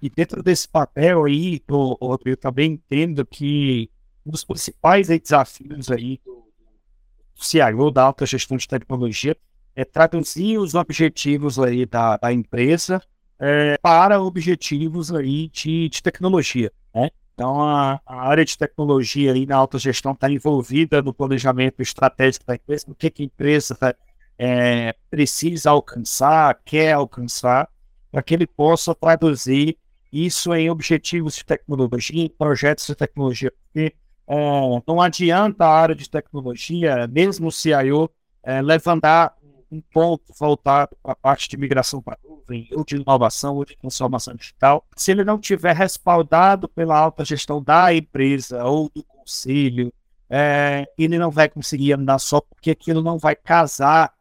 E 0.00 0.08
dentro 0.08 0.42
desse 0.42 0.68
papel 0.68 1.24
aí, 1.24 1.60
eu, 1.68 1.98
eu 2.24 2.36
também 2.36 2.72
entendo 2.72 3.26
que 3.26 3.90
um 4.24 4.30
dos 4.30 4.44
principais 4.44 5.10
aí, 5.10 5.18
desafios 5.18 5.90
aí 5.90 6.20
do, 6.24 6.44
CIO, 7.44 7.90
da 7.90 8.04
alta 8.04 8.26
gestão 8.26 8.56
de 8.56 8.68
tecnologia, 8.68 9.36
é 9.74 9.84
traduzir 9.84 10.58
os 10.58 10.74
objetivos 10.74 11.58
aí 11.58 11.86
da, 11.86 12.16
da 12.16 12.32
empresa 12.32 13.02
é, 13.38 13.78
para 13.78 14.20
objetivos 14.20 15.12
aí 15.12 15.48
de, 15.48 15.88
de 15.88 16.02
tecnologia, 16.02 16.72
né? 16.94 17.10
Então, 17.34 17.62
a, 17.62 18.00
a, 18.04 18.28
área 18.28 18.44
de 18.44 18.58
tecnologia 18.58 19.32
aí 19.32 19.46
na 19.46 19.54
alta 19.54 19.78
gestão 19.78 20.10
está 20.10 20.28
envolvida 20.28 21.00
no 21.00 21.14
planejamento 21.14 21.80
estratégico 21.80 22.44
da 22.44 22.56
empresa, 22.56 22.84
o 22.88 22.94
que, 22.96 23.08
que 23.08 23.22
a 23.22 23.26
empresa 23.26 23.78
é, 24.36 24.92
precisa 25.08 25.70
alcançar, 25.70 26.58
quer 26.64 26.94
alcançar, 26.94 27.68
para 28.10 28.22
que 28.22 28.34
ele 28.34 28.46
possa 28.46 28.92
traduzir 28.92 29.78
isso 30.12 30.54
em 30.54 30.70
objetivos 30.70 31.36
de 31.36 31.44
tecnologia, 31.44 32.24
em 32.24 32.28
projetos 32.28 32.86
de 32.86 32.94
tecnologia, 32.94 33.52
porque 33.52 33.94
é, 34.26 34.82
não 34.86 35.00
adianta 35.00 35.64
a 35.64 35.74
área 35.74 35.94
de 35.94 36.08
tecnologia, 36.08 37.06
mesmo 37.06 37.48
o 37.48 37.52
CIO, 37.52 38.10
é, 38.42 38.60
levantar 38.62 39.36
um 39.70 39.80
ponto 39.80 40.32
voltado 40.38 40.96
para 41.02 41.12
a 41.12 41.16
parte 41.16 41.48
de 41.48 41.56
migração 41.56 42.00
para 42.00 42.18
nuvem, 42.24 42.68
ou 42.72 42.84
de 42.84 42.96
inovação, 42.96 43.56
ou 43.56 43.64
de 43.64 43.76
transformação 43.76 44.34
digital, 44.34 44.84
se 44.96 45.10
ele 45.10 45.24
não 45.24 45.38
tiver 45.38 45.74
respaldado 45.74 46.68
pela 46.68 46.98
alta 46.98 47.24
gestão 47.24 47.62
da 47.62 47.94
empresa 47.94 48.64
ou 48.64 48.90
do 48.94 49.02
conselho, 49.04 49.92
é, 50.30 50.86
ele 50.96 51.18
não 51.18 51.30
vai 51.30 51.48
conseguir 51.48 51.92
andar 51.92 52.18
só 52.18 52.40
porque 52.40 52.70
aquilo 52.70 53.02
não 53.02 53.18
vai 53.18 53.34
casar 53.34 54.12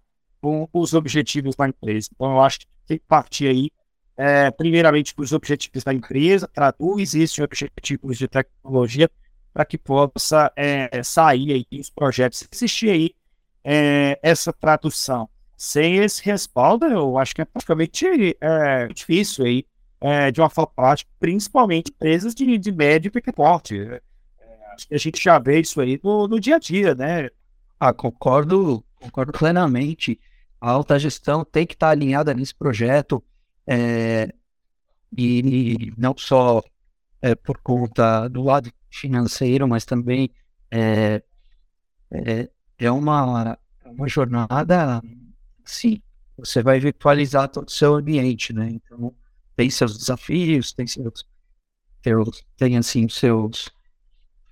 com 0.42 0.68
os 0.72 0.94
objetivos 0.94 1.56
da 1.56 1.68
empresa. 1.68 2.10
Então, 2.14 2.32
eu 2.32 2.42
acho 2.42 2.60
que 2.60 2.68
tem 2.86 2.98
que 2.98 3.06
partir 3.06 3.48
aí 3.48 3.72
é, 4.18 4.50
primeiramente 4.50 5.14
para 5.14 5.24
os 5.24 5.32
objetivos 5.32 5.84
da 5.84 5.94
empresa, 5.94 6.48
traduz 6.48 7.14
isso 7.14 7.40
em 7.40 7.44
objetivos 7.44 8.18
de 8.18 8.28
tecnologia 8.28 9.10
para 9.54 9.64
que 9.64 9.78
possa 9.78 10.52
é, 10.56 11.04
sair 11.04 11.54
aí 11.72 11.80
os 11.80 11.90
projetos. 11.90 12.48
Existir 12.52 12.90
aí 12.90 13.16
é, 13.64 14.20
essa 14.24 14.52
tradução. 14.52 15.30
Sem 15.56 15.98
esse 15.98 16.24
respaldo, 16.24 16.86
eu 16.86 17.18
acho 17.18 17.34
que 17.34 17.42
é 17.42 17.46
praticamente 17.46 18.38
é, 18.40 18.88
difícil 18.88 19.46
aí, 19.46 19.66
é, 20.00 20.32
de 20.32 20.40
uma 20.40 20.50
forma 20.50 20.72
prática, 20.76 21.10
principalmente 21.20 21.92
empresas 21.92 22.36
de, 22.36 22.58
de 22.58 22.72
médio 22.72 23.10
e 23.10 23.12
pequeno 23.12 23.36
porte. 23.36 23.80
É, 23.80 24.02
acho 24.74 24.88
que 24.88 24.96
a 24.96 25.00
gente 25.00 25.24
já 25.24 25.40
vê 25.40 25.60
isso 25.60 25.82
aí 25.82 26.00
no, 26.04 26.28
no 26.28 26.40
dia 26.40 26.58
a 26.58 26.60
dia, 26.60 26.94
né? 26.94 27.30
Ah, 27.80 27.94
concordo, 27.94 28.84
concordo 29.00 29.32
plenamente. 29.32 30.20
A 30.62 30.70
alta 30.70 31.00
gestão 31.00 31.44
tem 31.44 31.66
que 31.66 31.74
estar 31.74 31.90
alinhada 31.90 32.34
nesse 32.34 32.54
projeto 32.54 33.24
é, 33.68 34.34
e 35.16 35.94
não 35.98 36.16
só 36.18 36.64
é, 37.22 37.36
por 37.36 37.58
conta 37.60 38.28
do 38.28 38.44
lado 38.44 38.72
financeiro, 38.90 39.68
mas 39.68 39.86
também 39.86 40.32
é, 40.72 41.22
é, 42.12 42.50
é 42.78 42.92
uma, 42.92 43.58
uma 43.86 44.08
jornada, 44.08 45.02
sim, 45.66 46.02
você 46.38 46.62
vai 46.62 46.80
virtualizar 46.80 47.50
todo 47.50 47.68
o 47.68 47.72
seu 47.72 47.96
ambiente, 47.96 48.54
né? 48.54 48.70
Então, 48.70 49.14
tem 49.56 49.70
seus 49.70 49.98
desafios, 49.98 50.72
tem 50.72 50.86
seus, 50.86 51.26
seus 52.04 52.46
tem 52.56 52.78
assim, 52.78 53.10
seus 53.10 53.70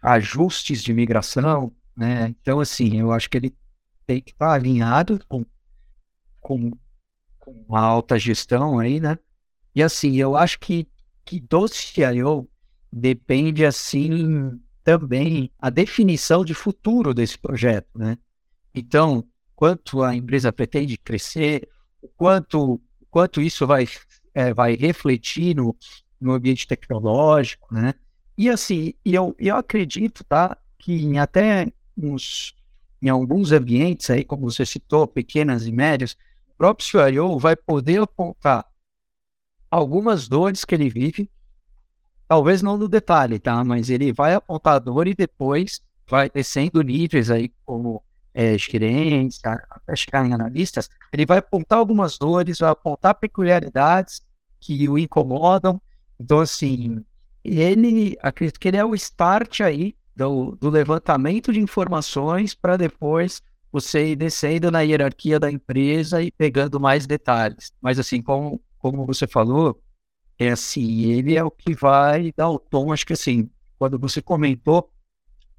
ajustes 0.01 0.84
de 0.84 0.93
migração, 0.93 1.71
né? 1.95 2.28
Então, 2.30 2.60
assim, 2.60 2.99
eu 2.99 3.12
acho 3.12 3.30
que 3.30 3.38
ele 3.38 3.56
tem 4.06 4.21
que 4.21 4.32
estar 4.32 4.54
alinhado 4.54 5.19
com, 5.28 5.45
com 6.41 6.71
com 7.46 7.76
a 7.76 7.80
alta 7.80 8.18
gestão 8.18 8.80
aí, 8.80 9.00
né? 9.00 9.18
E 9.74 9.84
assim, 9.84 10.16
eu 10.16 10.36
acho 10.36 10.60
que, 10.60 10.88
que 11.24 11.40
do 11.40 11.68
CIO 11.68 12.50
depende, 12.92 13.66
assim, 13.66 14.60
também 14.84 15.52
a 15.60 15.70
definição 15.70 16.44
de 16.44 16.54
futuro 16.54 17.14
desse 17.14 17.38
projeto, 17.38 17.90
né? 17.96 18.18
Então, 18.74 19.24
quanto 19.56 20.02
a 20.02 20.16
empresa 20.16 20.52
pretende 20.52 20.98
crescer, 20.98 21.68
quanto, 22.18 22.82
quanto 23.10 23.42
isso 23.42 23.66
vai, 23.68 23.88
é, 24.34 24.54
vai 24.54 24.76
refletir 24.76 25.56
no, 25.56 25.76
no 26.20 26.34
ambiente 26.34 26.68
tecnológico, 26.68 27.74
né? 27.74 27.94
E 28.38 28.50
assim, 28.50 28.94
eu, 29.04 29.36
eu 29.40 29.56
acredito, 29.56 30.24
tá, 30.24 30.58
que 30.78 30.94
em 30.94 31.20
até 31.20 31.72
uns, 31.98 32.54
em 33.02 33.08
alguns 33.08 33.52
ambientes 33.52 34.10
aí, 34.10 34.24
como 34.24 34.50
você 34.50 34.66
citou, 34.66 35.08
pequenas 35.08 35.66
e 35.66 35.72
médias, 35.72 36.18
próprio 36.58 36.88
CIO 36.88 37.38
vai 37.39 37.56
poder 37.56 38.02
apontar 38.02 38.65
algumas 39.70 40.28
dores 40.28 40.63
que 40.63 40.76
ele 40.76 40.89
vive, 40.89 41.30
talvez 42.28 42.62
não 42.62 42.78
no 42.78 42.88
detalhe, 42.88 43.39
tá? 43.39 43.63
Mas 43.63 43.89
ele 43.89 44.13
vai 44.13 44.34
apontar 44.34 44.76
a 44.76 44.80
dor 44.80 45.08
e 45.08 45.13
depois 45.13 45.82
vai 46.08 46.30
descendo 46.30 46.82
níveis 46.82 47.30
aí, 47.30 47.52
como 47.65 48.04
é, 48.34 48.58
gerentes, 48.58 49.39
até 49.44 49.96
chegar 49.96 50.26
em 50.26 50.34
analistas, 50.34 50.89
ele 51.12 51.26
vai 51.26 51.38
apontar 51.38 51.80
algumas 51.80 52.18
dores, 52.18 52.60
vai 52.60 52.70
apontar 52.70 53.15
peculiaridades 53.15 54.22
que 54.60 54.89
o 54.89 54.98
incomodam. 54.98 55.82
Então, 56.20 56.39
assim, 56.39 57.04
ele, 57.44 58.18
acredito 58.22 58.60
que 58.60 58.68
ele 58.68 58.78
é 58.78 58.84
o 58.84 58.94
start 58.94 59.62
aí 59.62 59.96
do, 60.15 60.56
do 60.56 60.70
levantamento 60.70 61.54
de 61.54 61.60
informações 61.60 62.54
para 62.54 62.76
depois 62.76 63.41
você 63.76 64.12
ir 64.12 64.16
descendo 64.16 64.72
na 64.72 64.80
hierarquia 64.80 65.38
da 65.38 65.52
empresa 65.52 66.24
e 66.24 66.32
pegando 66.32 66.80
mais 66.80 67.06
detalhes. 67.06 67.74
Mas 67.82 68.00
assim, 68.00 68.22
como, 68.22 68.62
como 68.80 69.06
você 69.06 69.28
falou, 69.28 69.82
é 70.40 70.50
assim, 70.50 71.12
ele 71.12 71.36
é 71.36 71.44
o 71.44 71.52
que 71.52 71.76
vai 71.76 72.32
dar 72.38 72.50
o 72.50 72.58
tom, 72.58 72.94
acho 72.94 73.06
que 73.06 73.12
assim, 73.12 73.50
quando 73.78 74.00
você 74.00 74.22
comentou 74.22 74.90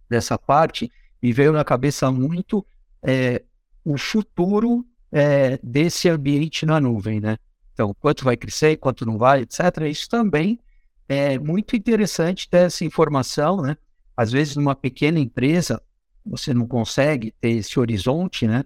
dessa 0.09 0.39
parte, 0.39 0.91
me 1.23 1.31
veio 1.31 1.53
na 1.53 1.63
cabeça 1.63 2.11
muito 2.11 2.67
é, 3.03 3.45
o 3.85 3.99
futuro 3.99 4.83
é, 5.13 5.59
desse 5.63 6.09
ambiente 6.09 6.65
na 6.65 6.81
nuvem, 6.81 7.21
né? 7.21 7.37
Então, 7.75 7.95
quanto 8.01 8.25
vai 8.25 8.39
crescer, 8.39 8.79
quanto 8.79 9.05
não 9.05 9.19
vai, 9.19 9.43
etc. 9.43 9.61
Isso 9.91 10.09
também 10.09 10.59
é 11.07 11.39
muito 11.39 11.77
interessante 11.77 12.49
ter 12.49 12.65
essa 12.65 12.83
informação, 12.83 13.61
né? 13.61 13.77
Às 14.17 14.33
vezes, 14.33 14.57
numa 14.57 14.75
pequena 14.75 15.19
empresa, 15.19 15.83
você 16.27 16.53
não 16.53 16.67
consegue 16.67 17.33
ter 17.41 17.51
esse 17.51 17.79
horizonte, 17.79 18.47
né? 18.47 18.65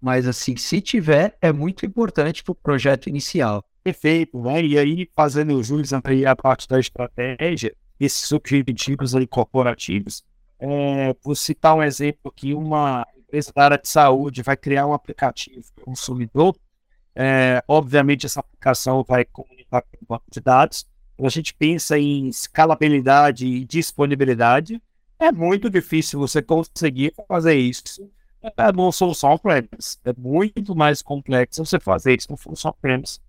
Mas, 0.00 0.26
assim, 0.26 0.56
se 0.56 0.80
tiver, 0.80 1.36
é 1.40 1.52
muito 1.52 1.86
importante 1.86 2.42
para 2.42 2.52
o 2.52 2.56
projeto 2.56 3.08
inicial. 3.08 3.64
Perfeito, 3.82 4.40
né? 4.40 4.62
E 4.62 4.78
aí, 4.78 5.08
fazendo 5.14 5.62
jus 5.62 5.92
aí 5.92 6.26
a 6.26 6.36
parte 6.36 6.68
da 6.68 6.78
estratégia, 6.78 7.74
esses 7.98 8.30
objetivos 8.32 9.14
aí 9.14 9.26
corporativos, 9.26 10.24
é, 10.58 11.14
vou 11.22 11.34
citar 11.34 11.74
um 11.74 11.82
exemplo 11.82 12.30
aqui, 12.30 12.54
uma 12.54 13.06
empresa 13.16 13.52
da 13.54 13.64
área 13.64 13.78
de 13.78 13.88
saúde 13.88 14.42
vai 14.42 14.56
criar 14.56 14.86
um 14.86 14.92
aplicativo 14.92 15.64
para 15.74 15.82
o 15.82 15.86
consumidor, 15.86 16.56
é, 17.14 17.62
obviamente 17.66 18.26
essa 18.26 18.40
aplicação 18.40 19.04
vai 19.06 19.24
comunicar 19.24 19.82
com 19.82 19.96
o 20.00 20.06
banco 20.06 20.24
de 20.30 20.40
dados, 20.40 20.86
a 21.20 21.28
gente 21.28 21.54
pensa 21.54 21.98
em 21.98 22.28
escalabilidade 22.28 23.46
e 23.46 23.64
disponibilidade, 23.64 24.80
é 25.22 25.32
muito 25.32 25.70
difícil 25.70 26.18
você 26.18 26.42
conseguir 26.42 27.12
fazer 27.28 27.54
isso 27.54 28.10
é 28.56 28.70
uma 28.70 28.90
solução 28.90 29.32
on-premise. 29.32 29.98
É 30.04 30.12
muito 30.18 30.74
mais 30.74 31.00
complexo 31.00 31.64
você 31.64 31.78
fazer 31.78 32.18
isso 32.18 32.28
com 32.28 32.36
solução 32.36 32.70
on-premise. 32.72 33.20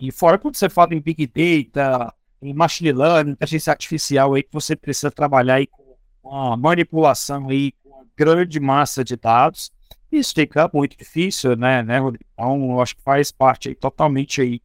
E 0.00 0.10
fora 0.10 0.38
quando 0.38 0.56
você 0.56 0.68
fala 0.68 0.94
em 0.94 1.00
Big 1.00 1.26
Data, 1.26 2.12
em 2.42 2.52
Machine 2.52 2.92
Learning, 2.92 3.32
inteligência 3.32 3.70
artificial, 3.70 4.34
aí 4.34 4.42
que 4.42 4.52
você 4.52 4.74
precisa 4.74 5.10
trabalhar 5.10 5.54
aí 5.54 5.66
com 5.66 5.96
uma 6.24 6.56
manipulação 6.56 7.48
aí, 7.48 7.72
com 7.82 7.90
uma 7.90 8.04
grande 8.16 8.58
massa 8.58 9.04
de 9.04 9.16
dados, 9.16 9.70
isso 10.10 10.34
fica 10.34 10.68
muito 10.72 10.96
difícil, 10.96 11.56
né, 11.56 11.82
né, 11.82 11.98
Rodrigo? 11.98 12.24
Então, 12.32 12.72
eu 12.72 12.80
acho 12.80 12.96
que 12.96 13.02
faz 13.02 13.30
parte 13.30 13.68
aí, 13.68 13.74
totalmente 13.74 14.40
aí 14.40 14.60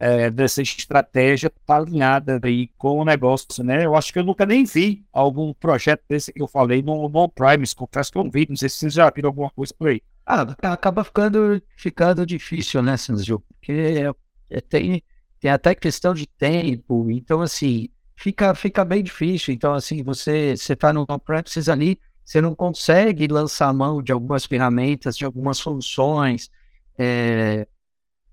é, 0.00 0.30
dessa 0.30 0.62
estratégia 0.62 1.52
tá 1.66 1.76
alinhada 1.76 2.40
aí 2.42 2.68
com 2.78 2.98
o 3.00 3.04
negócio, 3.04 3.62
né? 3.62 3.84
Eu 3.84 3.94
acho 3.94 4.10
que 4.10 4.18
eu 4.18 4.24
nunca 4.24 4.46
nem 4.46 4.64
vi 4.64 5.04
algum 5.12 5.52
projeto 5.52 6.02
desse 6.08 6.32
que 6.32 6.40
eu 6.40 6.48
falei 6.48 6.80
no, 6.80 7.06
no 7.06 7.28
Primes, 7.28 7.74
confesso 7.74 8.10
que 8.10 8.16
eu 8.16 8.24
não 8.24 8.30
vi, 8.30 8.46
não 8.48 8.56
sei 8.56 8.70
se 8.70 8.78
vocês 8.78 8.94
já 8.94 9.10
viram 9.10 9.28
alguma 9.28 9.50
coisa 9.50 9.74
por 9.78 9.88
aí. 9.88 10.02
Ah, 10.24 10.46
acaba 10.62 11.04
ficando, 11.04 11.62
ficando 11.76 12.24
difícil, 12.24 12.82
né, 12.82 12.96
Sanzio? 12.96 13.44
Porque 13.50 13.72
é, 13.72 14.56
é, 14.56 14.60
tem, 14.62 15.02
tem 15.38 15.50
até 15.50 15.74
questão 15.74 16.14
de 16.14 16.26
tempo, 16.26 17.10
então 17.10 17.42
assim, 17.42 17.88
fica, 18.16 18.54
fica 18.54 18.84
bem 18.86 19.02
difícil. 19.02 19.52
Então, 19.52 19.74
assim, 19.74 20.02
você 20.02 20.54
está 20.54 20.94
no 20.94 21.04
on-premises 21.10 21.68
ali, 21.68 22.00
você 22.24 22.40
não 22.40 22.54
consegue 22.54 23.26
lançar 23.26 23.70
mão 23.74 24.02
de 24.02 24.12
algumas 24.12 24.46
ferramentas, 24.46 25.14
de 25.14 25.26
algumas 25.26 25.58
soluções, 25.58 26.50
é, 26.98 27.66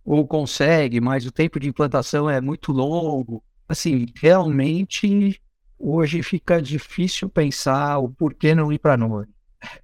ou 0.08 0.26
consegue, 0.26 1.02
mas 1.02 1.26
o 1.26 1.32
tempo 1.34 1.60
de 1.60 1.68
implantação 1.68 2.30
é 2.30 2.40
muito 2.40 2.72
longo. 2.72 3.44
Assim, 3.68 4.06
realmente, 4.16 5.42
hoje 5.78 6.24
fica 6.24 6.62
difícil 6.62 7.28
pensar 7.28 7.98
o 7.98 8.08
porquê 8.08 8.56
não 8.56 8.72
ir 8.72 8.80
para 8.80 8.94
a 8.94 8.98
nuvem. 8.98 9.28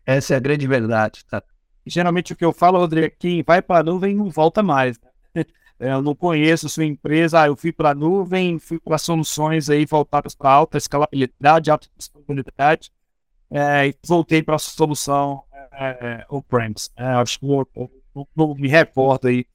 Essa 0.05 0.35
é 0.35 0.37
a 0.37 0.39
grande 0.39 0.65
verdade, 0.65 1.25
tá? 1.25 1.43
Geralmente 1.85 2.31
o 2.31 2.37
que 2.37 2.45
eu 2.45 2.53
falo, 2.53 2.79
Rodrigo, 2.79 3.07
é 3.07 3.09
que 3.09 3.43
vai 3.43 3.61
para 3.61 3.81
a 3.81 3.83
nuvem 3.83 4.15
não 4.15 4.29
volta 4.29 4.63
mais. 4.63 4.97
Né? 5.35 5.43
Eu 5.77 6.01
não 6.01 6.15
conheço 6.15 6.69
sua 6.69 6.85
empresa, 6.85 7.41
ah, 7.41 7.47
eu 7.47 7.57
fui 7.57 7.73
para 7.73 7.89
a 7.89 7.95
nuvem, 7.95 8.57
fui 8.57 8.79
para 8.79 8.97
soluções 8.97 9.69
aí 9.69 9.85
voltadas 9.85 10.33
para 10.33 10.49
alta 10.49 10.77
escalabilidade, 10.77 11.69
alta 11.69 11.89
disponibilidade, 11.97 12.89
é, 13.51 13.87
e 13.87 13.95
voltei 14.05 14.41
para 14.41 14.55
a 14.55 14.59
solução 14.59 15.43
é, 15.73 16.25
on-premise. 16.29 16.89
É, 16.95 17.03
acho 17.03 17.39
que 17.39 17.45
não, 17.45 17.67
não, 18.15 18.27
não 18.33 18.55
me 18.55 18.69
recordo 18.69 19.27
aí 19.27 19.45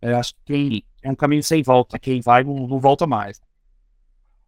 é, 0.00 0.12
acho 0.14 0.34
que 0.44 0.84
é 1.02 1.10
um 1.10 1.14
caminho 1.14 1.42
sem 1.42 1.62
volta. 1.62 1.98
Quem 1.98 2.20
vai 2.20 2.44
não, 2.44 2.66
não 2.66 2.80
volta 2.80 3.06
mais. 3.06 3.40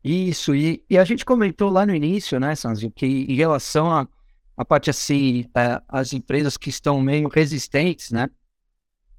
Isso, 0.03 0.55
e, 0.55 0.83
e, 0.89 0.97
a 0.97 1.05
gente 1.05 1.25
comentou 1.27 1.69
lá 1.71 1.85
no 1.85 1.95
início, 1.95 2.41
né, 2.41 2.55
Sanzio, 2.55 2.91
que 2.91 3.07
em 3.07 3.35
relação 3.35 3.91
a, 3.91 4.09
a 4.57 4.65
parte 4.65 4.89
assim, 4.89 5.45
é, 5.55 5.81
as 5.87 6.15
empresas 6.15 6.57
que 6.57 6.71
estão 6.71 7.03
meio 7.03 7.29
resistentes, 7.29 8.11
né, 8.11 8.31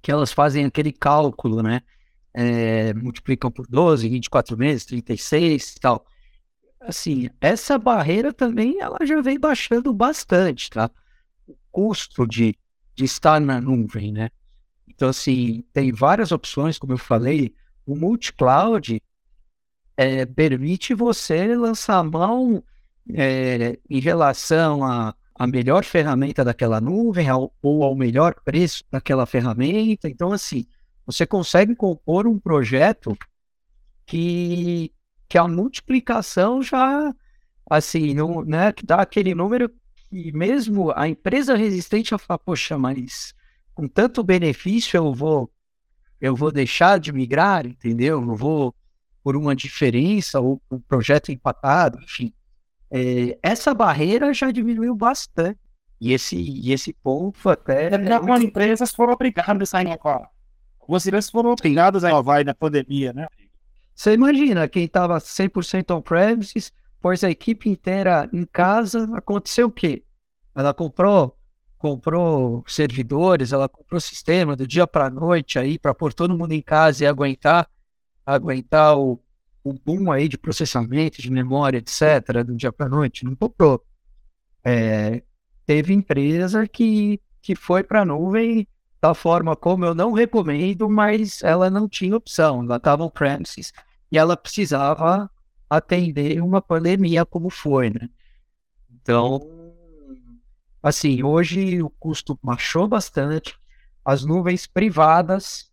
que 0.02 0.12
elas 0.12 0.32
fazem 0.32 0.66
aquele 0.66 0.92
cálculo, 0.92 1.62
né, 1.62 1.82
é, 2.34 2.94
multiplicam 2.96 3.52
por 3.52 3.68
12, 3.68 4.10
24 4.10 4.58
meses, 4.58 4.86
36 4.86 5.76
e 5.76 5.80
tal. 5.80 6.06
Assim, 6.80 7.30
essa 7.40 7.78
barreira 7.78 8.34
também, 8.34 8.80
ela 8.80 8.98
já 9.06 9.22
vem 9.22 9.40
baixando 9.40 9.94
bastante, 9.94 10.68
tá? 10.72 10.90
O 11.46 11.56
custo 11.72 12.26
de, 12.26 12.56
de 12.96 13.06
estar 13.06 13.40
na 13.40 13.62
nuvem, 13.62 14.12
né? 14.12 14.32
Então, 15.02 15.10
assim, 15.10 15.64
tem 15.74 15.92
várias 15.92 16.32
opções, 16.32 16.78
como 16.78 16.94
eu 16.94 16.98
falei. 16.98 17.56
O 17.88 17.96
multi-cloud 17.96 19.02
é, 19.98 20.28
permite 20.28 20.94
você 20.94 21.56
lançar 21.56 21.98
a 21.98 22.04
mão 22.04 22.64
é, 23.12 23.80
em 23.90 24.00
relação 24.00 24.84
à 24.84 25.10
a, 25.10 25.44
a, 25.44 25.48
melhor 25.48 25.84
ferramenta 25.84 26.46
daquela 26.46 26.80
nuvem 26.80 27.28
ao, 27.28 27.52
ou 27.64 27.84
ao 27.84 27.96
melhor 27.96 28.36
preço 28.46 28.84
daquela 28.92 29.26
ferramenta. 29.26 30.08
Então, 30.08 30.32
assim, 30.32 30.68
você 31.04 31.26
consegue 31.26 31.76
compor 31.76 32.28
um 32.28 32.38
projeto 32.38 33.18
que, 34.06 34.94
que 35.28 35.36
a 35.36 35.48
multiplicação 35.48 36.62
já, 36.62 37.12
assim, 37.68 38.14
não, 38.14 38.46
né, 38.46 38.72
que 38.72 38.86
dá 38.86 38.98
aquele 38.98 39.34
número 39.34 39.68
que 40.12 40.32
mesmo 40.32 40.94
a 40.96 41.08
empresa 41.08 41.56
resistente 41.56 42.14
a 42.14 42.20
falar, 42.20 42.38
poxa, 42.38 42.78
mas 42.78 43.34
com 43.82 43.88
tanto 43.88 44.24
benefício 44.24 44.96
eu 44.96 45.12
vou 45.12 45.52
eu 46.20 46.36
vou 46.36 46.52
deixar 46.52 47.00
de 47.00 47.12
migrar, 47.12 47.66
entendeu? 47.66 48.22
Eu 48.22 48.36
vou 48.36 48.76
por 49.24 49.36
uma 49.36 49.56
diferença 49.56 50.40
ou 50.40 50.62
um 50.70 50.80
projeto 50.80 51.32
empatado, 51.32 52.00
enfim. 52.04 52.32
É, 52.92 53.40
essa 53.42 53.74
barreira 53.74 54.32
já 54.32 54.52
diminuiu 54.52 54.94
bastante. 54.94 55.58
E 56.00 56.14
esse, 56.14 56.36
e 56.36 56.72
esse 56.72 56.94
ponto 56.94 57.50
até. 57.50 57.90
É 57.90 58.14
algumas 58.14 58.44
empresas 58.44 58.92
foram 58.92 59.14
obrigadas 59.14 59.74
a 59.74 59.82
inovar. 59.82 60.30
Algumas 60.80 61.08
empresas 61.08 61.32
foram 61.32 61.50
obrigadas 61.50 62.04
a 62.04 62.10
inovar 62.10 62.46
na 62.46 62.54
pandemia, 62.54 63.12
né? 63.14 63.28
Você 63.96 64.14
imagina, 64.14 64.68
quem 64.68 64.86
estava 64.86 65.18
100% 65.18 65.96
on-premises, 65.96 66.72
pôs 67.00 67.24
a 67.24 67.32
equipe 67.32 67.68
inteira 67.68 68.30
em 68.32 68.46
casa, 68.46 69.10
aconteceu 69.16 69.68
o 69.68 69.72
quê? 69.72 70.04
Ela 70.54 70.72
comprou 70.72 71.36
comprou 71.82 72.64
servidores, 72.68 73.52
ela 73.52 73.68
comprou 73.68 74.00
sistema 74.00 74.56
do 74.56 74.68
dia 74.68 74.86
para 74.86 75.10
noite 75.10 75.58
aí 75.58 75.80
para 75.80 75.96
pôr 75.96 76.14
todo 76.14 76.38
mundo 76.38 76.52
em 76.52 76.62
casa 76.62 77.04
e 77.04 77.08
aguentar 77.08 77.68
aguentar 78.24 78.98
o, 78.98 79.20
o 79.64 79.74
boom 79.74 80.12
aí 80.12 80.28
de 80.28 80.38
processamento, 80.38 81.22
de 81.22 81.32
memória, 81.32 81.80
etc., 81.80 82.44
do 82.46 82.56
dia 82.56 82.72
para 82.72 82.88
noite. 82.88 83.26
Não 83.26 83.36
comprou. 83.36 83.84
É, 84.64 85.24
teve 85.66 85.92
empresa 85.92 86.68
que, 86.68 87.20
que 87.42 87.56
foi 87.56 87.84
para 87.84 88.02
a 88.02 88.06
nuvem 88.06 88.68
da 89.02 89.16
forma 89.16 89.56
como 89.56 89.84
eu 89.84 89.96
não 89.96 90.12
recomendo, 90.12 90.88
mas 90.88 91.42
ela 91.42 91.68
não 91.68 91.90
tinha 91.90 92.16
opção. 92.16 92.64
Ela 92.64 92.78
estava 92.78 93.04
on-premises 93.04 93.74
e 94.12 94.20
ela 94.20 94.38
precisava 94.38 95.30
atender 95.68 96.42
uma 96.44 96.62
pandemia 96.62 97.26
como 97.26 97.50
foi, 97.50 97.90
né? 97.90 98.08
Então, 99.02 99.61
Assim, 100.82 101.22
hoje 101.24 101.82
o 101.82 101.90
custo 101.90 102.40
baixou 102.42 102.88
bastante, 102.88 103.56
as 104.04 104.26
nuvens 104.26 104.66
privadas 104.66 105.70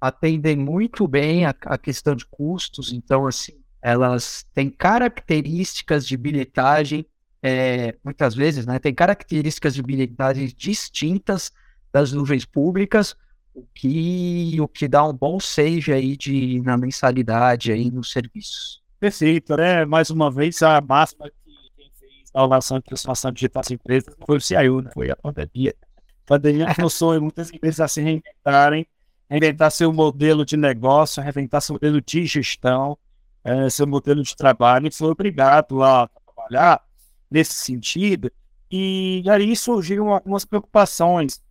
atendem 0.00 0.56
muito 0.56 1.08
bem 1.08 1.46
a, 1.46 1.54
a 1.66 1.78
questão 1.78 2.14
de 2.14 2.26
custos, 2.26 2.92
então, 2.92 3.26
assim, 3.26 3.62
elas 3.80 4.44
têm 4.52 4.68
características 4.68 6.06
de 6.06 6.16
bilhetagem, 6.16 7.06
é, 7.42 7.96
muitas 8.04 8.34
vezes, 8.34 8.66
né, 8.66 8.78
tem 8.78 8.94
características 8.94 9.74
de 9.74 9.82
bilhetagem 9.82 10.52
distintas 10.56 11.50
das 11.92 12.12
nuvens 12.12 12.44
públicas, 12.44 13.16
o 13.54 13.66
que, 13.74 14.58
o 14.60 14.68
que 14.68 14.88
dá 14.88 15.06
um 15.06 15.12
bom 15.12 15.38
save 15.38 15.92
aí 15.92 16.16
de, 16.16 16.60
na 16.62 16.76
mensalidade 16.76 17.72
aí 17.72 17.90
nos 17.90 18.10
serviços. 18.10 18.82
Perfeito, 18.98 19.56
né? 19.56 19.84
Mais 19.84 20.10
uma 20.10 20.30
vez, 20.30 20.62
a 20.62 20.80
máxima 20.80 21.30
inovação 22.34 22.78
e 22.78 22.82
transformação 22.82 23.32
digital 23.32 23.62
das 23.62 23.70
empresas 23.70 24.14
foi 24.26 24.36
o 24.36 24.40
CIO, 24.40 24.82
né? 24.82 24.90
foi 24.92 25.10
a 25.10 25.16
pandemia. 25.16 25.74
A 26.24 26.26
pandemia 26.26 26.74
forçou 26.74 27.20
muitas 27.20 27.50
empresas 27.50 27.80
a 27.80 27.88
se 27.88 28.00
reinventarem, 28.00 28.86
reinventar 29.28 29.70
seu 29.70 29.92
modelo 29.92 30.44
de 30.44 30.56
negócio, 30.56 31.22
reinventar 31.22 31.60
seu 31.60 31.74
modelo 31.74 32.00
de 32.00 32.26
gestão, 32.26 32.96
é, 33.44 33.68
seu 33.68 33.86
modelo 33.86 34.22
de 34.22 34.36
trabalho, 34.36 34.86
e 34.86 34.92
foi 34.92 35.10
obrigado 35.10 35.82
a 35.82 36.08
trabalhar 36.08 36.82
nesse 37.30 37.54
sentido. 37.54 38.30
E 38.70 39.22
aí 39.28 39.54
surgiram 39.54 40.08
algumas 40.12 40.44
preocupações, 40.44 41.42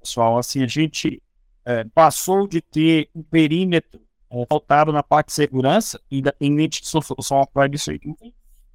pessoal. 0.00 0.38
Assim, 0.38 0.62
a 0.62 0.66
gente 0.66 1.22
é, 1.64 1.84
passou 1.84 2.46
de 2.46 2.60
ter 2.60 3.10
um 3.14 3.22
perímetro 3.22 4.00
é, 4.30 4.46
voltado 4.48 4.92
na 4.92 5.02
parte 5.02 5.28
de 5.28 5.34
segurança, 5.34 6.00
independente 6.10 6.80
de 6.80 6.88
solução 6.88 7.40
on-premise 7.40 8.00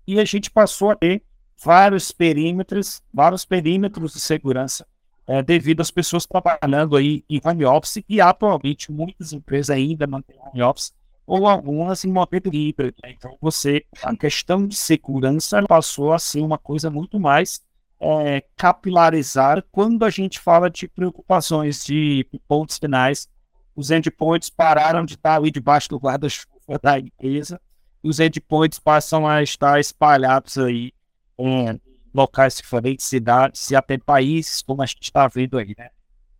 e 0.08 0.20
a 0.20 0.26
gente 0.26 0.52
passou 0.52 0.92
a 0.92 0.96
ter 0.96 1.24
vários 1.64 2.12
perímetros, 2.12 3.02
vários 3.14 3.46
perímetros 3.46 4.14
de 4.14 4.20
segurança 4.20 4.86
é, 5.28 5.42
devido 5.42 5.82
às 5.82 5.92
pessoas 5.92 6.26
trabalhando 6.26 6.96
aí 6.96 7.24
em 7.30 7.42
home 7.44 7.66
office 7.66 8.04
e 8.08 8.22
atualmente 8.22 8.92
muitas 8.92 9.34
empresas 9.34 9.76
ainda 9.76 10.06
mantêm 10.06 10.38
home 10.40 10.62
office 10.62 10.94
ou 11.26 11.48
algumas 11.48 12.06
em 12.06 12.12
modelo 12.12 12.54
híbrido. 12.54 12.96
Né? 13.04 13.14
Então 13.18 13.36
você, 13.42 13.84
a 14.04 14.16
questão 14.16 14.68
de 14.68 14.76
segurança 14.76 15.64
passou 15.64 16.14
a 16.14 16.20
ser 16.20 16.42
uma 16.42 16.58
coisa 16.58 16.90
muito 16.92 17.20
mais 17.20 17.62
é, 18.00 18.44
capilarizada 18.56 19.66
quando 19.72 20.06
a 20.06 20.10
gente 20.10 20.40
fala 20.40 20.70
de 20.70 20.88
preocupações 20.88 21.84
de 21.84 22.28
pontos 22.48 22.78
finais. 22.78 23.28
Os 23.76 23.92
endpoints 23.92 24.50
pararam 24.50 25.04
de 25.04 25.16
estar 25.16 25.36
ali 25.36 25.52
debaixo 25.52 25.90
do 25.90 25.98
guarda-chuva 25.98 26.80
da 26.82 27.00
empresa 27.00 27.60
os 28.06 28.20
endpoints 28.20 28.78
passam 28.78 29.28
a 29.28 29.42
estar 29.42 29.80
espalhados 29.80 30.58
aí 30.58 30.94
em 31.40 31.82
locais 32.14 32.56
diferentes, 32.56 33.06
cidades 33.06 33.72
e 33.72 33.76
até 33.76 33.98
países, 33.98 34.62
como 34.62 34.82
a 34.82 34.86
gente 34.86 35.02
está 35.02 35.28
vendo 35.28 35.58
aí, 35.58 35.74
né? 35.78 35.90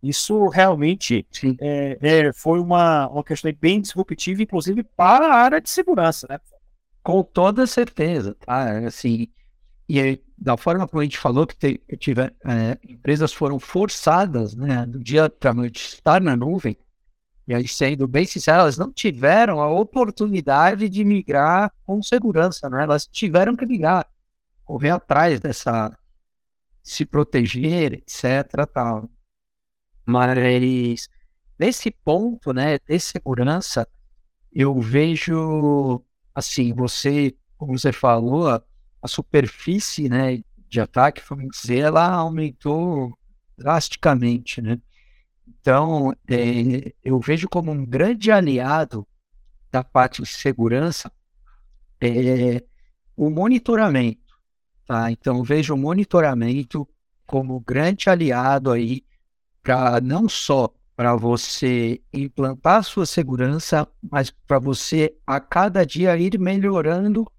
Isso 0.02 0.46
realmente 0.48 1.26
é, 1.60 1.98
é, 2.00 2.32
foi 2.32 2.60
uma, 2.60 3.08
uma 3.08 3.24
questão 3.24 3.52
bem 3.60 3.80
disruptiva, 3.80 4.42
inclusive 4.42 4.84
para 4.84 5.26
a 5.26 5.34
área 5.34 5.60
de 5.60 5.68
segurança, 5.68 6.26
né? 6.30 6.38
Com 7.02 7.22
toda 7.22 7.66
certeza, 7.66 8.36
tá? 8.40 8.86
Assim, 8.86 9.28
e 9.88 10.00
aí, 10.00 10.22
da 10.38 10.56
forma 10.56 10.86
como 10.86 11.00
a 11.00 11.04
gente 11.04 11.18
falou, 11.18 11.46
que 11.46 11.56
te, 11.56 11.96
tiver, 11.96 12.32
é, 12.44 12.78
empresas 12.88 13.32
foram 13.32 13.58
forçadas, 13.58 14.54
né, 14.54 14.86
do 14.86 14.98
dia 14.98 15.28
para 15.28 15.54
noite, 15.54 15.94
estar 15.94 16.20
na 16.20 16.36
nuvem, 16.36 16.76
e 17.46 17.54
aí, 17.54 17.68
sendo 17.68 18.08
bem 18.08 18.26
sincero, 18.26 18.60
elas 18.60 18.76
não 18.76 18.92
tiveram 18.92 19.60
a 19.60 19.70
oportunidade 19.70 20.88
de 20.88 21.04
migrar 21.04 21.72
com 21.84 22.02
segurança, 22.02 22.68
né? 22.68 22.82
Elas 22.82 23.06
tiveram 23.06 23.54
que 23.54 23.64
migrar 23.64 24.08
correr 24.64 24.90
atrás 24.90 25.38
dessa, 25.38 25.96
se 26.82 27.06
proteger, 27.06 27.92
etc. 27.94 28.66
Tal. 28.72 29.08
Mas 30.04 31.08
nesse 31.58 31.90
ponto, 31.90 32.52
né, 32.52 32.78
de 32.78 32.98
segurança, 32.98 33.88
eu 34.52 34.80
vejo, 34.80 36.04
assim, 36.34 36.72
você, 36.72 37.36
como 37.56 37.78
você 37.78 37.92
falou, 37.92 38.48
a, 38.48 38.62
a 39.00 39.06
superfície, 39.06 40.08
né, 40.08 40.42
de 40.68 40.80
ataque, 40.80 41.22
vamos 41.28 41.48
dizer, 41.50 41.78
ela 41.78 42.08
aumentou 42.08 43.16
drasticamente, 43.56 44.60
né? 44.60 44.80
Então, 45.48 46.12
é, 46.28 46.92
eu 47.04 47.18
vejo 47.20 47.48
como 47.48 47.70
um 47.72 47.84
grande 47.84 48.30
aliado 48.30 49.06
da 49.70 49.82
parte 49.82 50.22
de 50.22 50.28
segurança 50.28 51.10
é, 52.00 52.62
o 53.16 53.30
monitoramento. 53.30 54.20
Tá? 54.86 55.10
Então, 55.10 55.42
vejo 55.42 55.74
o 55.74 55.78
monitoramento 55.78 56.88
como 57.26 57.60
grande 57.60 58.08
aliado 58.08 58.70
aí 58.70 59.04
para 59.62 60.00
não 60.00 60.28
só 60.28 60.72
para 60.94 61.14
você 61.14 62.00
implantar 62.12 62.78
a 62.78 62.82
sua 62.82 63.04
segurança, 63.04 63.86
mas 64.10 64.30
para 64.30 64.58
você 64.58 65.14
a 65.26 65.38
cada 65.38 65.84
dia 65.84 66.16
ir 66.16 66.38
melhorando 66.38 67.30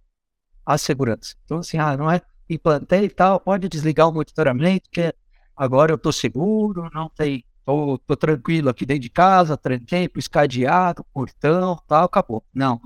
a 0.66 0.78
segurança. 0.78 1.36
Então, 1.44 1.60
assim, 1.60 1.78
ah, 1.78 1.98
não 1.98 2.12
é 2.12 2.22
implantei 2.50 3.06
e 3.06 3.10
tal, 3.10 3.40
pode 3.40 3.68
desligar 3.68 4.08
o 4.08 4.14
monitoramento, 4.14 4.90
que 4.92 5.14
agora 5.56 5.92
eu 5.92 5.96
estou 5.96 6.12
seguro, 6.12 6.90
não 6.94 7.10
tem, 7.10 7.44
tô, 7.68 7.98
tô 7.98 8.16
tranquilo 8.16 8.70
aqui 8.70 8.86
dentro 8.86 9.02
de 9.02 9.10
casa, 9.10 9.58
tranquei, 9.58 10.10
escadeado, 10.16 11.04
portão, 11.14 11.78
tal, 11.86 12.06
acabou. 12.06 12.42
Não. 12.54 12.80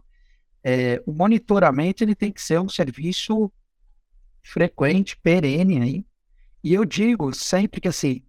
É, 0.64 1.02
o 1.06 1.14
monitoramento 1.14 2.04
ele 2.04 2.16
tem 2.16 2.32
que 2.32 2.42
ser 2.42 2.60
um 2.60 2.68
serviço 2.68 3.52
frequente, 4.42 5.16
perene 5.18 5.82
aí. 5.82 6.06
E 6.64 6.74
eu 6.74 6.84
digo 6.84 7.32
sempre 7.34 7.80
que 7.80 7.88
assim, 7.88 8.24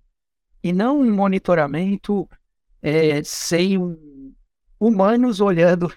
e 0.62 0.72
não 0.72 1.00
um 1.00 1.14
monitoramento 1.14 2.28
é, 2.82 3.22
sem 3.24 3.78
um, 3.78 4.34
humanos 4.78 5.40
olhando 5.40 5.90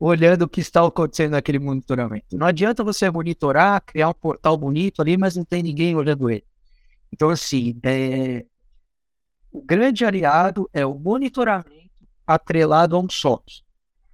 olhando 0.00 0.42
o 0.42 0.48
que 0.48 0.60
está 0.60 0.86
acontecendo 0.86 1.32
naquele 1.32 1.58
monitoramento. 1.58 2.38
Não 2.38 2.46
adianta 2.46 2.84
você 2.84 3.10
monitorar, 3.10 3.82
criar 3.84 4.08
um 4.08 4.14
portal 4.14 4.56
bonito 4.56 5.02
ali, 5.02 5.16
mas 5.16 5.34
não 5.34 5.44
tem 5.44 5.60
ninguém 5.60 5.96
olhando 5.96 6.30
ele. 6.30 6.44
Então, 7.12 7.30
assim, 7.30 7.80
é, 7.82 8.46
o 9.50 9.62
grande 9.62 10.04
aliado 10.04 10.68
é 10.72 10.84
o 10.84 10.94
monitoramento 10.94 11.78
atrelado 12.26 12.96
a 12.96 13.00
um 13.00 13.08
SOC. 13.08 13.62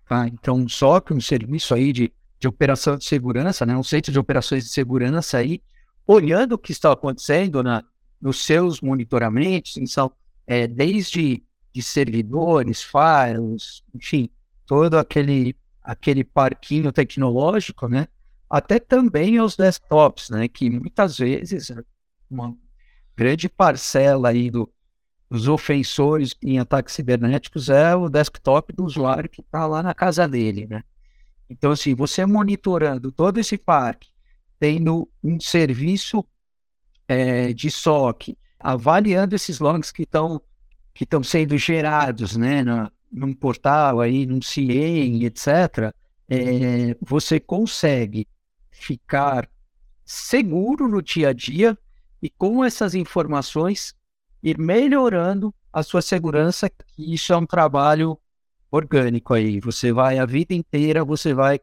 Tá? 0.08 0.28
Então, 0.28 0.56
um 0.56 0.68
SOC, 0.68 1.12
um 1.12 1.20
serviço 1.20 1.74
aí 1.74 1.92
de 1.92 2.12
de 2.44 2.48
operação 2.48 2.96
de 2.96 3.04
segurança, 3.04 3.64
né, 3.64 3.76
um 3.76 3.82
centro 3.82 4.12
de 4.12 4.18
operações 4.18 4.64
de 4.64 4.70
segurança 4.70 5.38
aí, 5.38 5.62
olhando 6.06 6.52
o 6.52 6.58
que 6.58 6.72
está 6.72 6.92
acontecendo 6.92 7.62
na, 7.62 7.82
nos 8.20 8.44
seus 8.44 8.82
monitoramentos, 8.82 9.78
então, 9.78 10.12
é, 10.46 10.66
desde 10.66 11.42
de 11.72 11.82
servidores, 11.82 12.82
files, 12.82 13.82
enfim, 13.94 14.28
todo 14.66 14.98
aquele, 14.98 15.56
aquele 15.82 16.22
parquinho 16.22 16.92
tecnológico, 16.92 17.88
né, 17.88 18.08
até 18.48 18.78
também 18.78 19.38
aos 19.38 19.56
desktops, 19.56 20.28
né, 20.28 20.46
que 20.46 20.68
muitas 20.68 21.16
vezes 21.16 21.72
uma 22.30 22.54
grande 23.16 23.48
parcela 23.48 24.28
aí 24.28 24.50
do, 24.50 24.70
dos 25.30 25.48
ofensores 25.48 26.34
em 26.42 26.58
ataques 26.58 26.94
cibernéticos 26.94 27.68
é 27.68 27.94
o 27.94 28.08
desktop 28.08 28.72
do 28.72 28.84
usuário 28.84 29.28
que 29.28 29.40
está 29.40 29.66
lá 29.66 29.82
na 29.82 29.94
casa 29.94 30.28
dele, 30.28 30.66
né. 30.66 30.82
Então, 31.48 31.72
assim, 31.72 31.94
você 31.94 32.24
monitorando 32.24 33.12
todo 33.12 33.38
esse 33.38 33.58
parque, 33.58 34.08
tendo 34.58 35.08
um 35.22 35.38
serviço 35.38 36.24
é, 37.06 37.52
de 37.52 37.70
SOC, 37.70 38.36
avaliando 38.58 39.34
esses 39.34 39.58
logs 39.60 39.92
que 39.92 40.02
estão 40.02 40.40
que 40.94 41.02
estão 41.02 41.24
sendo 41.24 41.58
gerados, 41.58 42.36
né, 42.36 42.62
na, 42.62 42.90
num 43.10 43.34
portal 43.34 44.00
aí, 44.00 44.24
num 44.26 44.40
CIEM, 44.40 45.24
etc., 45.24 45.92
é, 46.28 46.96
você 47.00 47.40
consegue 47.40 48.28
ficar 48.70 49.50
seguro 50.04 50.88
no 50.88 51.02
dia 51.02 51.30
a 51.30 51.32
dia 51.32 51.76
e 52.22 52.30
com 52.30 52.64
essas 52.64 52.94
informações 52.94 53.92
ir 54.44 54.58
melhorando 54.58 55.52
a 55.72 55.82
sua 55.82 56.02
segurança, 56.02 56.68
que 56.68 57.14
isso 57.14 57.32
é 57.32 57.36
um 57.36 57.46
trabalho 57.46 58.18
orgânico 58.70 59.32
aí. 59.32 59.58
Você 59.60 59.90
vai 59.90 60.18
a 60.18 60.26
vida 60.26 60.52
inteira, 60.52 61.02
você 61.02 61.32
vai 61.32 61.58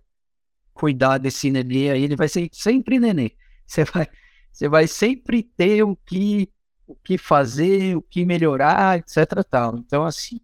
cuidar 0.73 1.19
desse 1.19 1.51
nenê 1.51 1.91
aí, 1.91 2.03
ele 2.03 2.15
vai 2.15 2.27
ser 2.27 2.49
sempre 2.51 2.99
nenê. 2.99 3.34
Você 3.67 3.86
vai, 3.86 4.07
você 4.51 4.67
vai 4.67 4.88
sempre 4.88 5.43
ter 5.43 5.84
o 5.84 5.95
que, 5.95 6.49
o 6.88 6.95
que 6.95 7.19
fazer, 7.19 7.95
o 7.95 8.01
que 8.01 8.25
melhorar, 8.25 8.97
etc. 8.97 9.43
Tal. 9.47 9.77
Então, 9.77 10.03
assim, 10.03 10.39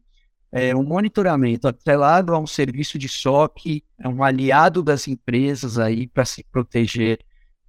é 0.51 0.75
um 0.75 0.83
monitoramento 0.83 1.67
atrelado 1.67 2.35
a 2.35 2.39
um 2.39 2.47
serviço 2.47 2.99
de 2.99 3.09
SOC, 3.09 3.83
é 3.99 4.07
um 4.07 4.23
aliado 4.23 4.83
das 4.83 5.07
empresas 5.07 5.79
aí 5.79 6.07
para 6.07 6.23
se 6.23 6.43
proteger 6.43 7.19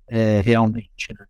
é, 0.06 0.42
realmente. 0.42 1.08
Né? 1.18 1.26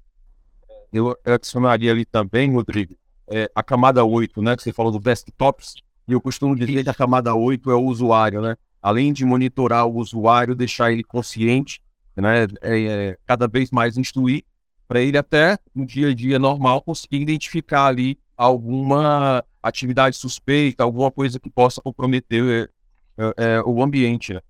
Eu 0.93 1.17
adicionaria 1.25 1.93
ali 1.93 2.05
também, 2.05 2.53
Rodrigo, 2.53 2.97
é, 3.31 3.51
a 3.55 3.63
camada 3.63 4.05
8, 4.05 4.43
né, 4.43 4.57
que 4.57 4.63
você 4.63 4.73
falou 4.73 4.93
do 4.93 4.99
desktops, 4.99 5.75
e 6.07 6.13
eu 6.13 6.21
costumo 6.21 6.57
dizer 6.57 6.85
que 6.85 6.91
a 6.91 6.95
camada 6.95 7.35
8 7.35 7.71
é 7.71 7.75
o 7.75 7.85
usuário, 7.85 8.41
né? 8.41 8.57
Além 8.81 9.13
de 9.13 9.25
monitorar 9.27 9.87
o 9.87 9.97
usuário, 9.97 10.55
deixar 10.55 10.91
ele 10.91 11.05
consciente, 11.05 11.83
né? 12.17 12.45
É, 12.63 12.81
é, 12.81 13.19
cada 13.27 13.47
vez 13.47 13.71
mais 13.71 13.99
instruir, 13.99 14.45
para 14.87 15.03
ele 15.03 15.19
até 15.19 15.59
no 15.75 15.85
dia 15.85 16.09
a 16.09 16.15
dia 16.15 16.39
normal 16.39 16.81
conseguir 16.81 17.21
identificar 17.21 17.87
ali 17.87 18.19
alguma 18.35 19.45
atividade 19.63 20.17
suspeita, 20.17 20.83
alguma 20.83 21.11
coisa 21.11 21.39
que 21.39 21.51
possa 21.51 21.83
comprometer 21.83 22.71
é, 23.19 23.35
é, 23.37 23.63
o 23.63 23.83
ambiente. 23.83 24.33
Né? 24.33 24.41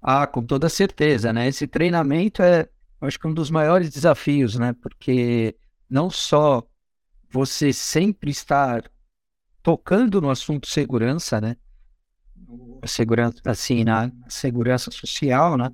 Ah, 0.00 0.26
com 0.26 0.42
toda 0.42 0.68
certeza, 0.68 1.32
né? 1.32 1.48
Esse 1.48 1.66
treinamento 1.66 2.42
é, 2.42 2.68
acho 3.00 3.18
que 3.18 3.26
um 3.26 3.34
dos 3.34 3.50
maiores 3.50 3.90
desafios, 3.90 4.54
né? 4.56 4.72
Porque 4.80 5.56
não 5.90 6.08
só 6.10 6.62
você 7.30 7.72
sempre 7.72 8.30
estar 8.30 8.90
tocando 9.62 10.20
no 10.20 10.30
assunto 10.30 10.66
segurança, 10.66 11.40
né? 11.40 11.56
Segurança, 12.86 13.40
assim, 13.44 13.84
na 13.84 14.10
segurança 14.28 14.90
social, 14.90 15.56
né? 15.56 15.70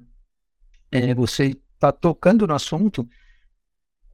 É, 0.90 1.14
você 1.14 1.56
está 1.74 1.92
tocando 1.92 2.46
no 2.46 2.54
assunto 2.54 3.08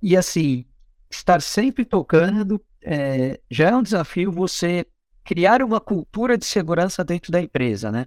e, 0.03 0.17
assim, 0.17 0.65
estar 1.11 1.41
sempre 1.41 1.85
tocando 1.85 2.61
é, 2.83 3.41
já 3.51 3.71
é 3.71 3.77
um 3.77 3.83
desafio 3.83 4.33
você 4.33 4.87
criar 5.23 5.63
uma 5.63 5.81
cultura 5.81 6.37
de 6.37 6.45
segurança 6.45 7.05
dentro 7.05 7.31
da 7.31 7.41
empresa, 7.41 7.91
né? 7.91 8.07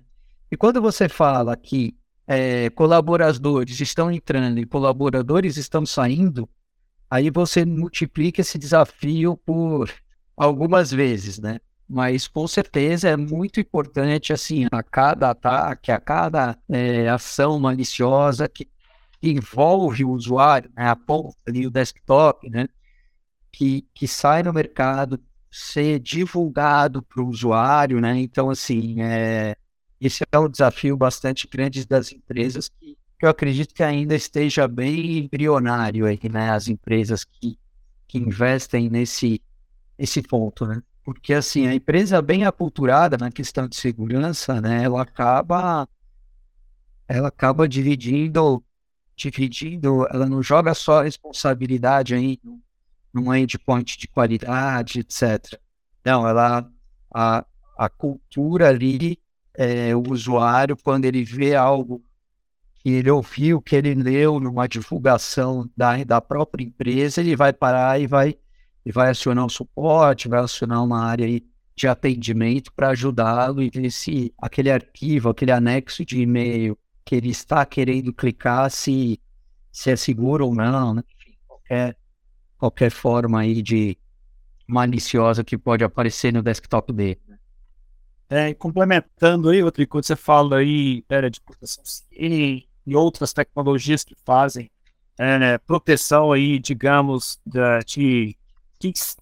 E 0.52 0.58
quando 0.58 0.82
você 0.82 1.08
fala 1.08 1.56
que 1.56 1.96
é, 2.28 2.70
colaboradores 2.72 3.80
estão 3.80 4.12
entrando 4.12 4.60
e 4.60 4.66
colaboradores 4.66 5.58
estão 5.58 5.86
saindo, 5.86 6.50
aí 7.14 7.30
você 7.30 7.64
multiplica 7.64 8.42
esse 8.42 8.58
desafio 8.58 9.38
por 9.38 9.88
algumas 10.36 10.90
vezes, 10.92 11.38
né? 11.38 11.60
Mas 11.88 12.28
com 12.28 12.48
certeza 12.48 13.08
é 13.10 13.16
muito 13.16 13.60
importante, 13.60 14.34
assim, 14.34 14.66
a 14.72 14.82
cada 14.82 15.30
ataque, 15.30 15.92
a 15.92 16.00
cada 16.00 16.58
é, 16.68 17.08
ação 17.08 17.60
maliciosa 17.60 18.50
que, 18.50 18.68
envolve 19.22 20.04
o 20.04 20.10
usuário, 20.10 20.72
né, 20.76 20.94
ponta 21.08 21.38
ali, 21.48 21.66
o 21.66 21.72
desktop, 21.72 22.50
né, 22.50 22.68
que, 23.52 23.88
que 23.94 24.08
sai 24.08 24.44
no 24.44 24.52
mercado, 24.52 25.18
ser 25.52 26.00
divulgado 26.00 27.02
para 27.04 27.22
o 27.24 27.30
usuário, 27.30 28.02
né? 28.02 28.18
Então, 28.20 28.50
assim, 28.50 29.02
é, 29.02 29.56
esse 30.02 30.24
é 30.32 30.40
um 30.40 30.50
desafio 30.50 30.98
bastante 30.98 31.48
grande 31.48 31.86
das 31.86 32.12
empresas 32.12 32.68
que 32.68 32.98
eu 33.26 33.30
acredito 33.30 33.74
que 33.74 33.84
ainda 33.84 34.16
esteja 34.16 34.68
bem 34.68 35.20
embrionário 35.20 36.06
aí, 36.06 36.20
né? 36.32 36.50
As 36.52 36.68
empresas 36.68 37.24
que, 37.24 37.58
que 38.08 38.18
investem 38.18 38.90
nesse, 38.90 39.42
nesse 39.98 40.22
ponto, 40.22 40.66
né? 40.66 40.82
Porque, 41.04 41.34
assim, 41.34 41.68
a 41.68 41.76
empresa 41.76 42.22
bem 42.22 42.46
aculturada 42.46 43.18
na 43.18 43.32
questão 43.32 43.68
de 43.68 43.76
segurança, 43.76 44.62
né? 44.62 44.84
Ela 44.84 45.02
acaba 45.02 45.88
ela 47.08 47.28
acaba 47.28 47.68
dividindo 47.68 48.64
dividindo, 49.16 50.08
ela 50.10 50.26
não 50.26 50.42
joga 50.42 50.74
só 50.74 51.00
a 51.00 51.04
responsabilidade 51.04 52.16
aí 52.16 52.40
num 53.14 53.34
endpoint 53.34 53.98
de 53.98 54.08
qualidade, 54.08 55.00
etc. 55.00 55.60
Não, 56.04 56.28
ela 56.28 56.70
a, 57.14 57.46
a 57.78 57.90
cultura 57.90 58.70
ali, 58.70 59.20
é, 59.54 59.96
o 59.96 60.04
usuário, 60.12 60.76
quando 60.76 61.06
ele 61.06 61.24
vê 61.24 61.56
algo 61.56 62.04
que 62.84 62.90
ele 62.90 63.10
ouviu, 63.10 63.62
que 63.62 63.78
ele 63.78 63.94
leu 63.96 64.42
numa 64.42 64.68
divulgação 64.68 65.70
da, 65.76 66.04
da 66.04 66.20
própria 66.20 66.66
empresa, 66.66 67.22
ele 67.22 67.34
vai 67.34 67.54
parar 67.54 68.00
e 68.00 68.06
vai, 68.06 68.36
e 68.86 68.92
vai 68.92 69.10
acionar 69.10 69.46
o 69.46 69.50
suporte, 69.50 70.28
vai 70.28 70.42
acionar 70.42 70.84
uma 70.84 71.00
área 71.00 71.42
de 71.76 71.88
atendimento 71.88 72.74
para 72.74 72.90
ajudá-lo 72.90 73.64
e 73.64 73.70
ver 73.70 73.90
se 73.90 74.34
aquele 74.38 74.70
arquivo, 74.70 75.30
aquele 75.30 75.52
anexo 75.52 76.06
de 76.06 76.22
e-mail 76.22 76.78
que 77.06 77.16
ele 77.16 77.30
está 77.30 77.66
querendo 77.66 78.12
clicar, 78.12 78.70
se, 78.70 79.18
se 79.72 79.92
é 79.92 79.96
seguro 79.96 80.48
ou 80.48 80.54
não, 80.54 80.94
né? 80.94 81.04
Qualquer, 81.48 81.98
qualquer 82.58 82.92
forma 82.92 83.40
aí 83.40 83.62
de 83.62 83.98
maliciosa 84.68 85.44
que 85.44 85.58
pode 85.58 85.86
aparecer 85.86 86.34
no 86.34 86.44
desktop 86.44 86.92
dele. 86.92 87.20
Né? 87.28 87.40
É, 88.30 88.54
complementando 88.54 89.50
aí, 89.50 89.62
Rodrigo, 89.62 89.92
quando 89.92 90.04
você 90.04 90.16
fala 90.16 90.58
aí 90.58 91.04
era 91.10 91.30
de 91.30 91.40
proteção 91.40 91.84
e, 92.12 92.68
e 92.86 92.96
outras 92.96 93.34
tecnologias 93.34 94.04
que 94.04 94.16
fazem 94.26 94.70
é, 95.18 95.58
proteção 95.60 96.32
aí, 96.32 96.60
digamos, 96.60 97.40
de, 97.46 98.36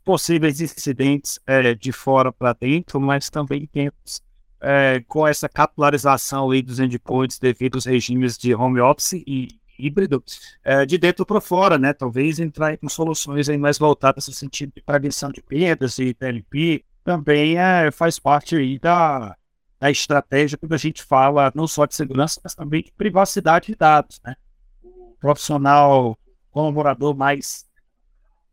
possíveis 0.04 0.60
incidentes 0.60 1.40
é, 1.46 1.74
de 1.74 1.92
fora 1.92 2.32
para 2.32 2.54
dentro, 2.54 3.00
mas 3.00 3.30
também 3.30 3.68
temos 3.68 4.22
é, 4.60 5.04
com 5.08 5.28
essa 5.28 5.50
capilarização 5.50 6.52
aí 6.52 6.62
dos 6.62 6.80
endpoints 6.80 7.40
devido 7.40 7.76
aos 7.76 7.86
regimes 7.86 8.38
de 8.38 8.54
home 8.56 8.80
office 8.80 9.24
e 9.28 9.50
híbrido, 9.78 10.24
é, 10.64 10.86
de 10.86 10.98
dentro 10.98 11.26
para 11.26 11.42
fora, 11.42 11.78
né? 11.78 11.92
Talvez 11.94 12.40
entrar 12.40 12.78
com 12.78 12.88
soluções 12.88 13.50
aí 13.50 13.58
mais 13.58 13.80
voltadas 13.80 14.28
no 14.28 14.34
sentido 14.34 14.72
de 14.76 14.82
prevenção 14.82 15.32
de 15.32 15.42
perdas 15.42 15.98
e 15.98 16.14
PLP, 16.14 16.86
também 17.04 17.58
é, 17.58 17.90
faz 17.90 18.20
parte 18.20 18.56
aí 18.56 18.78
da, 18.78 19.36
da 19.82 19.90
estratégia 19.90 20.60
quando 20.60 20.74
a 20.74 20.78
gente 20.78 21.02
fala 21.02 21.52
não 21.56 21.66
só 21.66 21.88
de 21.88 21.96
segurança, 21.96 22.40
mas 22.44 22.54
também 22.54 22.84
de 22.84 22.92
privacidade 22.92 23.66
de 23.66 23.76
dados, 23.76 24.22
né? 24.24 24.36
O 24.84 25.16
profissional, 25.20 26.16
colaborador 26.52 27.18
mais 27.18 27.66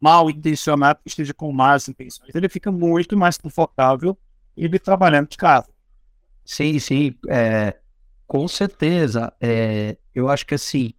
mal 0.00 0.30
intencionado, 0.30 1.00
que 1.02 1.10
esteja 1.10 1.34
com 1.34 1.52
más 1.52 1.86
intenções, 1.86 2.34
ele 2.34 2.48
fica 2.48 2.72
muito 2.72 3.14
mais 3.14 3.36
confortável 3.36 4.16
ele 4.56 4.78
trabalhando 4.78 5.28
de 5.28 5.36
casa. 5.36 5.68
Sim, 6.46 6.78
sim, 6.78 7.14
é, 7.28 7.78
com 8.26 8.48
certeza. 8.48 9.30
É, 9.38 9.98
eu 10.14 10.30
acho 10.30 10.46
que 10.46 10.54
assim, 10.54 10.94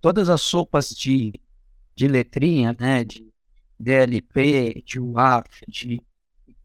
todas 0.00 0.28
as 0.28 0.40
sopas 0.42 0.90
de, 0.90 1.32
de 1.94 2.08
letrinha, 2.08 2.76
né, 2.78 3.04
de 3.04 3.32
DLP, 3.78 4.82
de 4.84 4.98
UAF, 4.98 5.48
de 5.68 6.02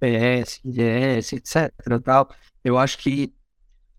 IPS, 0.01 0.61
IDS, 0.63 1.33
etc. 1.33 1.71
Tal, 2.03 2.29
eu 2.63 2.77
acho 2.77 2.97
que 2.97 3.33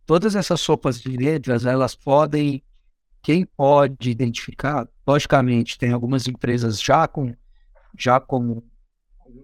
todas 0.04 0.34
essas 0.34 0.60
sopas 0.60 1.00
de 1.00 1.16
letras, 1.16 1.64
elas 1.64 1.94
podem, 1.94 2.62
quem 3.22 3.44
pode 3.44 4.10
identificar, 4.10 4.88
logicamente, 5.06 5.78
tem 5.78 5.92
algumas 5.92 6.26
empresas 6.26 6.80
já 6.80 7.06
com 7.08 7.34
já 7.98 8.20
com 8.20 8.62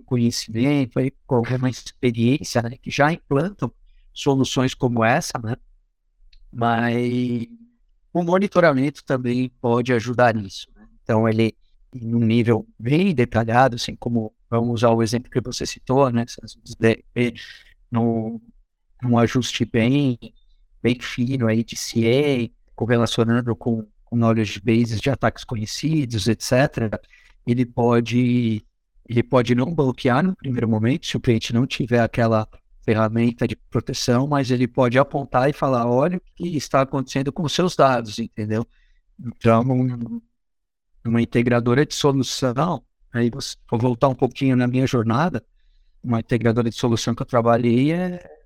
conhecimento, 0.04 1.00
com 1.26 1.36
alguma 1.36 1.70
experiência, 1.70 2.62
né, 2.62 2.76
que 2.76 2.90
já 2.90 3.12
implantam 3.12 3.72
soluções 4.12 4.74
como 4.74 5.02
essa, 5.02 5.38
né? 5.42 5.56
Mas 6.52 7.48
o 8.12 8.22
monitoramento 8.22 9.02
também 9.04 9.48
pode 9.60 9.92
ajudar 9.92 10.34
nisso. 10.34 10.68
Né? 10.76 10.86
Então, 11.02 11.26
ele, 11.26 11.56
em 11.94 12.14
um 12.14 12.18
nível 12.18 12.66
bem 12.78 13.14
detalhado, 13.14 13.76
assim 13.76 13.96
como 13.96 14.34
vamos 14.52 14.74
usar 14.74 14.90
o 14.90 15.02
exemplo 15.02 15.30
que 15.30 15.40
você 15.40 15.64
citou, 15.64 16.10
né? 16.10 16.26
No, 17.90 18.40
num 19.02 19.16
ajuste 19.18 19.64
bem, 19.64 20.18
bem 20.82 21.00
fino 21.00 21.46
aí 21.46 21.64
de 21.64 21.74
CA, 21.74 22.52
correlacionando 22.74 23.56
com, 23.56 23.86
com 24.04 24.16
knowledge 24.16 24.60
bases 24.60 25.00
de 25.00 25.08
ataques 25.08 25.42
conhecidos, 25.42 26.28
etc., 26.28 27.00
ele 27.46 27.64
pode, 27.64 28.64
ele 29.08 29.22
pode 29.22 29.54
não 29.54 29.74
bloquear 29.74 30.22
no 30.22 30.36
primeiro 30.36 30.68
momento, 30.68 31.06
se 31.06 31.16
o 31.16 31.20
cliente 31.20 31.52
não 31.54 31.66
tiver 31.66 32.00
aquela 32.00 32.46
ferramenta 32.84 33.48
de 33.48 33.56
proteção, 33.56 34.26
mas 34.26 34.50
ele 34.50 34.68
pode 34.68 34.98
apontar 34.98 35.48
e 35.48 35.52
falar, 35.52 35.86
olha 35.86 36.18
o 36.18 36.20
que 36.34 36.56
está 36.56 36.82
acontecendo 36.82 37.32
com 37.32 37.48
seus 37.48 37.74
dados, 37.74 38.18
entendeu? 38.18 38.66
Então, 39.18 39.64
uma 41.04 41.22
integradora 41.22 41.86
de 41.86 41.94
solução, 41.94 42.84
aí 43.12 43.30
vou 43.30 43.78
voltar 43.78 44.08
um 44.08 44.14
pouquinho 44.14 44.56
na 44.56 44.66
minha 44.66 44.86
jornada, 44.86 45.44
uma 46.02 46.20
integradora 46.20 46.68
de 46.70 46.76
solução 46.76 47.14
que 47.14 47.22
eu 47.22 47.26
trabalhei 47.26 47.92
é 47.92 48.42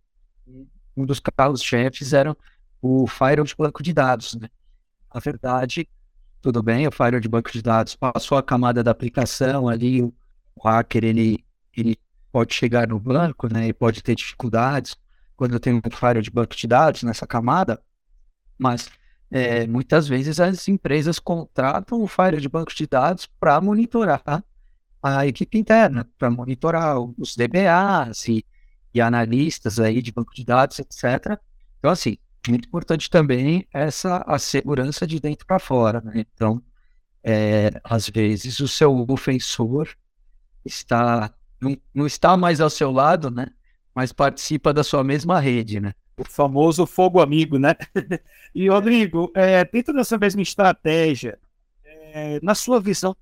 um 0.96 1.04
dos 1.04 1.20
carros-chefes 1.20 2.12
era 2.12 2.36
o 2.80 3.06
firewall 3.06 3.46
de 3.46 3.54
banco 3.56 3.82
de 3.82 3.92
dados, 3.92 4.34
né? 4.34 4.48
Na 5.12 5.20
verdade, 5.20 5.88
tudo 6.40 6.62
bem, 6.62 6.86
o 6.86 6.92
firewall 6.92 7.20
de 7.20 7.28
banco 7.28 7.50
de 7.52 7.62
dados 7.62 7.96
passou 7.96 8.38
a 8.38 8.42
camada 8.42 8.82
da 8.82 8.90
aplicação 8.90 9.68
ali, 9.68 10.02
o 10.02 10.12
hacker, 10.62 11.04
ele, 11.04 11.44
ele 11.76 11.98
pode 12.32 12.54
chegar 12.54 12.88
no 12.88 12.98
banco, 12.98 13.52
né, 13.52 13.68
e 13.68 13.72
pode 13.72 14.02
ter 14.02 14.14
dificuldades 14.14 14.96
quando 15.36 15.60
tenho 15.60 15.76
um 15.84 15.90
firewall 15.90 16.22
de 16.22 16.30
banco 16.30 16.56
de 16.56 16.66
dados 16.66 17.02
nessa 17.02 17.26
camada, 17.26 17.82
mas 18.58 18.88
é, 19.30 19.66
muitas 19.66 20.08
vezes 20.08 20.40
as 20.40 20.66
empresas 20.68 21.18
contratam 21.18 22.00
o 22.00 22.06
firewall 22.06 22.40
de 22.40 22.48
banco 22.48 22.74
de 22.74 22.86
dados 22.86 23.26
para 23.38 23.60
monitorar 23.60 24.44
a 25.02 25.26
equipe 25.26 25.58
interna, 25.58 26.08
para 26.18 26.30
monitorar 26.30 26.98
os 27.18 27.36
DBAs 27.36 28.28
e, 28.28 28.44
e, 28.92 29.00
analistas 29.00 29.78
aí 29.78 30.02
de 30.02 30.12
banco 30.12 30.34
de 30.34 30.44
dados, 30.44 30.78
etc. 30.78 31.38
Então, 31.78 31.90
assim, 31.90 32.18
muito 32.48 32.66
importante 32.66 33.10
também 33.10 33.66
essa 33.72 34.24
a 34.26 34.38
segurança 34.38 35.06
de 35.06 35.20
dentro 35.20 35.46
para 35.46 35.58
fora. 35.58 36.00
Né? 36.00 36.26
Então, 36.34 36.62
é, 37.22 37.70
às 37.84 38.08
vezes 38.08 38.60
o 38.60 38.68
seu 38.68 39.04
ofensor 39.08 39.88
está 40.64 41.32
não, 41.60 41.76
não 41.94 42.06
está 42.06 42.36
mais 42.36 42.60
ao 42.60 42.70
seu 42.70 42.90
lado, 42.90 43.30
né? 43.30 43.46
Mas 43.94 44.12
participa 44.12 44.72
da 44.72 44.84
sua 44.84 45.02
mesma 45.02 45.40
rede, 45.40 45.80
né? 45.80 45.94
O 46.18 46.24
famoso 46.24 46.86
fogo 46.86 47.20
amigo, 47.20 47.58
né? 47.58 47.74
e, 48.54 48.68
Rodrigo, 48.68 49.30
é, 49.34 49.64
dentro 49.64 49.94
dessa 49.94 50.18
mesma 50.18 50.42
estratégia, 50.42 51.38
é, 51.84 52.38
na 52.42 52.54
sua 52.54 52.80
visão, 52.80 53.16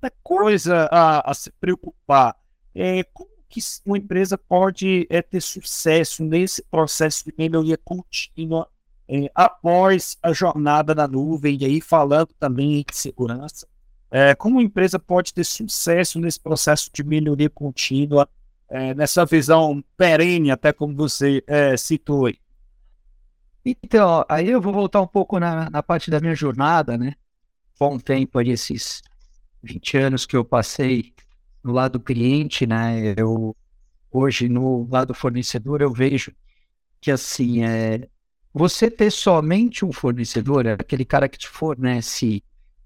tanta 0.00 0.14
coisa 0.22 0.88
a, 0.90 1.30
a 1.30 1.34
se 1.34 1.50
preocupar. 1.60 2.34
É, 2.74 3.04
como 3.04 3.28
que 3.48 3.60
uma 3.84 3.98
empresa 3.98 4.38
pode 4.38 5.06
é, 5.10 5.20
ter 5.20 5.40
sucesso 5.40 6.24
nesse 6.24 6.62
processo 6.62 7.24
de 7.24 7.34
melhoria 7.36 7.76
contínua 7.76 8.68
é, 9.08 9.30
após 9.34 10.16
a 10.22 10.32
jornada 10.32 10.94
na 10.94 11.06
nuvem, 11.06 11.58
e 11.60 11.64
aí 11.64 11.80
falando 11.80 12.30
também 12.38 12.84
de 12.88 12.96
segurança? 12.96 13.66
É, 14.10 14.34
como 14.34 14.58
a 14.58 14.62
empresa 14.62 14.98
pode 14.98 15.34
ter 15.34 15.44
sucesso 15.44 16.18
nesse 16.18 16.40
processo 16.40 16.90
de 16.92 17.02
melhoria 17.04 17.50
contínua, 17.50 18.28
é, 18.68 18.94
nessa 18.94 19.26
visão 19.26 19.84
perene, 19.96 20.50
até 20.50 20.72
como 20.72 20.94
você 20.94 21.42
é, 21.46 21.76
citou 21.76 22.26
aí? 22.26 22.38
Então, 23.64 24.24
aí 24.28 24.48
eu 24.48 24.60
vou 24.60 24.72
voltar 24.72 25.00
um 25.00 25.06
pouco 25.06 25.38
na, 25.38 25.68
na 25.68 25.82
parte 25.82 26.10
da 26.10 26.20
minha 26.20 26.34
jornada, 26.34 26.96
né? 26.96 27.14
Bom 27.78 27.98
tempo 27.98 28.38
aí, 28.38 28.50
esses 28.50 29.02
20 29.62 29.96
anos 29.96 30.26
que 30.26 30.36
eu 30.36 30.44
passei 30.44 31.12
no 31.62 31.72
lado 31.72 32.00
cliente, 32.00 32.66
né? 32.66 33.14
Eu, 33.16 33.56
hoje, 34.10 34.48
no 34.48 34.88
lado 34.90 35.14
fornecedor, 35.14 35.82
eu 35.82 35.92
vejo 35.92 36.32
que, 37.00 37.10
assim, 37.10 37.64
é, 37.64 38.08
você 38.52 38.90
ter 38.90 39.10
somente 39.10 39.84
um 39.84 39.92
fornecedor, 39.92 40.66
aquele 40.68 41.04
cara 41.04 41.28
que 41.28 41.38
te 41.38 41.48
fornece 41.48 42.42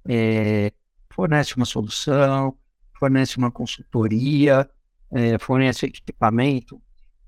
é, 0.08 0.72
fornece 1.10 1.56
uma 1.56 1.64
solução, 1.64 2.56
fornece 2.98 3.36
uma 3.38 3.50
consultoria, 3.50 4.68
é, 5.10 5.38
fornece 5.38 5.86
equipamento. 5.86 6.80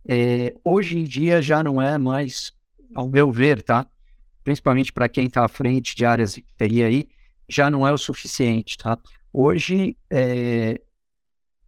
É, 0.08 0.54
hoje 0.64 0.98
em 0.98 1.04
dia 1.04 1.40
já 1.40 1.62
não 1.62 1.80
é 1.80 1.96
mais, 1.98 2.52
ao 2.94 3.08
meu 3.08 3.30
ver, 3.30 3.62
tá? 3.62 3.86
Principalmente 4.44 4.92
para 4.92 5.08
quem 5.08 5.26
está 5.26 5.44
à 5.44 5.48
frente 5.48 5.96
de 5.96 6.04
áreas 6.04 6.34
de 6.34 6.42
TI 6.42 6.82
aí, 6.82 7.08
já 7.48 7.70
não 7.70 7.86
é 7.86 7.92
o 7.92 7.98
suficiente, 7.98 8.76
tá? 8.76 8.98
Hoje, 9.38 9.98
é, 10.08 10.80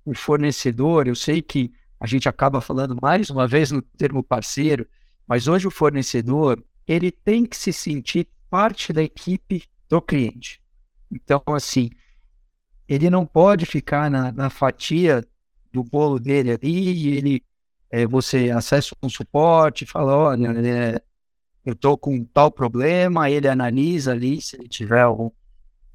o 0.03 0.15
fornecedor, 0.15 1.07
eu 1.07 1.15
sei 1.15 1.43
que 1.43 1.71
a 2.01 2.07
gente 2.07 2.27
acaba 2.27 2.63
falando 2.63 2.97
mais 2.99 3.29
uma 3.29 3.47
vez 3.47 3.71
no 3.71 3.83
termo 3.83 4.23
parceiro, 4.23 4.89
mas 5.27 5.47
hoje 5.47 5.67
o 5.67 5.71
fornecedor, 5.71 6.65
ele 6.87 7.13
tem 7.13 7.45
que 7.45 7.55
se 7.55 7.71
sentir 7.71 8.27
parte 8.49 8.91
da 8.91 9.03
equipe 9.03 9.65
do 9.87 10.01
cliente. 10.01 10.63
Então, 11.13 11.43
assim, 11.49 11.91
ele 12.89 13.11
não 13.11 13.27
pode 13.27 13.67
ficar 13.67 14.11
na, 14.11 14.33
na 14.33 14.49
fatia 14.49 15.23
do 15.71 15.85
bolo 15.85 16.19
dele 16.19 16.53
ali 16.53 16.93
e 16.95 17.19
ele, 17.19 17.45
é, 17.91 18.07
você 18.07 18.51
acessa 18.51 18.97
um 19.03 19.11
suporte, 19.11 19.85
fala, 19.85 20.17
olha, 20.17 20.49
é, 20.67 21.03
eu 21.67 21.75
estou 21.75 21.99
com 21.99 22.25
tal 22.25 22.51
problema, 22.51 23.31
ele 23.31 23.47
analisa 23.47 24.13
ali 24.13 24.41
se 24.41 24.57
ele 24.57 24.69
tiver 24.69 25.03
algum, 25.03 25.31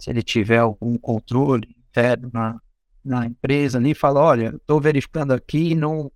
se 0.03 0.09
ele 0.09 0.21
tiver 0.21 0.57
algum 0.57 0.97
controle 0.97 1.77
interno 1.77 2.29
na, 2.33 2.59
na 3.05 3.25
empresa 3.25 3.77
ali, 3.77 3.93
fala, 3.93 4.19
olha, 4.19 4.53
estou 4.53 4.81
verificando 4.81 5.31
aqui 5.31 5.73
não, 5.73 6.11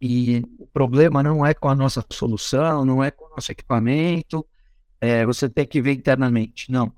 e 0.00 0.40
o 0.56 0.68
problema 0.68 1.20
não 1.20 1.44
é 1.44 1.52
com 1.52 1.68
a 1.68 1.74
nossa 1.74 2.04
solução, 2.12 2.84
não 2.84 3.02
é 3.02 3.10
com 3.10 3.24
o 3.24 3.30
nosso 3.30 3.50
equipamento, 3.50 4.46
é, 5.00 5.26
você 5.26 5.48
tem 5.48 5.66
que 5.66 5.82
ver 5.82 5.94
internamente. 5.94 6.70
Não. 6.70 6.92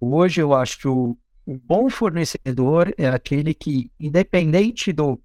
Hoje 0.00 0.40
eu 0.40 0.52
acho 0.52 0.76
que 0.76 0.88
o, 0.88 1.16
o 1.46 1.56
bom 1.56 1.88
fornecedor 1.88 2.92
é 2.98 3.06
aquele 3.06 3.54
que, 3.54 3.88
independente 4.00 4.92
do, 4.92 5.20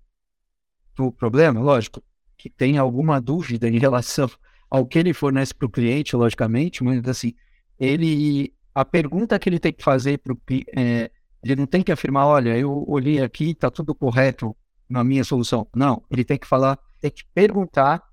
do 0.96 1.12
problema, 1.12 1.60
lógico, 1.60 2.04
que 2.38 2.52
tem 2.52 2.78
alguma 2.78 3.20
dúvida 3.20 3.68
em 3.68 3.80
relação 3.80 4.30
ao 4.70 4.86
que 4.86 5.00
ele 5.00 5.12
fornece 5.12 5.56
para 5.56 5.66
o 5.66 5.72
cliente, 5.72 6.16
logicamente, 6.16 6.84
mas 6.84 7.04
assim, 7.08 7.34
ele 7.80 8.54
a 8.74 8.86
pergunta 8.86 9.38
que 9.38 9.50
ele 9.50 9.60
tem 9.60 9.74
que 9.74 9.84
fazer 9.84 10.18
para 10.20 10.34
o 10.34 10.38
é, 10.76 11.12
ele 11.44 11.56
não 11.56 11.66
tem 11.66 11.82
que 11.82 11.92
afirmar, 11.92 12.28
olha, 12.28 12.58
eu 12.58 12.86
olhei 12.88 13.22
aqui, 13.22 13.52
está 13.52 13.72
tudo 13.72 13.96
correto 13.96 14.56
na 14.88 15.04
minha 15.04 15.24
solução. 15.24 15.68
Não, 15.76 16.04
ele 16.10 16.24
tem 16.24 16.38
que 16.38 16.46
falar, 16.46 16.78
tem 17.00 17.10
que 17.10 17.24
perguntar 17.34 18.04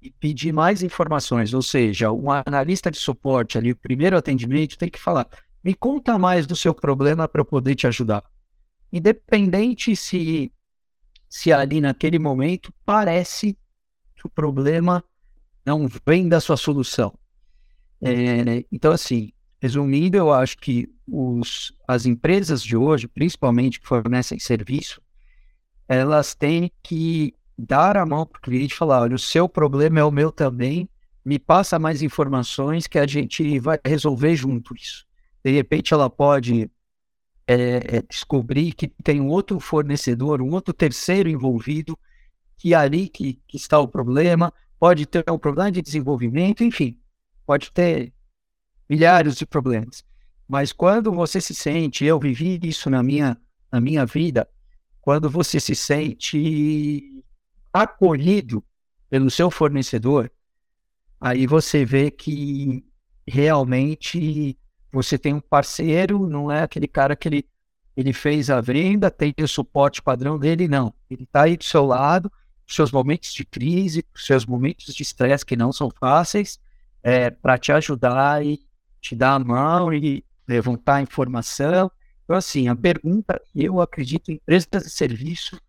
e 0.00 0.10
pedir 0.10 0.52
mais 0.52 0.82
informações. 0.82 1.52
Ou 1.52 1.60
seja, 1.60 2.10
um 2.10 2.30
analista 2.30 2.90
de 2.90 2.98
suporte 2.98 3.58
ali, 3.58 3.72
o 3.72 3.76
primeiro 3.76 4.16
atendimento, 4.16 4.78
tem 4.78 4.88
que 4.88 4.98
falar, 4.98 5.28
me 5.62 5.74
conta 5.74 6.18
mais 6.18 6.46
do 6.46 6.56
seu 6.56 6.74
problema 6.74 7.28
para 7.28 7.42
eu 7.42 7.44
poder 7.44 7.74
te 7.74 7.86
ajudar. 7.86 8.24
Independente 8.90 9.94
se, 9.94 10.50
se 11.28 11.52
ali 11.52 11.80
naquele 11.80 12.18
momento 12.18 12.72
parece 12.84 13.58
que 14.16 14.26
o 14.26 14.30
problema 14.30 15.04
não 15.66 15.86
vem 16.06 16.28
da 16.28 16.40
sua 16.40 16.56
solução. 16.56 17.12
É, 18.02 18.64
então, 18.72 18.92
assim, 18.92 19.30
resumindo, 19.60 20.16
eu 20.16 20.32
acho 20.32 20.56
que 20.56 20.88
os, 21.06 21.72
as 21.86 22.06
empresas 22.06 22.62
de 22.62 22.76
hoje, 22.76 23.06
principalmente 23.06 23.80
que 23.80 23.86
fornecem 23.86 24.38
serviço, 24.38 25.02
elas 25.86 26.34
têm 26.34 26.72
que 26.82 27.34
dar 27.58 27.96
a 27.96 28.06
mão 28.06 28.24
para 28.24 28.38
o 28.38 28.42
cliente 28.42 28.74
e 28.74 28.76
falar: 28.76 29.02
olha, 29.02 29.14
o 29.14 29.18
seu 29.18 29.48
problema 29.48 30.00
é 30.00 30.04
o 30.04 30.10
meu 30.10 30.32
também, 30.32 30.88
me 31.24 31.38
passa 31.38 31.78
mais 31.78 32.02
informações 32.02 32.86
que 32.86 32.98
a 32.98 33.06
gente 33.06 33.58
vai 33.58 33.78
resolver 33.84 34.34
junto 34.34 34.74
isso. 34.74 35.04
De 35.44 35.50
repente, 35.50 35.92
ela 35.92 36.08
pode 36.08 36.70
é, 37.46 38.02
descobrir 38.08 38.72
que 38.72 38.88
tem 39.02 39.20
um 39.20 39.28
outro 39.28 39.60
fornecedor, 39.60 40.40
um 40.40 40.52
outro 40.52 40.72
terceiro 40.72 41.28
envolvido, 41.28 41.98
que 42.56 42.72
é 42.72 42.76
ali 42.76 43.08
que, 43.08 43.40
que 43.46 43.56
está 43.56 43.78
o 43.78 43.88
problema, 43.88 44.52
pode 44.78 45.04
ter 45.06 45.24
um 45.30 45.38
problema 45.38 45.72
de 45.72 45.82
desenvolvimento, 45.82 46.62
enfim, 46.62 46.98
pode 47.44 47.70
ter 47.72 48.12
milhares 48.90 49.36
de 49.36 49.46
problemas. 49.46 50.04
Mas 50.48 50.72
quando 50.72 51.12
você 51.12 51.40
se 51.40 51.54
sente, 51.54 52.04
eu 52.04 52.18
vivi 52.18 52.58
isso 52.64 52.90
na 52.90 53.04
minha, 53.04 53.40
na 53.70 53.80
minha 53.80 54.04
vida, 54.04 54.48
quando 55.00 55.30
você 55.30 55.60
se 55.60 55.76
sente 55.76 57.24
acolhido 57.72 58.64
pelo 59.08 59.30
seu 59.30 59.48
fornecedor, 59.48 60.28
aí 61.20 61.46
você 61.46 61.84
vê 61.84 62.10
que 62.10 62.84
realmente 63.24 64.58
você 64.92 65.16
tem 65.16 65.34
um 65.34 65.40
parceiro, 65.40 66.28
não 66.28 66.50
é 66.50 66.64
aquele 66.64 66.88
cara 66.88 67.14
que 67.14 67.28
ele, 67.28 67.48
ele 67.96 68.12
fez 68.12 68.50
a 68.50 68.60
venda, 68.60 69.08
tem 69.08 69.32
o 69.40 69.46
suporte 69.46 70.02
padrão 70.02 70.36
dele, 70.36 70.66
não. 70.66 70.92
Ele 71.08 71.22
está 71.22 71.42
aí 71.42 71.56
do 71.56 71.62
seu 71.62 71.86
lado, 71.86 72.30
seus 72.66 72.90
momentos 72.90 73.32
de 73.32 73.44
crise, 73.44 74.04
seus 74.16 74.44
momentos 74.44 74.92
de 74.92 75.02
estresse 75.04 75.46
que 75.46 75.54
não 75.54 75.72
são 75.72 75.88
fáceis, 75.90 76.58
é, 77.04 77.30
para 77.30 77.56
te 77.56 77.70
ajudar 77.70 78.44
e 78.44 78.60
te 79.00 79.14
dar 79.14 79.34
a 79.34 79.38
mão 79.38 79.92
e 79.92 80.24
levantar 80.46 80.96
a 80.96 81.02
informação. 81.02 81.90
Então, 82.24 82.36
assim, 82.36 82.68
a 82.68 82.76
pergunta, 82.76 83.40
eu 83.54 83.80
acredito 83.80 84.30
em 84.30 84.34
empresas 84.34 84.68
de 84.68 84.90
serviço 84.90 85.60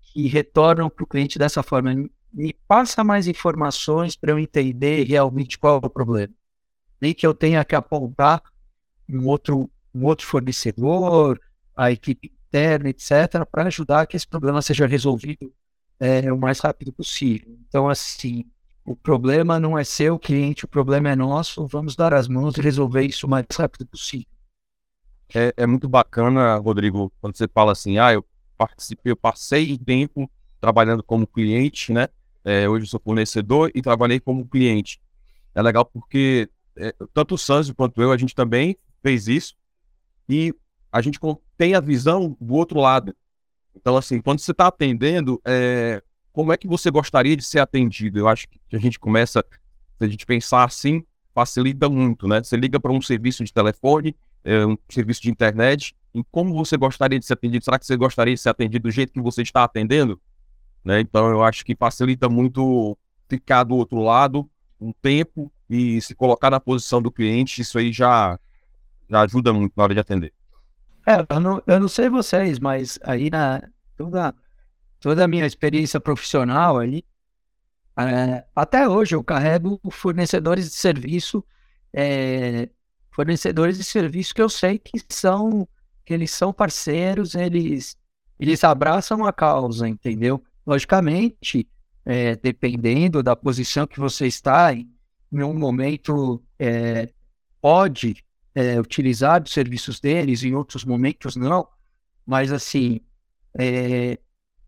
que 0.00 0.26
retornam 0.26 0.88
para 0.88 1.04
o 1.04 1.06
cliente 1.06 1.38
dessa 1.38 1.62
forma. 1.62 1.94
Me 2.32 2.52
passa 2.66 3.04
mais 3.04 3.26
informações 3.26 4.16
para 4.16 4.32
eu 4.32 4.38
entender 4.38 5.04
realmente 5.04 5.58
qual 5.58 5.80
é 5.82 5.86
o 5.86 5.90
problema. 5.90 6.32
Nem 7.00 7.14
que 7.14 7.26
eu 7.26 7.34
tenha 7.34 7.64
que 7.64 7.74
apontar 7.74 8.42
um 9.08 9.26
outro, 9.26 9.70
um 9.94 10.04
outro 10.04 10.26
fornecedor, 10.26 11.40
a 11.76 11.92
equipe 11.92 12.32
interna, 12.48 12.88
etc., 12.88 13.44
para 13.50 13.66
ajudar 13.66 14.06
que 14.06 14.16
esse 14.16 14.26
problema 14.26 14.62
seja 14.62 14.86
resolvido 14.86 15.52
é, 16.00 16.32
o 16.32 16.38
mais 16.38 16.60
rápido 16.60 16.92
possível. 16.92 17.56
Então, 17.68 17.88
assim, 17.88 18.44
o 18.86 18.94
problema 18.94 19.58
não 19.58 19.76
é 19.76 19.82
seu 19.82 20.18
cliente, 20.18 20.64
o 20.64 20.68
problema 20.68 21.10
é 21.10 21.16
nosso, 21.16 21.66
vamos 21.66 21.96
dar 21.96 22.14
as 22.14 22.28
mãos 22.28 22.56
e 22.56 22.60
resolver 22.60 23.02
isso 23.02 23.26
o 23.26 23.30
mais 23.30 23.44
rápido 23.52 23.84
possível. 23.84 24.26
É, 25.34 25.52
é 25.56 25.66
muito 25.66 25.88
bacana, 25.88 26.56
Rodrigo, 26.56 27.12
quando 27.20 27.36
você 27.36 27.48
fala 27.48 27.72
assim, 27.72 27.98
ah, 27.98 28.12
eu 28.12 28.24
participei, 28.56 29.10
eu 29.10 29.16
passei 29.16 29.76
tempo 29.76 30.30
trabalhando 30.60 31.02
como 31.02 31.26
cliente, 31.26 31.92
né? 31.92 32.08
É, 32.44 32.68
hoje 32.68 32.84
eu 32.84 32.88
sou 32.88 33.00
fornecedor 33.00 33.72
e 33.74 33.82
trabalhei 33.82 34.20
como 34.20 34.46
cliente. 34.46 35.00
É 35.52 35.60
legal 35.60 35.84
porque 35.84 36.48
é, 36.76 36.94
tanto 37.12 37.34
o 37.34 37.38
Sanzio 37.38 37.74
quanto 37.74 38.00
eu, 38.00 38.12
a 38.12 38.16
gente 38.16 38.36
também 38.36 38.78
fez 39.02 39.26
isso 39.26 39.56
e 40.28 40.54
a 40.92 41.00
gente 41.02 41.18
tem 41.58 41.74
a 41.74 41.80
visão 41.80 42.36
do 42.40 42.54
outro 42.54 42.78
lado. 42.78 43.14
Então, 43.74 43.96
assim, 43.96 44.20
quando 44.20 44.38
você 44.38 44.52
está 44.52 44.68
atendendo, 44.68 45.40
é, 45.44 46.00
como 46.36 46.52
é 46.52 46.56
que 46.58 46.68
você 46.68 46.90
gostaria 46.90 47.34
de 47.34 47.42
ser 47.42 47.60
atendido? 47.60 48.18
Eu 48.18 48.28
acho 48.28 48.46
que 48.46 48.76
a 48.76 48.78
gente 48.78 49.00
começa, 49.00 49.42
se 49.96 50.04
a 50.04 50.06
gente 50.06 50.26
pensar 50.26 50.64
assim, 50.64 51.02
facilita 51.34 51.88
muito, 51.88 52.28
né? 52.28 52.44
Você 52.44 52.58
liga 52.58 52.78
para 52.78 52.92
um 52.92 53.00
serviço 53.00 53.42
de 53.42 53.50
telefone, 53.50 54.14
é, 54.44 54.66
um 54.66 54.76
serviço 54.86 55.22
de 55.22 55.30
internet, 55.30 55.96
em 56.14 56.22
como 56.30 56.52
você 56.52 56.76
gostaria 56.76 57.18
de 57.18 57.24
ser 57.24 57.32
atendido? 57.32 57.64
Será 57.64 57.78
que 57.78 57.86
você 57.86 57.96
gostaria 57.96 58.34
de 58.34 58.40
ser 58.42 58.50
atendido 58.50 58.82
do 58.82 58.90
jeito 58.90 59.14
que 59.14 59.20
você 59.22 59.40
está 59.40 59.64
atendendo? 59.64 60.20
Né? 60.84 61.00
Então, 61.00 61.26
eu 61.30 61.42
acho 61.42 61.64
que 61.64 61.74
facilita 61.74 62.28
muito 62.28 62.98
ficar 63.30 63.64
do 63.64 63.74
outro 63.74 64.02
lado 64.02 64.46
um 64.78 64.92
tempo 64.92 65.50
e 65.70 66.02
se 66.02 66.14
colocar 66.14 66.50
na 66.50 66.60
posição 66.60 67.00
do 67.00 67.10
cliente, 67.10 67.62
isso 67.62 67.78
aí 67.78 67.90
já, 67.90 68.38
já 69.08 69.22
ajuda 69.22 69.54
muito 69.54 69.72
na 69.74 69.84
hora 69.84 69.94
de 69.94 70.00
atender. 70.00 70.34
É, 71.06 71.24
eu 71.34 71.40
não, 71.40 71.62
eu 71.66 71.80
não 71.80 71.88
sei 71.88 72.10
vocês, 72.10 72.58
mas 72.58 72.98
aí 73.02 73.30
na 73.30 73.62
toda, 73.96 74.34
toda 75.06 75.22
a 75.22 75.28
minha 75.28 75.46
experiência 75.46 76.00
profissional 76.00 76.78
aí, 76.78 77.04
é, 77.96 78.44
até 78.56 78.88
hoje 78.88 79.14
eu 79.14 79.22
carrego 79.22 79.80
fornecedores 79.88 80.68
de 80.68 80.74
serviço, 80.74 81.44
é, 81.92 82.68
fornecedores 83.12 83.78
de 83.78 83.84
serviço 83.84 84.34
que 84.34 84.42
eu 84.42 84.48
sei 84.48 84.80
que 84.80 85.00
são 85.08 85.68
que 86.04 86.12
eles 86.12 86.32
são 86.32 86.52
parceiros, 86.52 87.36
eles 87.36 87.96
eles 88.36 88.64
abraçam 88.64 89.24
a 89.24 89.32
causa, 89.32 89.88
entendeu? 89.88 90.42
Logicamente, 90.66 91.68
é, 92.04 92.34
dependendo 92.34 93.22
da 93.22 93.36
posição 93.36 93.86
que 93.86 94.00
você 94.00 94.26
está 94.26 94.74
em, 94.74 94.92
em 95.32 95.42
um 95.44 95.54
momento 95.54 96.42
é, 96.58 97.08
pode 97.60 98.24
utilizar 98.80 99.40
os 99.40 99.52
serviços 99.52 100.00
deles, 100.00 100.42
em 100.42 100.54
outros 100.54 100.84
momentos 100.84 101.36
não, 101.36 101.68
mas 102.26 102.50
assim, 102.50 103.00
é, 103.56 104.18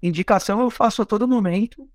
indicação 0.02 0.60
eu 0.60 0.70
faço 0.70 1.02
a 1.02 1.06
todo 1.06 1.28
momento. 1.28 1.88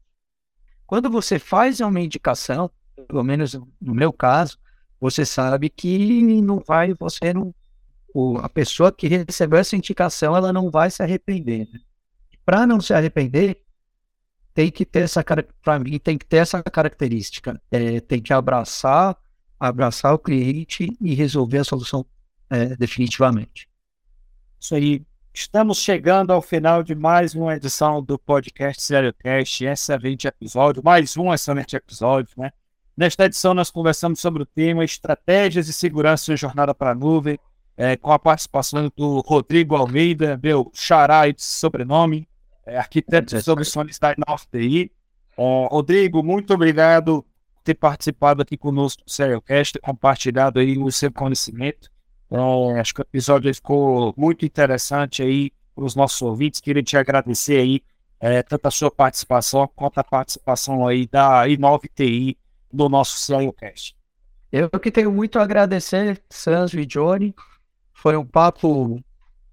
Quando 0.86 1.10
você 1.10 1.40
faz 1.40 1.80
uma 1.80 2.00
indicação, 2.00 2.70
pelo 3.08 3.24
menos 3.24 3.54
no 3.54 3.96
meu 3.96 4.12
caso, 4.12 4.58
você 5.00 5.26
sabe 5.26 5.70
que 5.70 6.42
não 6.42 6.60
vai, 6.66 6.94
você 6.94 7.34
não, 7.34 7.54
a 8.42 8.50
pessoa 8.50 8.92
que 8.92 9.08
recebeu 9.08 9.60
essa 9.60 9.76
indicação, 9.76 10.36
ela 10.36 10.54
não 10.54 10.70
vai 10.70 10.90
se 10.92 11.02
arrepender. 11.02 11.68
Né? 11.72 11.80
Para 12.46 12.68
não 12.68 12.80
se 12.80 12.94
arrepender, 12.94 13.62
tem 14.54 14.70
que 14.70 14.86
ter 14.86 15.02
essa 15.02 15.24
para 15.64 15.80
mim 15.80 15.98
tem 15.98 16.18
que 16.18 16.26
ter 16.26 16.38
essa 16.38 16.62
característica, 16.62 17.60
é, 17.72 18.00
tem 18.00 18.22
que 18.22 18.32
abraçar 18.32 19.18
abraçar 19.68 20.14
o 20.14 20.20
cliente 20.20 20.96
e 21.00 21.14
resolver 21.14 21.60
a 21.60 21.64
solução 21.64 22.06
é, 22.50 22.76
definitivamente. 22.76 23.70
Isso 24.60 24.76
aí. 24.76 25.06
Estamos 25.36 25.80
chegando 25.80 26.32
ao 26.32 26.44
final 26.44 26.84
de 26.84 26.94
mais 26.94 27.34
uma 27.34 27.56
edição 27.56 28.04
do 28.04 28.20
podcast 28.20 28.80
SerioCast, 28.84 29.66
excelente 29.66 30.28
episódio, 30.28 30.84
mais 30.86 31.18
um 31.18 31.34
excelente 31.34 31.76
episódio, 31.76 32.36
né? 32.38 32.52
Nesta 32.96 33.26
edição 33.26 33.52
nós 33.56 33.72
conversamos 33.72 34.20
sobre 34.20 34.44
o 34.44 34.46
tema 34.46 34.86
estratégias 34.86 35.66
de 35.66 35.74
segurança 35.74 36.32
em 36.32 36.38
jornada 36.38 36.76
para 36.76 36.92
a 36.92 36.96
nuvem. 36.96 37.40
é, 37.76 37.98
com 37.98 38.12
a 38.12 38.20
participação 38.20 38.92
do 38.96 39.22
Rodrigo 39.22 39.76
Almeida, 39.76 40.40
meu 40.42 40.70
xará 40.72 41.28
de 41.32 41.42
sobrenome, 41.42 42.28
é, 42.64 42.78
arquiteto 42.78 43.36
de 43.36 43.42
soluções 43.42 43.98
da 43.98 44.14
NorTI. 44.28 44.92
É, 45.36 45.68
Rodrigo, 45.72 46.22
muito 46.22 46.54
obrigado 46.54 47.24
por 47.24 47.64
ter 47.64 47.74
participado 47.74 48.44
aqui 48.44 48.56
conosco 48.56 49.04
do 49.04 49.12
SerioCast, 49.12 49.80
compartilhado 49.80 50.60
aí 50.60 50.78
o 50.78 50.92
seu 50.92 51.12
conhecimento. 51.12 51.92
É, 52.34 52.80
acho 52.80 52.96
que 52.96 53.02
o 53.02 53.04
episódio 53.04 53.54
ficou 53.54 54.12
muito 54.18 54.44
interessante 54.44 55.22
aí 55.22 55.52
para 55.76 55.86
os 55.86 55.96
nossos 55.96 56.20
ouvintes. 56.24 56.60
Queria 56.60 56.82
te 56.82 56.98
agradecer 56.98 57.60
aí 57.60 57.84
é, 58.20 58.42
tanto 58.42 58.66
a 58.66 58.72
sua 58.72 58.90
participação 58.90 59.70
quanto 59.76 60.00
a 60.00 60.04
participação 60.04 60.88
aí 60.88 61.06
da 61.06 61.44
I9TI 61.44 62.36
do 62.72 62.90
nosso 62.90 63.20
SerioCast. 63.20 63.96
Eu 64.52 64.68
que 64.70 64.92
tenho 64.92 65.12
muito 65.12 65.38
a 65.38 65.44
agradecer, 65.44 66.24
Sanjo 66.28 66.80
e 66.80 66.86
Johnny. 66.88 67.36
Foi 67.94 68.18
um 68.18 68.26
papo 68.26 69.00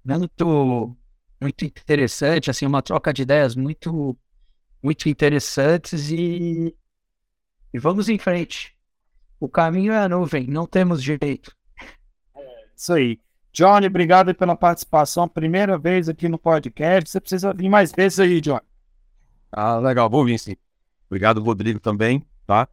muito, 0.03 0.97
muito 1.39 1.65
interessante, 1.65 2.49
assim, 2.49 2.65
uma 2.65 2.81
troca 2.81 3.13
de 3.13 3.21
ideias 3.21 3.55
muito, 3.55 4.17
muito 4.81 5.07
interessantes 5.07 6.09
e, 6.09 6.75
e 7.71 7.79
vamos 7.79 8.09
em 8.09 8.17
frente. 8.17 8.75
O 9.39 9.47
caminho 9.47 9.93
é 9.93 9.99
a 9.99 10.09
nuvem, 10.09 10.47
não 10.47 10.65
temos 10.65 11.01
jeito. 11.01 11.55
Isso 12.81 12.93
aí. 12.93 13.19
Johnny, 13.53 13.85
obrigado 13.85 14.33
pela 14.33 14.55
participação. 14.55 15.27
Primeira 15.27 15.77
vez 15.77 16.09
aqui 16.09 16.27
no 16.27 16.39
podcast. 16.39 17.11
Você 17.11 17.21
precisa 17.21 17.53
vir 17.53 17.69
mais 17.69 17.91
vezes 17.91 18.19
aí, 18.19 18.41
Johnny. 18.41 18.65
Ah, 19.51 19.77
legal, 19.77 20.09
vou 20.09 20.25
vir 20.25 20.39
sim. 20.39 20.55
Obrigado, 21.07 21.43
Rodrigo, 21.43 21.79
também, 21.79 22.25
tá? 22.47 22.67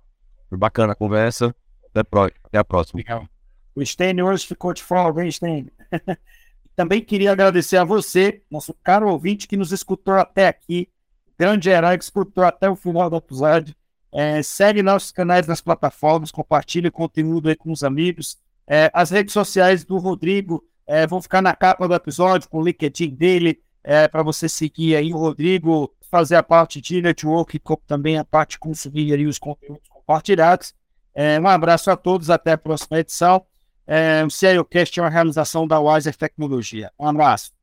Foi 0.48 0.56
bacana 0.56 0.94
a 0.94 0.96
conversa. 0.96 1.54
Até, 1.90 2.02
pro... 2.02 2.22
Até 2.42 2.56
a 2.56 2.64
próxima. 2.64 3.00
Legal. 3.00 3.28
O 3.74 3.84
Stênio 3.84 4.26
hoje 4.26 4.46
ficou 4.46 4.72
de 4.72 4.82
folga, 4.82 5.22
hein, 5.22 5.30
Stênio? 5.30 5.70
Também 6.74 7.02
queria 7.02 7.32
agradecer 7.32 7.76
a 7.76 7.84
você, 7.84 8.40
nosso 8.50 8.72
caro 8.82 9.10
ouvinte, 9.10 9.46
que 9.46 9.58
nos 9.58 9.72
escutou 9.72 10.14
até 10.14 10.48
aqui. 10.48 10.88
Grande 11.38 11.68
herói 11.68 11.98
que 11.98 12.04
escutou 12.04 12.44
até 12.44 12.70
o 12.70 12.76
final 12.76 13.10
do 13.10 13.16
episódio. 13.16 13.74
É, 14.10 14.42
segue 14.42 14.82
nossos 14.82 15.12
canais 15.12 15.46
nas 15.46 15.60
plataformas, 15.60 16.30
compartilhe 16.30 16.90
conteúdo 16.90 17.50
aí 17.50 17.56
com 17.56 17.70
os 17.70 17.84
amigos. 17.84 18.38
É, 18.68 18.90
as 18.92 19.10
redes 19.10 19.32
sociais 19.32 19.84
do 19.84 19.96
Rodrigo 19.96 20.62
é, 20.86 21.06
vão 21.06 21.22
ficar 21.22 21.40
na 21.40 21.54
capa 21.54 21.88
do 21.88 21.94
episódio, 21.94 22.48
com 22.48 22.58
o 22.58 22.64
LinkedIn 22.64 23.14
dele, 23.14 23.60
é, 23.82 24.06
para 24.06 24.22
você 24.22 24.48
seguir 24.48 24.94
aí 24.94 25.12
o 25.12 25.16
Rodrigo, 25.16 25.92
fazer 26.10 26.36
a 26.36 26.42
parte 26.42 26.80
de 26.80 27.00
network, 27.00 27.58
como 27.60 27.80
também 27.86 28.18
a 28.18 28.24
parte 28.24 28.52
de 28.52 28.58
consumir 28.58 29.12
aí 29.12 29.26
os 29.26 29.38
conteúdos 29.38 29.88
compartilhados. 29.88 30.74
É, 31.14 31.40
um 31.40 31.48
abraço 31.48 31.90
a 31.90 31.96
todos, 31.96 32.30
até 32.30 32.52
a 32.52 32.58
próxima 32.58 32.98
edição. 32.98 33.44
É, 33.86 34.22
o 34.24 34.30
CIOcast 34.30 35.00
é 35.00 35.02
uma 35.02 35.08
realização 35.08 35.66
da 35.66 35.80
Wiser 35.80 36.14
Tecnologia. 36.14 36.92
Um 36.98 37.08
abraço. 37.08 37.57